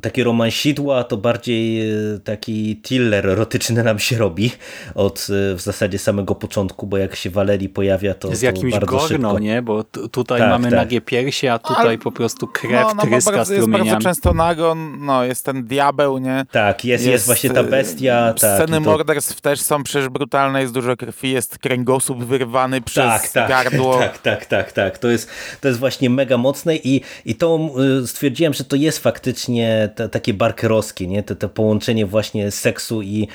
[0.00, 4.50] takie romansidła, to bardziej e, taki thriller erotyczny nam się robi
[4.94, 8.72] od e, w zasadzie samego początku, bo jak się Walerii pojawia, to, z to jakimś
[8.72, 9.38] bardzo gorno, szybko.
[9.38, 9.62] nie?
[9.62, 10.72] Bo tutaj Tak, mamy tak.
[10.78, 14.34] nagie piersie, a tutaj Ale- po prostu krew no, no, tryska bardzo, jest bardzo często
[14.34, 16.44] nago, no jest ten diabeł, nie?
[16.50, 18.34] Tak, jest, jest, właśnie ta bestia.
[18.40, 22.80] tak, Sceny i to- morderstw też są przecież brutalne, jest dużo krwi, jest kręgosłup wyrwany
[22.80, 23.98] przez tak, tak, gardło.
[24.02, 24.98] Tak, tak, tak, tak.
[24.98, 25.28] To jest,
[25.60, 27.58] to jest właśnie mega mocne i, i to
[28.02, 31.22] y, stwierdziłem, że to jest faktycznie te, takie barkerowskie, nie?
[31.22, 33.28] Te, te połączenie właśnie seksu i,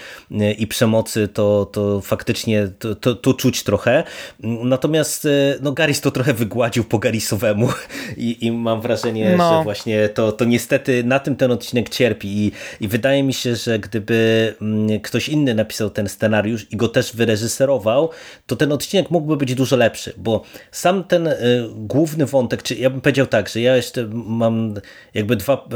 [0.58, 4.04] i przemocy, to, to faktycznie to, to, to czuć trochę.
[4.44, 7.70] Natomiast y, no, Garis to trochę wygładził po Garisowemu
[8.18, 9.58] i, i mam wrażenie, No.
[9.58, 12.52] że właśnie to, to niestety na tym ten odcinek cierpi i,
[12.82, 17.16] i wydaje mi się, że gdyby mm, ktoś inny napisał ten scenariusz i go też
[17.16, 18.10] wyreżyserował,
[18.48, 21.36] to ten odcinek mógłby być dużo lepszy, bo sam ten y,
[21.76, 24.74] główny wątek, czy ja bym powiedział tak, że ja jeszcze mam
[25.14, 25.68] jakby dwa,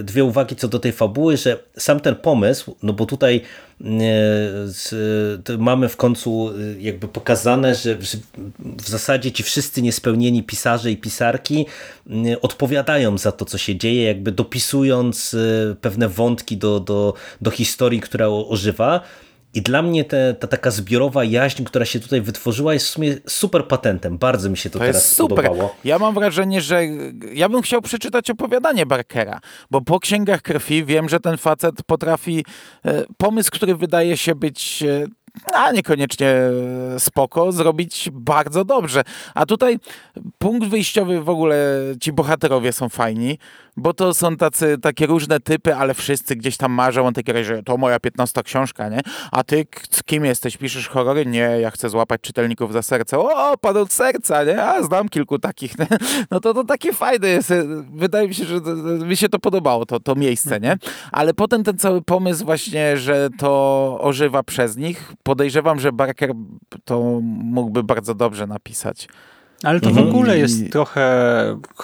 [0.00, 3.40] y, dwie uwagi co do tej fabuły, że sam ten pomysł, no bo tutaj
[4.64, 4.94] z,
[5.44, 7.96] to mamy w końcu y, jakby pokazane, że,
[8.58, 11.66] w zasadzie ci wszyscy niespełnieni pisarze i pisarki
[12.10, 17.50] y, odpowiadają za to, co się dzieje, jakby dopisując y, pewne wątki do, do, do
[17.50, 19.00] historii, która ożywa.
[19.54, 23.16] I dla mnie te, ta taka zbiorowa jaźń, która się tutaj wytworzyła, jest w sumie
[23.26, 24.18] super patentem.
[24.18, 25.36] Bardzo mi się to, To teraz jest super.
[25.36, 25.76] podobało.
[25.84, 26.82] Ja mam wrażenie, że
[27.32, 29.40] ja bym chciał przeczytać opowiadanie Barkera,
[29.70, 32.44] bo po Księgach Krwi wiem, że ten facet potrafi
[32.84, 35.06] e, pomysł, który wydaje się być e,
[35.52, 36.34] a niekoniecznie
[36.98, 39.02] spoko, zrobić bardzo dobrze.
[39.34, 39.78] A tutaj
[40.38, 43.38] punkt wyjściowy w ogóle ci bohaterowie są fajni,
[43.76, 47.62] bo to są tacy, takie różne typy, ale wszyscy gdzieś tam marzą o takiej, że
[47.62, 49.00] to moja 15 książka, nie?
[49.32, 49.66] A ty
[50.04, 50.56] kim jesteś?
[50.56, 51.26] Piszesz horrory?
[51.26, 53.18] Nie, ja chcę złapać czytelników za serce.
[53.18, 54.62] O, pan od serca, nie?
[54.62, 55.78] A, znam kilku takich.
[55.78, 55.86] Nie?
[56.30, 57.52] No to, to takie fajne jest.
[57.94, 58.60] Wydaje mi się, że
[59.06, 60.76] mi się to podobało, to, to miejsce, nie?
[61.12, 66.32] Ale potem ten cały pomysł właśnie, że to ożywa przez nich, podejrzewam, że Barker
[66.84, 69.08] to mógłby bardzo dobrze napisać.
[69.64, 70.06] Ale to Mhm.
[70.06, 71.04] w ogóle jest trochę,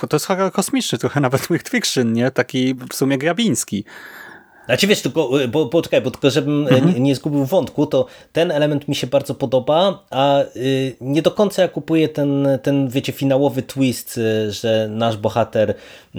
[0.09, 2.31] to jest horror kosmiczny, trochę nawet weird fiction, nie?
[2.31, 3.85] Taki w sumie grabiński.
[4.67, 8.07] Znaczy wiesz, tylko, bo, bo czekaj, bo tylko żebym e, nie, nie zgubił wątku, to
[8.33, 12.89] ten element mi się bardzo podoba, a y, nie do końca ja kupuję ten, ten
[12.89, 16.19] wiecie, finałowy twist, y, że nasz bohater y,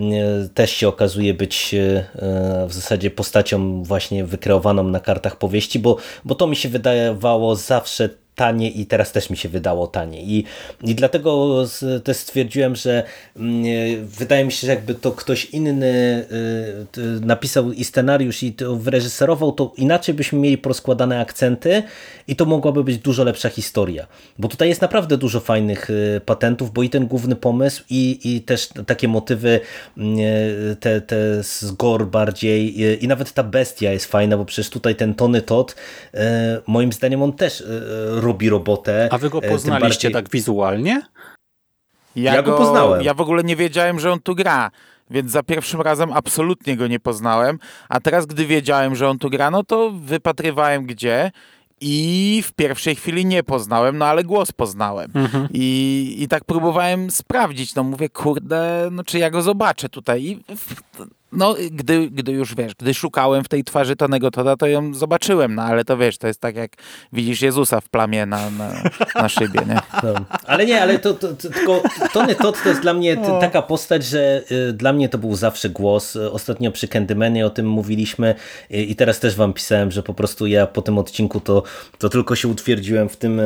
[0.54, 5.98] też się okazuje być y, y, w zasadzie postacią właśnie wykreowaną na kartach powieści, bo,
[6.26, 8.10] bo to mi się wydawało zawsze
[8.42, 10.22] tanie i teraz też mi się wydało tanie.
[10.22, 10.44] I,
[10.84, 11.64] i dlatego
[12.04, 13.04] też stwierdziłem, że
[13.36, 16.26] mm, e, wydaje mi się, że jakby to ktoś inny
[16.92, 21.84] t- napisał i scenariusz i to wyreżyserował, to inaczej byśmy mieli porozkładane akcenty
[22.28, 24.08] i to mogłaby być dużo lepsza historia.
[24.40, 28.42] Bo tutaj jest naprawdę dużo fajnych y, patentów, bo i ten główny pomysł i, i
[28.42, 29.60] też takie motywy
[29.98, 30.18] mm,
[30.72, 34.96] e, te, te z gore bardziej i nawet ta bestia jest fajna, bo przecież tutaj
[34.96, 35.76] ten Tony Todd
[36.68, 37.66] moim zdaniem on też y,
[38.32, 39.10] robi robotę.
[39.12, 41.02] A wy go E, poznaliście bardziej- tak wizualnie?
[42.16, 43.02] Ja go poznałem.
[43.02, 44.72] Ja w ogóle nie wiedziałem, że on tu gra.
[45.10, 47.60] Więc za pierwszym razem absolutnie go nie poznałem.
[47.90, 51.32] A teraz, gdy wiedziałem, że on tu gra, no to wypatrywałem gdzie.
[51.84, 55.12] I w pierwszej chwili nie poznałem, no ale głos poznałem.
[55.54, 57.76] I, I tak próbowałem sprawdzić.
[57.76, 60.24] No mówię, kurde, no czy ja go zobaczę tutaj.
[60.26, 60.44] I
[61.32, 65.56] no, gdy, gdy już wiesz, gdy szukałem w tej twarzy Tonego Toda, to ją zobaczyłem.
[65.56, 66.72] No ale to wiesz, to jest tak jak
[67.14, 68.72] widzisz Jezusa w plamie na, na,
[69.16, 69.82] na szybie, nie?
[70.04, 70.14] No.
[70.46, 71.84] Ale nie, ale to, to, to tylko
[72.14, 75.36] Tony Todd to jest dla mnie t- taka postać, że y, dla mnie to był
[75.36, 76.16] zawsze głos.
[76.16, 78.36] Ostatnio przy Candymanie o tym mówiliśmy
[78.72, 81.64] y, i teraz też wam pisałem, że po prostu ja po tym odcinku to,
[81.98, 83.44] to tylko się utwierdziłem w tym y,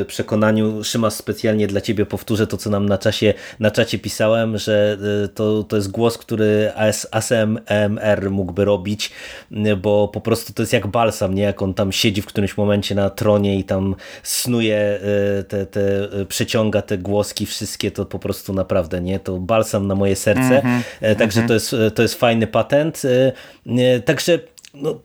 [0.00, 0.84] y, przekonaniu.
[0.84, 5.28] Szymas, specjalnie dla ciebie powtórzę to, co nam na, czasie, na czacie pisałem, że y,
[5.28, 9.10] to, to jest głos, który AS, ASMR mógłby robić,
[9.52, 11.42] y, bo po prostu to jest jak balsam, nie?
[11.42, 15.00] Jak on tam siedzi w którymś momencie na tronie i tam snuje
[15.40, 15.80] y, te, te
[16.20, 19.20] y, przeciąga te głoski wszystkie, to po prostu naprawdę, nie?
[19.20, 20.62] To balsam na moje serce.
[21.00, 23.02] E, Także to, jest, to jest fajny patent.
[23.04, 23.32] E,
[23.66, 24.38] e, Także
[24.74, 25.00] no,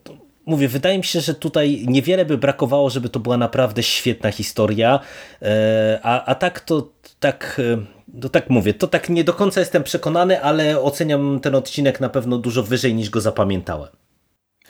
[0.46, 5.00] mówię, wydaje mi się, że tutaj niewiele by brakowało, żeby to była naprawdę świetna historia,
[5.42, 6.88] E, a, a tak to
[7.20, 7.78] tak, e,
[8.14, 12.08] no tak mówię, to tak nie do końca jestem przekonany, ale oceniam ten odcinek na
[12.08, 13.99] pewno dużo wyżej niż go zapamiętałem.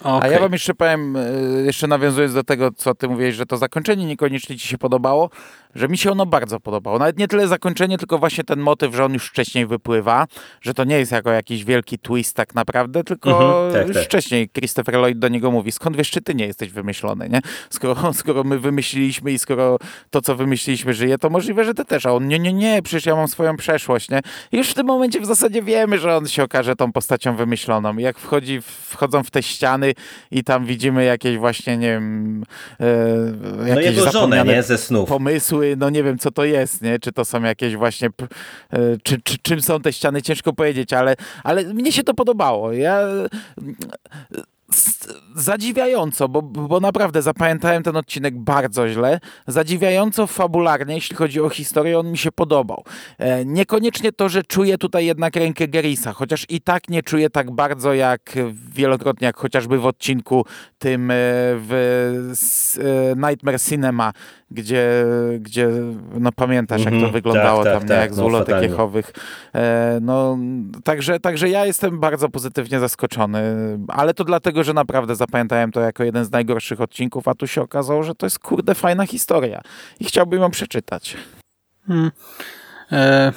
[0.05, 0.33] A Okej.
[0.33, 4.07] ja wam jeszcze powiem, y, jeszcze nawiązując do tego, co ty mówiłeś, że to zakończenie
[4.07, 5.31] niekoniecznie ci się podobało,
[5.75, 6.99] że mi się ono bardzo podobało.
[6.99, 10.27] Nawet nie tyle zakończenie, tylko właśnie ten motyw, że on już wcześniej wypływa,
[10.61, 14.05] że to nie jest jako jakiś wielki twist tak naprawdę, tylko Mhm, tak, już tak.
[14.07, 17.41] wcześniej Christopher Lloyd do niego mówi, skąd wiesz, czy ty nie jesteś wymyślony, nie?
[17.71, 19.77] Skoro, skoro my wymyśliliśmy i skoro
[20.11, 22.07] to, co wymyśliliśmy żyje, to możliwe, że ty też.
[22.07, 24.21] A on, nie, nie, nie, przecież ja mam swoją przeszłość, nie?
[24.53, 27.99] I już w tym momencie w zasadzie wiemy, że on się okaże tą postacią wymyśloną.
[27.99, 29.90] I jak wchodzi, wchodzą w te ściany
[30.31, 32.43] i tam widzimy jakieś właśnie, nie wiem,
[32.81, 32.87] e,
[33.57, 34.63] No jakieś jego żonę, nie?
[34.63, 35.09] Ze snów.
[35.09, 36.99] pomysły, no nie wiem co to jest, nie?
[36.99, 38.09] Czy to są jakieś właśnie,
[38.73, 41.15] e, czy, czy, czym są te ściany, ciężko powiedzieć, ale,
[41.45, 42.73] ale mnie się to podobało.
[42.73, 43.01] Ja
[45.35, 51.99] zadziwiająco, bo, bo naprawdę zapamiętałem ten odcinek bardzo źle, zadziwiająco fabularnie, jeśli chodzi o historię,
[51.99, 52.85] on mi się podobał.
[53.19, 57.51] E, niekoniecznie to, że czuję tutaj jednak rękę Gerisa, chociaż i tak nie czuję tak
[57.51, 58.33] bardzo jak
[58.73, 60.45] wielokrotnie, jak chociażby w odcinku
[60.79, 61.15] tym e,
[61.57, 61.73] w
[62.79, 64.13] e, Nightmare Cinema,
[64.51, 65.05] gdzie,
[65.41, 65.69] gdzie
[66.21, 67.95] no pamiętasz, jak Mhm, to wyglądało tak, tam, tak, nie?
[67.95, 68.69] tak, jak z no, ulotek fatalnie.
[68.69, 69.13] jechowych.
[69.55, 70.39] E, no,
[70.85, 73.43] także, także ja jestem bardzo pozytywnie zaskoczony,
[73.89, 77.63] ale to dlatego, że naprawdę zapamiętałem to jako jeden z najgorszych odcinków, a tu się
[77.63, 79.61] okazało, że to jest kurde fajna historia
[80.01, 81.17] i chciałbym ją przeczytać.
[81.87, 82.11] Hmm.
[82.93, 83.33] E,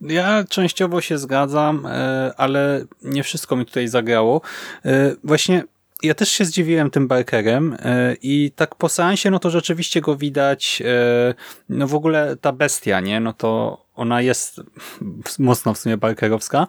[0.00, 4.40] ja częściowo się zgadzam, e, ale nie wszystko mi tutaj zagrało.
[4.84, 5.64] E, właśnie
[6.04, 10.16] ja też się zdziwiłem tym Barkerem e, i tak po seansie, no to rzeczywiście go
[10.16, 11.34] widać, e,
[11.68, 14.60] no w ogóle ta bestia, nie, no to ona jest
[15.38, 16.66] mocno w sumie Barkerowska,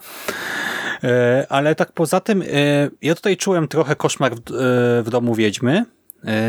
[1.03, 2.43] E, ale tak poza tym,
[3.01, 4.33] ja tutaj czułem trochę koszmar
[5.03, 5.85] w, domu Wiedźmy,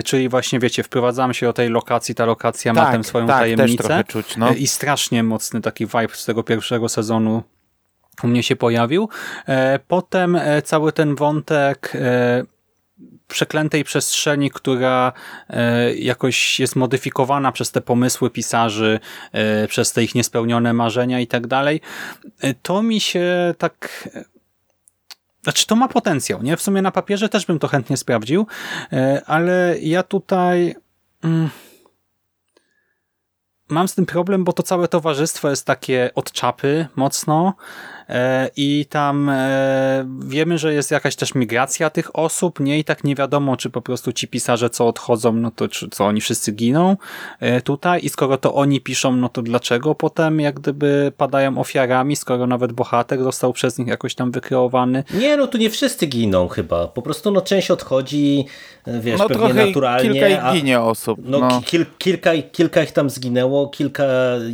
[0.04, 4.04] czyli właśnie wiecie, wprowadzamy się do tej lokacji, ta lokacja ma tę swoją tak, tajemnicę.
[4.08, 4.54] czuć, no.
[4.54, 7.42] I strasznie mocny taki vibe z tego pierwszego sezonu
[8.22, 9.08] u mnie się pojawił.
[9.88, 11.92] Potem cały ten wątek
[13.28, 15.12] przeklętej przestrzeni, która
[15.48, 19.00] e, jakoś jest modyfikowana przez te pomysły pisarzy,
[19.32, 21.80] e, przez te ich niespełnione marzenia i tak dalej,
[22.40, 24.08] e, to mi się tak...
[25.42, 26.56] Znaczy, to ma potencjał, nie?
[26.56, 28.46] W sumie na papierze też bym to chętnie sprawdził,
[29.26, 30.76] ale ja tutaj...
[31.24, 31.50] Mm,
[33.68, 37.54] mam z tym problem, bo to całe towarzystwo jest takie od czapy mocno
[38.56, 42.78] i tam e, wiemy, że jest jakaś też migracja tych osób, nie?
[42.78, 46.04] I tak nie wiadomo, czy po prostu ci pisarze, co odchodzą, no to czy, co
[46.04, 46.96] oni wszyscy giną
[47.40, 52.16] e, tutaj i skoro to oni piszą, no to dlaczego potem jak gdyby padają ofiarami,
[52.16, 55.04] skoro nawet bohater został przez nich jakoś tam wykreowany?
[55.14, 58.44] Nie, no tu nie wszyscy giną chyba, po prostu no część odchodzi,
[58.86, 60.10] wiesz, no, pewnie naturalnie.
[60.10, 61.18] kilka ich ginie osób.
[61.24, 61.62] No, no.
[61.64, 64.04] Kil, kilka, kilka ich tam zginęło, kilka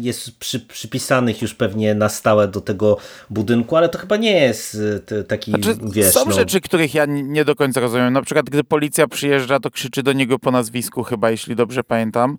[0.01, 2.97] jest przy, przypisanych już pewnie na stałe do tego
[3.31, 4.75] budynku budynku, ale to chyba nie jest
[5.13, 6.13] y, taki, znaczy, wiesz...
[6.13, 6.33] Są no...
[6.33, 8.13] rzeczy, których ja nie do końca rozumiem.
[8.13, 12.37] Na przykład, gdy policja przyjeżdża, to krzyczy do niego po nazwisku chyba, jeśli dobrze pamiętam.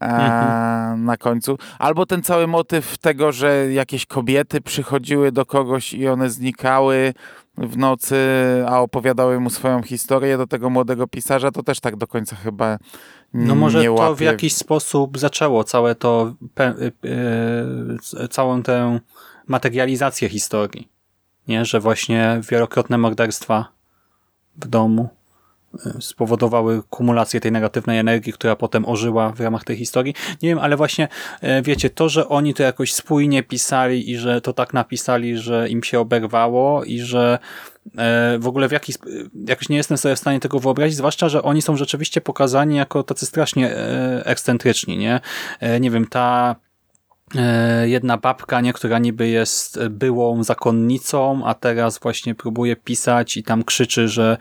[0.00, 1.04] E, mhm.
[1.04, 1.58] na końcu.
[1.78, 7.14] Albo ten cały motyw tego, że jakieś kobiety przychodziły do kogoś i one znikały
[7.58, 8.16] w nocy,
[8.68, 12.78] a opowiadały mu swoją historię do tego młodego pisarza, to też tak do końca chyba
[13.34, 16.34] no może nie to w jakiś sposób zaczęło całe to,
[17.02, 19.00] yy, całą tę
[19.46, 20.88] materializację historii.
[21.48, 21.64] Nie?
[21.64, 23.68] Że właśnie wielokrotne morderstwa
[24.56, 25.08] w domu
[25.86, 30.14] y, spowodowały kumulację tej negatywnej energii, która potem ożyła w ramach tej historii.
[30.42, 31.08] Nie wiem, ale właśnie
[31.42, 35.68] y, wiecie, to, że oni to jakoś spójnie pisali i że to tak napisali, że
[35.68, 37.38] im się oberwało i że
[37.86, 37.90] y,
[38.38, 38.96] w ogóle w jakiś,
[39.46, 43.02] jakoś nie jestem sobie w stanie tego wyobrazić, zwłaszcza, że oni są rzeczywiście pokazani jako
[43.02, 43.76] tacy strasznie
[44.24, 45.20] ekscentryczni, nie?
[45.80, 46.73] Nie wiem, ta E,
[47.84, 53.64] jedna babka, nie, która niby jest byłą zakonnicą, a teraz właśnie próbuje pisać i tam
[53.64, 54.36] krzyczy, że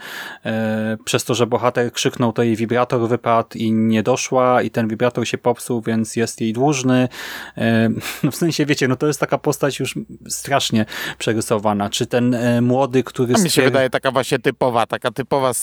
[0.45, 4.88] e, przez to, że bohater krzyknął, to jej wibrator wypadł i nie doszła i ten
[4.88, 7.10] wibrator się popsuł, więc jest jej dłużny.
[7.57, 7.90] E,
[8.24, 9.95] no w sensie, wiecie, no to jest taka postać już
[10.28, 10.86] strasznie
[11.18, 11.90] przerysowana.
[11.90, 13.34] Czy ten e, młody, który...
[13.36, 15.53] A mi się wydaje taka właśnie typowa, taka typowa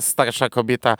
[0.00, 0.96] starsza kobieta,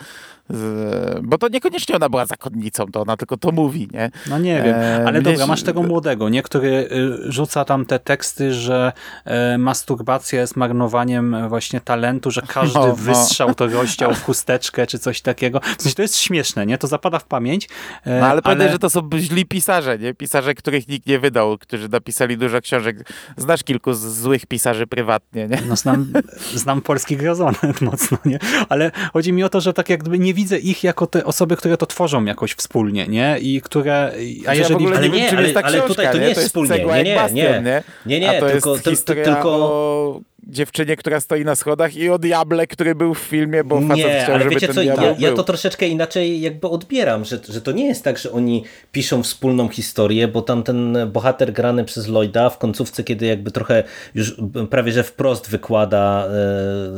[1.23, 4.11] bo to niekoniecznie ona była zakonnicą, to ona tylko to mówi, nie?
[4.27, 6.43] No nie wiem, e, ale dobra, masz tego młodego, nie?
[6.43, 6.89] Który
[7.29, 8.93] rzuca tam te teksty, że
[9.25, 12.95] e, masturbacja jest marnowaniem właśnie talentu, że każdy no, no.
[12.95, 15.61] wystrzał to rozdział w chusteczkę, czy coś takiego.
[15.79, 16.79] W sensie to jest śmieszne, nie?
[16.79, 17.69] To zapada w pamięć.
[18.05, 18.43] E, no ale, ale...
[18.43, 20.15] pamiętaj, że to są źli pisarze, nie?
[20.15, 23.13] Pisarze, których nikt nie wydał, którzy napisali dużo książek.
[23.37, 25.63] Znasz kilku złych pisarzy prywatnie, nie?
[25.69, 26.13] No znam,
[26.55, 28.39] znam polski grazonet mocno, nie?
[28.69, 28.78] Ale
[29.13, 31.87] chodzi mi o to, że tak jakby nie widzę ich jako te osoby, które to
[31.87, 33.39] tworzą jakoś wspólnie, nie?
[33.41, 34.13] I które...
[34.47, 34.85] A jeżeli...
[34.85, 36.85] Ja ale nie, ale, ale tutaj to nie jest wspólnie.
[36.85, 37.83] Nie, nie, nie.
[38.07, 39.51] Nie, nie, to tylko, jest tylko...
[39.55, 43.97] O dziewczynie, która stoi na schodach i o diable, który był w filmie, bo facet
[43.97, 47.61] nie, chciał, ale żeby wiecie co, ja, ja, to troszeczkę inaczej jakby odbieram, że, że
[47.61, 52.09] to nie jest tak, że oni piszą wspólną historię, bo tam ten bohater grany przez
[52.09, 53.85] Lloyda w końcówce, kiedy jakby trochę
[54.15, 54.37] już
[54.71, 56.27] prawie, że wprost wykłada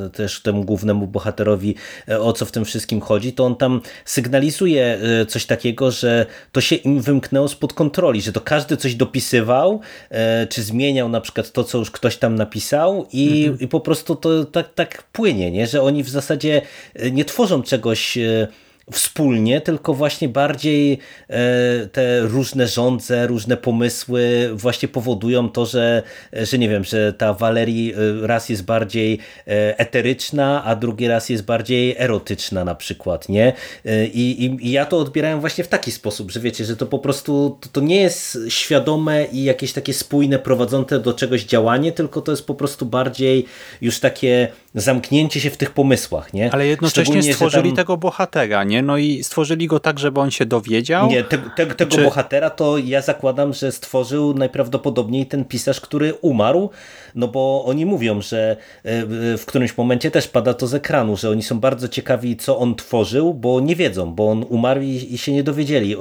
[0.06, 1.74] e, też temu głównemu bohaterowi
[2.08, 6.26] e, o co w tym wszystkim chodzi, to on tam sygnalizuje e, coś takiego, że
[6.52, 9.80] to się im wymknęło spod kontroli, że to każdy coś dopisywał,
[10.10, 13.29] e, czy zmieniał na przykład to, co już ktoś tam napisał i
[13.60, 15.66] i, po prostu to tak, tak płynie, nie?
[15.66, 16.62] że oni w zasadzie
[16.94, 18.48] e, nie tworzą czegoś e,
[18.92, 20.98] wspólnie, tylko właśnie bardziej
[21.28, 21.36] e,
[21.86, 26.02] te różne rządze, różne pomysły właśnie powodują to, że,
[26.32, 31.28] że nie wiem, że ta Walerii e, raz jest bardziej e, eteryczna, a drugi raz
[31.28, 33.52] jest bardziej erotyczna na przykład, nie?
[34.12, 36.98] I, i, i ja to odbierałem właśnie w taki sposób, że wiecie, że to po
[36.98, 42.20] prostu to, to nie jest świadome i jakieś takie spójne, prowadzące do czegoś działanie, tylko
[42.20, 43.46] to jest po prostu bardziej
[43.80, 46.52] już takie zamknięcie się w tych pomysłach, nie?
[46.52, 47.76] Ale jednocześnie stworzyli tam...
[47.76, 48.82] tego bohatera, nie?
[48.82, 51.08] No i stworzyli go tak, żeby on się dowiedział?
[51.08, 52.04] Nie, te, te, tego Czy...
[52.04, 56.70] bohatera to ja zakładam, że stworzył najprawdopodobniej ten pisarz, który umarł,
[57.14, 61.30] no bo oni mówią, że e, w którymś momencie też pada to z ekranu, że
[61.30, 65.18] oni są bardzo ciekawi, co on tworzył, bo nie wiedzą, bo on umarł i, i
[65.18, 65.96] się nie dowiedzieli,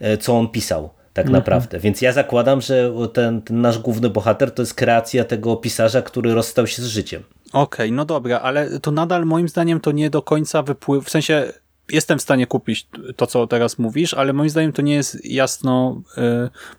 [0.00, 1.40] e, co on pisał tak mhm.
[1.40, 1.78] naprawdę.
[1.78, 6.34] Więc ja zakładam, że ten, ten, nasz główny bohater to jest kreacja tego pisarza, który
[6.34, 7.22] rozstał się z życiem.
[7.54, 11.10] Okej, okay, no dobra, ale to nadal moim zdaniem to nie do końca wypływ, w
[11.10, 11.52] sensie
[11.88, 16.02] jestem w stanie kupić to, co teraz mówisz, ale moim zdaniem to nie jest jasno
[16.18, 16.20] y,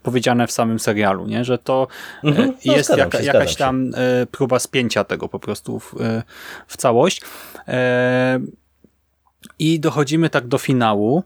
[0.04, 1.46] powiedziane w samym serialu, nie?
[1.46, 1.88] że to
[2.24, 2.54] y, mhm.
[2.66, 5.96] no, jest jaka, się, jakaś tam y, próba spięcia tego po prostu w,
[6.68, 7.22] w całość.
[9.60, 11.24] I dochodzimy tak do finału,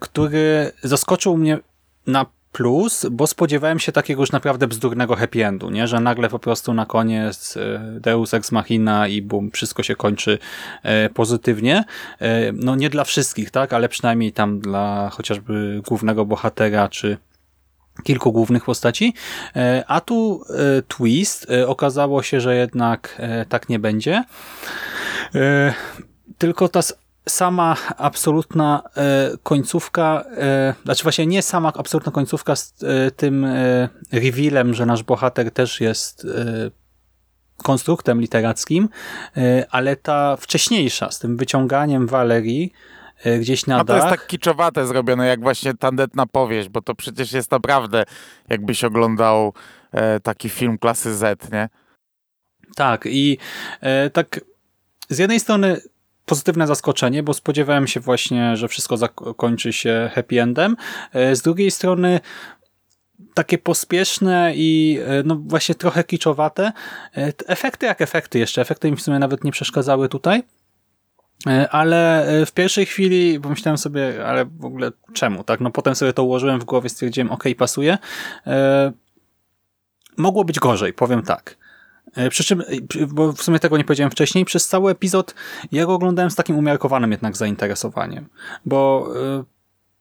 [0.00, 1.58] który zaskoczył mnie
[2.06, 5.88] na plus, bo spodziewałem się takiego już naprawdę bzdurnego happy endu, nie?
[5.88, 10.38] że nagle po prostu na koniec e, Deus Ex Machina i bum, wszystko się kończy
[10.82, 11.84] e, pozytywnie.
[12.20, 17.16] E, no nie dla wszystkich, tak, ale przynajmniej tam dla chociażby głównego bohatera, czy
[18.04, 19.14] kilku głównych postaci,
[19.86, 20.44] a tu
[20.88, 24.24] twist, okazało się, że jednak tak nie będzie.
[26.38, 26.80] Tylko ta
[27.28, 33.46] sama absolutna e, końcówka, e, znaczy właśnie nie sama absolutna końcówka z e, tym
[34.12, 36.26] revealem, że nasz bohater też jest
[37.56, 38.88] konstruktem literackim,
[39.70, 42.72] ale ta wcześniejsza, z tym wyciąganiem Walerii
[43.40, 47.32] gdzieś na A to jest tak kiczowate zrobione, jak właśnie tandetna powieść, bo to przecież
[47.32, 48.04] jest naprawdę,
[48.48, 49.52] jakbyś oglądał
[50.22, 51.68] taki film klasy Z, nie?
[52.76, 53.38] Tak i
[54.12, 54.40] tak
[55.08, 55.80] z jednej strony
[56.26, 60.76] pozytywne zaskoczenie, bo spodziewałem się właśnie, że wszystko zakończy się happy endem.
[61.12, 62.20] E, z drugiej strony
[63.34, 66.72] takie pospieszne i e, no właśnie trochę kiczowate.
[67.16, 68.60] E, Efekty jak efekty jeszcze.
[68.60, 70.42] Efekty mi w sumie nawet nie przeszkadzały tutaj.
[71.70, 75.60] Ale w pierwszej chwili pomyślałem sobie, ale w ogóle czemu, tak?
[75.60, 77.98] No potem sobie to ułożyłem w głowie, stwierdziłem, ok, pasuje.
[80.16, 81.56] Mogło być gorzej, powiem tak.
[82.16, 82.64] E, Przy czym, e,
[83.06, 85.34] bo w sumie tego nie powiedziałem wcześniej, przez cały epizod
[85.72, 88.28] ja go oglądałem z takim umiarkowanym jednak zainteresowaniem,
[88.66, 89.08] bo
[89.40, 89.44] e,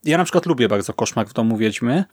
[0.03, 2.03] ja na przykład lubię bardzo Koszmar w domu Wiedźmy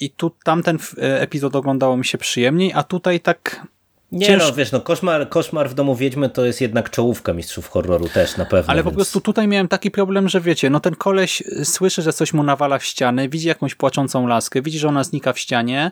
[0.00, 3.66] i tu tamten epizod oglądało mi się przyjemniej, a tutaj tak
[4.12, 7.68] Nie Cięż- no, wiesz, no, koszmar, koszmar w domu Wiedźmy to jest jednak czołówka mistrzów
[7.68, 8.72] horroru też na pewno.
[8.72, 12.12] Ale po więc- prostu tutaj miałem taki problem, że wiecie, no ten koleś słyszy, że
[12.12, 15.90] coś mu nawala w ścianę, widzi jakąś płaczącą laskę, widzi, że ona znika w ścianie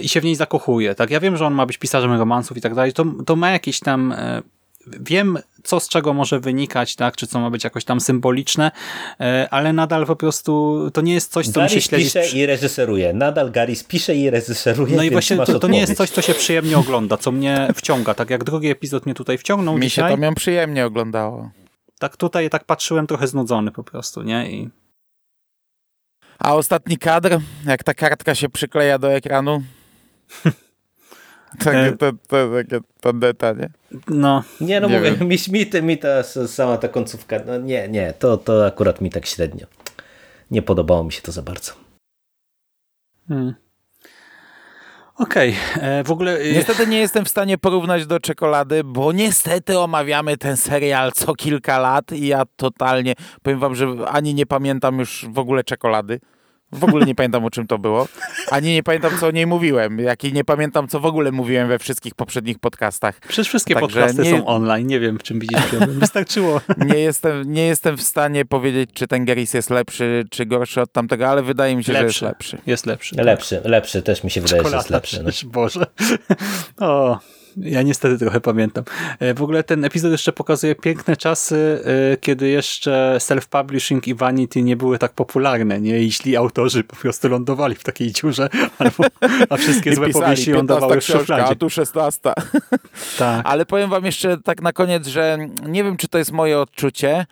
[0.00, 0.94] i się w niej zakochuje.
[0.94, 3.50] Tak, ja wiem, że on ma być pisarzem romansów i tak dalej, to, to ma
[3.50, 4.12] jakieś tam...
[4.12, 4.42] y,
[5.00, 8.70] Wiem, co z czego może wynikać, tak, czy co ma być jakoś tam symboliczne,
[9.20, 12.04] y, ale nadal po prostu to nie jest coś, co mi się Garis śledzi.
[12.04, 13.12] pisze i reżyseruje.
[13.12, 16.34] Nadal Garis pisze i reżyseruje, No i właśnie to, to nie jest coś, co się
[16.34, 18.14] przyjemnie ogląda, co mnie wciąga.
[18.14, 21.50] Tak jak drugi epizod mnie tutaj wciągnął Mi się dzisiaj, to miał przyjemnie oglądało.
[21.98, 24.50] tak tutaj tak patrzyłem trochę znudzony po prostu, nie?
[24.52, 24.70] I
[26.38, 29.62] A ostatni kadr, jak ta kartka się przykleja do ekranu.
[31.64, 33.70] Takie, to, to, takie tandeta, nie?
[34.08, 35.28] no, Nie no Nie mówię, wiem.
[35.28, 39.10] mi, mi, te- mi ta sama ta końcówka, no nie, nie, to, to akurat mi
[39.10, 39.66] tak średnio.
[40.50, 41.72] Nie podobało mi się to za bardzo.
[43.28, 43.54] Hmm.
[45.18, 46.38] Okej, e, w ogóle...
[46.38, 51.34] e, Niestety nie jestem w stanie porównać do czekolady, bo niestety omawiamy ten serial co
[51.34, 56.20] kilka lat i ja totalnie, powiem wam, że ani nie pamiętam już w ogóle czekolady.
[56.72, 58.08] W ogóle nie pamiętam o czym to było.
[58.50, 59.98] Ani nie pamiętam co o niej mówiłem.
[59.98, 63.20] Jak i nie pamiętam co w ogóle mówiłem we wszystkich poprzednich podcastach.
[63.20, 66.00] Przecież wszystkie Także podcasty nie- są online, nie wiem w czym widzisz problem.
[66.00, 66.60] Wystarczyło.
[66.86, 70.92] Nie jestem, nie jestem w stanie powiedzieć, czy ten Geris jest lepszy, czy gorszy od
[70.92, 72.24] tamtego, ale wydaje mi się, że jest Lepszy.
[72.24, 72.58] lepszy.
[72.66, 73.16] Jest lepszy.
[73.16, 75.22] Lepszy, lepszy, też mi się wydaje, że jest lepszy.
[75.22, 75.30] No.
[75.50, 75.86] Boże.
[76.80, 77.18] O,
[77.56, 78.84] ja niestety trochę pamiętam.
[79.20, 84.62] E, W ogóle ten epizod jeszcze pokazuje piękne czasy, e, kiedy jeszcze self-publishing i vanity
[84.62, 85.98] nie były tak popularne, nie?
[85.98, 88.48] I źli autorzy po prostu lądowali w takiej dziurze,
[88.78, 89.04] albo,
[89.50, 91.52] a wszystkie złe pisali, powieści lądowały w 15 książka, szufladzie.
[91.52, 92.20] a tu 16.
[93.18, 93.46] Tak.
[93.50, 97.26] Ale powiem wam jeszcze tak na koniec, że nie wiem, czy to jest moje odczucie,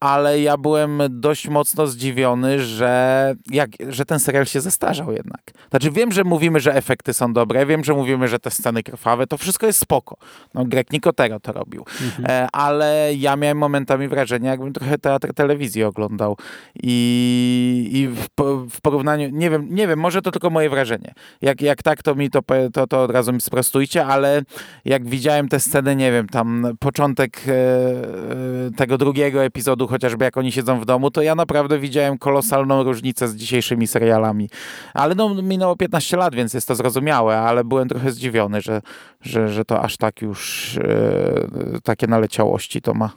[0.00, 5.40] ale ja byłem dość mocno zdziwiony, że, jak, że ten serial się zestarzał jednak.
[5.70, 9.26] Znaczy wiem, że mówimy, że efekty są dobre, wiem, że mówimy, że te sceny krwawe,
[9.26, 10.16] to wszystko jest spoko.
[10.54, 11.84] No Greg Nicotero to robił.
[12.24, 16.36] E, ale ja miałem momentami wrażenie, jakbym trochę teatr telewizji oglądał
[16.82, 18.26] i, i w,
[18.70, 21.14] w porównaniu, nie wiem, nie wiem, może to tylko moje wrażenie.
[21.42, 22.40] Jak, jak tak, to mi to,
[22.72, 24.42] to, to od razu mi sprostujcie, ale
[24.84, 30.36] jak widziałem tę scenę, nie wiem, tam początek e, e, tego drugiego epizodu, chociażby jak
[30.36, 34.50] oni siedzą w domu, to ja naprawdę widziałem kolosalną różnicę z dzisiejszymi serialami.
[34.94, 38.82] Ale no, minęło 15 lat, więc jest to zrozumiałe, ale byłem trochę zdziwiony, że,
[39.20, 43.10] że, że to aż tak już e, takie naleciałości to ma.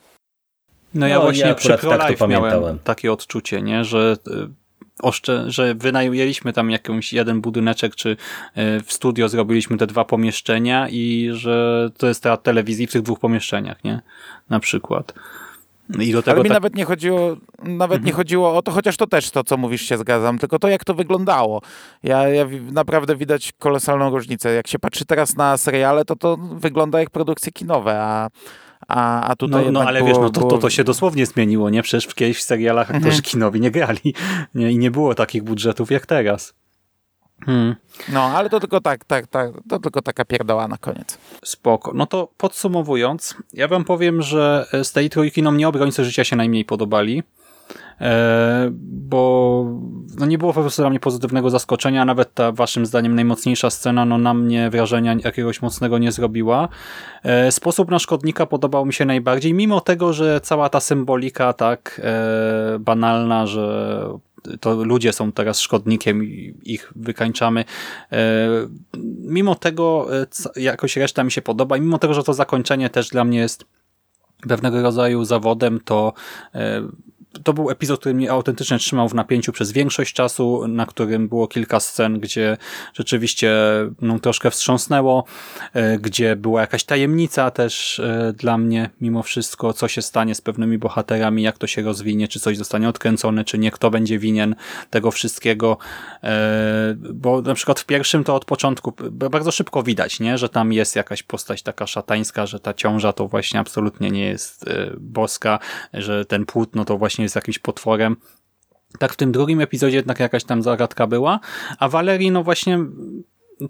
[0.93, 2.79] No ja No, właśnie ja przy akurat Pro tak miałem pamiętałem.
[2.83, 3.83] takie odczucie, nie?
[3.85, 4.17] że
[5.01, 8.17] oszczę, że wynajęliśmy tam jakąś jeden budyneczek, czy y,
[8.83, 13.19] w studio zrobiliśmy te dwa pomieszczenia i że to jest teatr telewizji w tych dwóch
[13.19, 14.01] pomieszczeniach, nie?
[14.49, 15.13] Na przykład.
[15.99, 18.97] I do tego Ale mi tak, nawet nie chodziło, nawet nie chodziło o to, chociaż
[18.97, 21.61] to też to, co mówisz, się zgadzam, tylko to, jak to wyglądało.
[22.03, 24.53] Ja, ja naprawdę widać kolosalną różnicę.
[24.53, 28.29] Jak się patrzy teraz na seriale, to to wygląda jak produkcje kinowe, a,
[28.87, 31.25] a, a tutaj no, no ale było, wiesz, no to, to, było- to się dosłownie
[31.25, 31.81] zmieniło, nie?
[31.83, 33.21] Przecież w kiedyś w serialach aktorzy Mhm.
[33.21, 34.13] kinowi nie grali
[34.55, 34.71] nie?
[34.71, 36.53] i nie było takich budżetów jak teraz.
[37.45, 37.75] Hmm.
[38.13, 41.17] No, ale to tylko tak, tak, tak, to tylko taka pierdoła na koniec.
[41.43, 41.91] Spoko.
[41.93, 46.35] No to podsumowując, ja wam powiem, że z tej trójki no mnie obrońcy życia się
[46.35, 47.23] najmniej podobali.
[48.01, 49.65] E, bo
[50.17, 54.05] no nie było po prostu dla mnie pozytywnego zaskoczenia, nawet ta waszym zdaniem najmocniejsza scena
[54.05, 56.69] no na mnie wrażenia jakiegoś mocnego nie zrobiła.
[57.23, 62.01] E, sposób na szkodnika podobał mi się najbardziej, mimo tego, że cała ta symbolika tak
[62.03, 64.05] e, banalna, że
[64.59, 67.65] to ludzie są teraz szkodnikiem i ich wykańczamy.
[69.17, 70.07] Mimo tego
[70.55, 73.65] jakoś reszta mi się podoba i mimo tego, że to zakończenie też dla mnie jest
[74.47, 76.13] pewnego rodzaju zawodem, to
[77.43, 81.47] to był epizod, który mnie autentycznie trzymał w napięciu przez większość czasu, na którym było
[81.47, 82.57] kilka scen, gdzie
[82.93, 83.53] rzeczywiście
[84.01, 85.23] no, troszkę wstrząsnęło,
[85.73, 90.41] e, gdzie była jakaś tajemnica też e, dla mnie mimo wszystko, co się stanie z
[90.41, 94.55] pewnymi bohaterami, jak to się rozwinie, czy coś zostanie odkręcone, czy nie, kto będzie winien
[94.89, 95.77] tego wszystkiego,
[96.23, 100.73] e, bo na przykład w pierwszym to od początku bardzo szybko widać, nie, że tam
[100.73, 104.65] jest jakaś postać taka szatańska, że ta ciąża to właśnie absolutnie nie jest
[104.97, 105.59] boska,
[105.93, 108.17] że ten płótno to właśnie jest jakimś potworem.
[108.99, 111.39] Tak w tym drugim epizodzie jednak jakaś tam zagadka była,
[111.79, 112.79] a Valerii no właśnie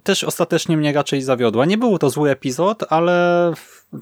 [0.04, 1.66] też ostatecznie mnie raczej zawiodła.
[1.66, 3.54] Nie był to zły epizod, ale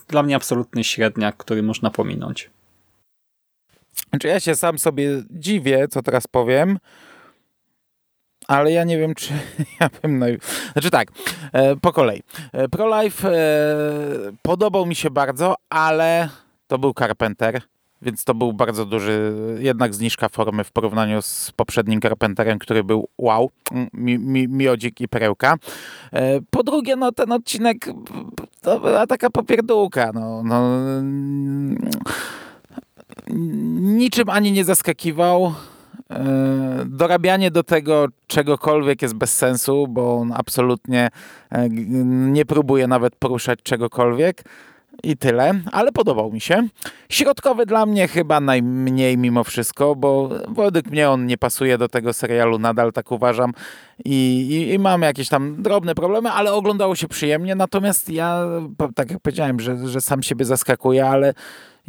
[0.08, 2.50] dla mnie absolutny średniak, który można pominąć.
[4.10, 6.80] Znaczy ja się sam sobie dziwię, co teraz powiem,
[8.48, 9.34] ale ja nie wiem, czy
[9.80, 10.20] ja bym...
[10.20, 10.40] Naj...
[10.74, 11.12] Znaczy tak,
[11.54, 12.24] e, po kolei.
[12.52, 16.30] E, Pro-Life e, podobał mi się bardzo, ale
[16.68, 17.62] to był Carpenter
[18.02, 23.08] więc to był bardzo duży, jednak zniżka formy w porównaniu z poprzednim Carpenterem, który był
[23.18, 23.52] wow,
[23.94, 25.56] mi, mi, miodzik i perełka.
[26.14, 27.90] E, po drugie, no ten odcinek
[28.62, 30.80] to była taka popierdółka, no, no
[33.80, 35.54] niczym ani nie zaskakiwał.
[36.12, 41.10] E, dorabianie do tego czegokolwiek jest bez sensu, bo on absolutnie
[41.50, 41.70] e,
[42.32, 44.44] nie próbuje nawet poruszać czegokolwiek
[45.04, 46.68] i tyle, ale podobał mi się.
[47.10, 52.14] Środkowy dla mnie chyba najmniej mimo wszystko, bo według mnie on nie pasuje do tego
[52.14, 53.52] serialu, nadal tak uważam
[54.06, 58.46] i, i, i mam jakieś tam drobne problemy, ale oglądało się przyjemnie, natomiast ja,
[58.96, 61.34] tak jak powiedziałem, że, że sam siebie zaskakuję, ale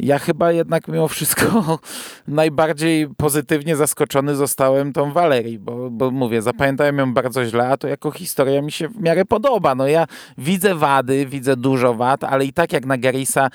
[0.01, 1.79] ja chyba jednak mimo wszystko
[2.27, 7.87] najbardziej pozytywnie zaskoczony zostałem tą Walerii, bo, bo mówię, zapamiętałem ją bardzo źle, a to
[7.87, 9.75] jako historia mi się w miarę podoba.
[9.75, 10.07] No ja
[10.37, 13.49] widzę wady, widzę dużo wad, ale i tak jak na Garisa,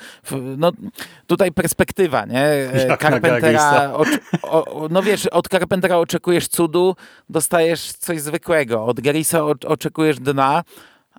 [0.57, 0.71] no
[1.27, 2.47] tutaj perspektywa, nie?
[2.47, 4.05] E, jak Carpentera, o,
[4.43, 6.95] o, no wiesz, od Carpentera oczekujesz cudu,
[7.29, 8.85] dostajesz coś zwykłego.
[8.85, 10.63] Od Garisa oczekujesz dna,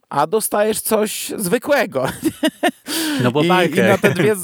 [0.08, 2.06] a dostajesz coś zwykłego.
[3.22, 4.34] No bo I, i, na te dwie,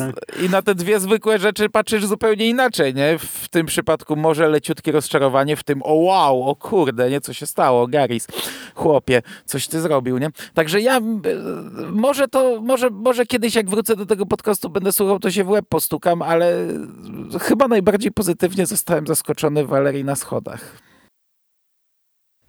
[0.47, 3.19] I na te dwie zwykłe rzeczy patrzysz zupełnie inaczej, nie?
[3.19, 7.47] W tym przypadku może leciutkie rozczarowanie, w tym o wow, o kurde, nie, co się
[7.47, 8.27] stało, Garis,
[8.75, 10.31] chłopie, coś ty zrobił, nie?
[10.55, 11.01] Także ja,
[11.91, 15.49] może to, może, może kiedyś jak wrócę do tego podcastu, będę słuchał, to się w
[15.49, 16.57] łeb postukam, ale
[17.41, 20.85] chyba najbardziej pozytywnie zostałem zaskoczony Walerii na schodach.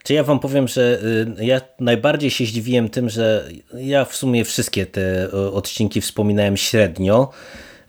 [0.05, 0.99] Czy ja wam powiem, że
[1.39, 6.57] y, ja najbardziej się zdziwiłem tym, że ja w sumie wszystkie te y, odcinki wspominałem
[6.57, 7.29] średnio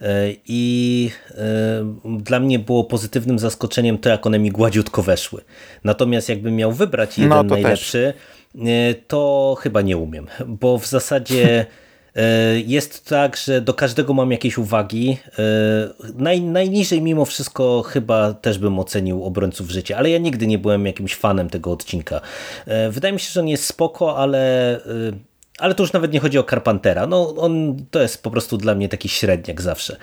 [0.02, 0.04] y,
[0.46, 1.10] i
[2.04, 5.42] dla mnie było pozytywnym zaskoczeniem to, jak one mi gładziutko weszły.
[5.84, 8.14] Natomiast jakbym miał wybrać jeden no, najlepszy,
[8.54, 8.96] też.
[9.08, 11.66] to chyba nie umiem, bo w zasadzie
[12.66, 15.18] jest tak, że do każdego mam jakieś uwagi.
[15.38, 15.42] E,
[16.14, 20.86] naj, najniżej mimo wszystko chyba też bym ocenił obrońców życia, ale ja nigdy nie byłem
[20.86, 22.20] jakimś fanem tego odcinka.
[22.66, 24.80] E, wydaje mi się, że on jest spoko, ale
[25.58, 27.06] ale to już nawet nie chodzi o Carpentera.
[27.06, 29.96] No, on to jest po prostu dla mnie taki średniak zawsze.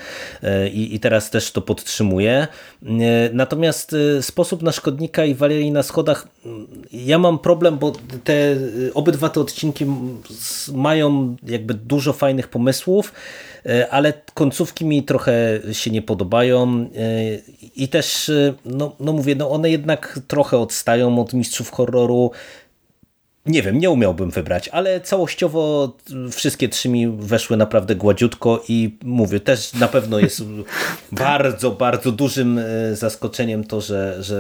[0.44, 2.48] E, I, I, teraz też to podtrzymuję.
[2.84, 2.88] E,
[3.34, 7.92] natomiast e, sposób na szkodnika i Walerii na schodach, mm, ja mam problem, bo
[8.24, 8.56] te
[8.94, 9.86] obydwa te odcinki
[10.74, 13.14] mają jakby dużo fajnych pomysłów,
[13.90, 16.90] ale końcówki mi trochę się nie podobają
[17.76, 18.32] i też,
[18.66, 22.32] no, no mówię, no one jednak trochę odstają od mistrzów horroru.
[23.46, 25.94] Nie wiem, nie umiałbym wybrać, ale całościowo
[26.32, 30.44] wszystkie trzy mi weszły naprawdę gładziutko i mówię, też na pewno jest
[31.12, 34.36] bardzo, bardzo dużym e, zaskoczeniem to, że, że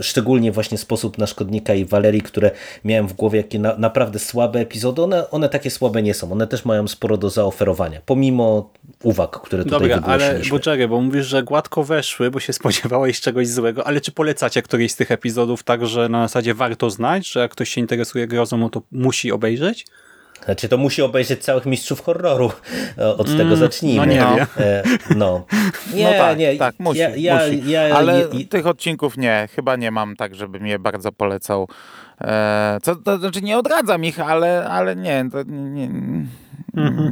[0.00, 2.50] szczególnie właśnie sposób na Szkodnika i Walerii, które
[2.84, 6.46] miałem w głowie, jakie na, naprawdę słabe epizody, one, one takie słabe nie są, one
[6.46, 8.70] też mają sporo do zaoferowania, pomimo
[9.02, 13.48] uwag, które tutaj Dobra, ale poczekaj, bo mówisz, że gładko weszły, bo się spodziewałeś czegoś
[13.48, 17.40] złego, ale czy polecacie któryś z tych epizodów tak, że na zasadzie warto znać, że
[17.40, 19.86] jak ktoś się interesuje grozą, to musi obejrzeć?
[20.44, 22.52] Znaczy to musi obejrzeć całych mistrzów horroru.
[23.18, 24.06] Od mm, tego zacznijmy.
[24.06, 24.36] No nie no.
[24.36, 24.46] wiem.
[25.16, 25.46] No.
[25.94, 26.56] Nie, no tak, nie.
[26.56, 27.70] Tak, musi, ja, ja, musi.
[27.70, 29.48] Ja, Ale tych odcinków nie.
[29.54, 31.68] Chyba nie mam tak, żebym je bardzo polecał.
[32.20, 35.88] E, co, to znaczy nie odradzam ich, ale, ale nie, nie,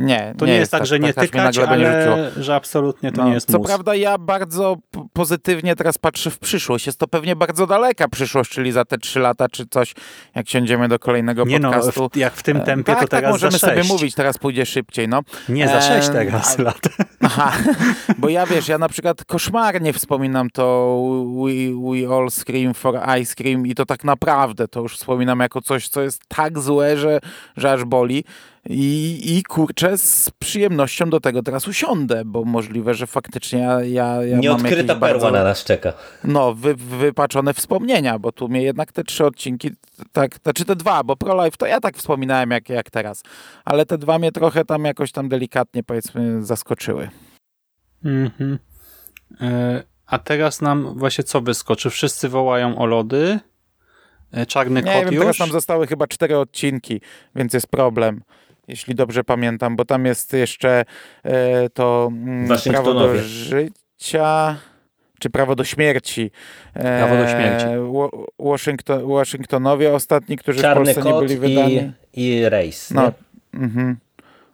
[0.00, 3.34] Nie, To nie, jest tak, że nie mi tykać, ale że absolutnie to No, nie
[3.34, 3.66] jest Co mus.
[3.66, 4.76] prawda ja bardzo
[5.12, 6.86] pozytywnie teraz patrzę w przyszłość.
[6.86, 9.94] Jest to pewnie bardzo daleka przyszłość, czyli za te trzy lata czy coś,
[10.34, 12.08] jak siądziemy do kolejnego Nie no, podcastu.
[12.12, 14.66] w, jak w tym E, tempie, tak, to teraz tak, możemy sobie mówić, teraz pójdzie
[14.66, 15.20] szybciej, no.
[15.48, 16.80] Nie, za sześć Em, teraz a- lat.
[17.22, 17.52] Aha,
[18.18, 20.96] bo ja wiesz, ja na przykład koszmarnie wspominam to
[21.44, 21.50] we,
[21.90, 25.88] we All Scream for Ice Cream i to tak naprawdę to już wspominam jako coś,
[25.88, 27.18] co jest tak złe, że,
[27.56, 28.24] że aż boli.
[28.68, 34.22] I, I kurczę, z przyjemnością do tego teraz usiądę, bo możliwe, że faktycznie ja, ja,
[34.24, 35.92] ja mam Nieodkryta perła bardzo, na nas czeka.
[36.24, 39.70] no, wy, wypaczone wspomnienia, bo tu mnie jednak te trzy odcinki,
[40.12, 43.22] tak, znaczy te dwa, bo Pro Life to ja tak wspominałem jak, jak teraz,
[43.64, 47.08] ale te dwa mnie trochę tam jakoś tam delikatnie powiedzmy zaskoczyły.
[48.04, 48.58] Mhm.
[49.40, 51.90] E, A teraz nam właśnie co wyskoczy?
[51.90, 53.38] Wszyscy wołają o lody.
[54.32, 55.22] E, Czarny Nie kot wiem, już.
[55.22, 57.00] teraz nam zostały chyba cztery odcinki,
[57.34, 58.22] więc jest problem,
[58.70, 60.84] jeśli dobrze pamiętam, bo tam jest jeszcze
[61.24, 64.56] e, to mm, prawo do życia,
[65.18, 66.30] czy prawo do śmierci.
[66.74, 67.66] E, Prawo do śmierci.
[67.92, 71.92] Wa- Washington, Waszyngtonowie ostatni, którzy Czarny w Polsce nie kot byli wydani.
[72.14, 72.90] i, i rejs.
[72.90, 73.02] No,
[73.54, 73.60] nie?
[73.60, 73.96] mhm.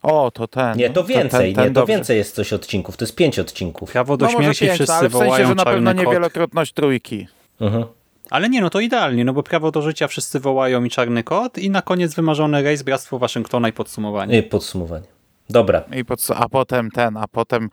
[0.02, 0.76] O, to ten.
[0.78, 1.94] Nie, to więcej, ten, ten nie, to dobrze.
[1.94, 3.93] więcej jest coś odcinków, to jest pięć odcinków.
[3.93, 6.05] Prawo do No śmierci pięć, wszyscy ale w sensie, wołają że na pewno czarny nie
[6.05, 6.14] kot.
[6.14, 7.28] wielokrotność trójki.
[7.60, 7.84] Mhm.
[8.31, 11.59] Ale nie, no to idealnie, no bo prawo do życia wszyscy wołają i czarny kot
[11.59, 14.39] i na koniec wymarzony rejs Bractwo Waszyngtona i podsumowanie.
[14.39, 15.07] I podsumowanie.
[15.51, 17.70] Dobra, I pod, a potem ten, a potem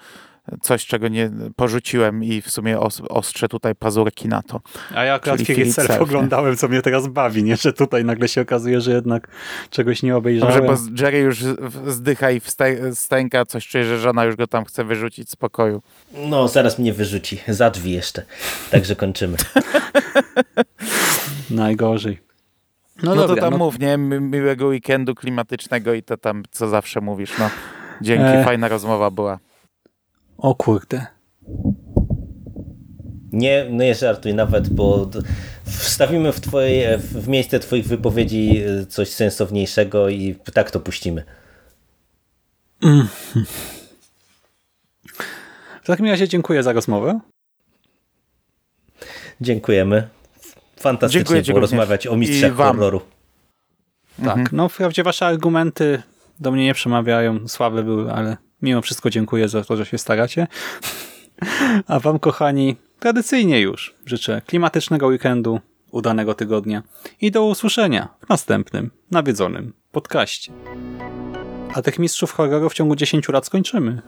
[0.62, 4.62] coś, czego nie porzuciłem i w sumie os, ostrzę tutaj pazurki na to.
[4.96, 7.58] A ja akurat Philip Self oglądałem, co mnie teraz bawi, nie?
[7.58, 9.28] Że tutaj nagle się okazuje, że jednak
[9.70, 10.66] czegoś nie obejrzałem.
[10.66, 11.40] Dobrze, bo Jerry już
[11.88, 12.42] zdycha i
[12.94, 15.82] stęka, coś czuje, że żona już go tam chce wyrzucić z pokoju.
[16.14, 18.24] no zaraz mnie wyrzuci, za drzwi jeszcze.
[18.72, 19.38] Także kończymy.
[21.50, 22.20] Najgorzej.
[23.04, 23.98] No, No, dobra, to tam no, mów, nie?
[23.98, 27.50] Mi- Miłego weekendu klimatycznego i to tam, co zawsze mówisz, no.
[28.02, 28.44] Dzięki, E.
[28.44, 29.40] fajna rozmowa była.
[30.38, 31.06] O kurde.
[33.32, 35.10] Nie, nie żartuj nawet, bo
[35.66, 41.24] wstawimy w, twoje, w miejsce twoich wypowiedzi y, coś sensowniejszego i tak to puścimy.
[45.84, 47.20] W takim razie dziękuję za rozmowę.
[49.42, 50.08] Dziękujemy.
[50.80, 53.02] Fantastycznie Dziękuję było rozmawiać o mistrzach horroru.
[54.26, 56.02] Tak, no wprawdzie wasze argumenty
[56.40, 60.48] do mnie nie przemawiają, słabe były, ale mimo wszystko dziękuję za to, że się staracie.
[61.88, 65.60] A wam, kochani, tradycyjnie już życzę klimatycznego weekendu,
[65.92, 66.84] udanego tygodnia
[67.22, 70.52] i do usłyszenia w następnym, nawiedzonym podcaście.
[71.74, 74.02] A tych mistrzów horroru w ciągu 10 lat skończymy.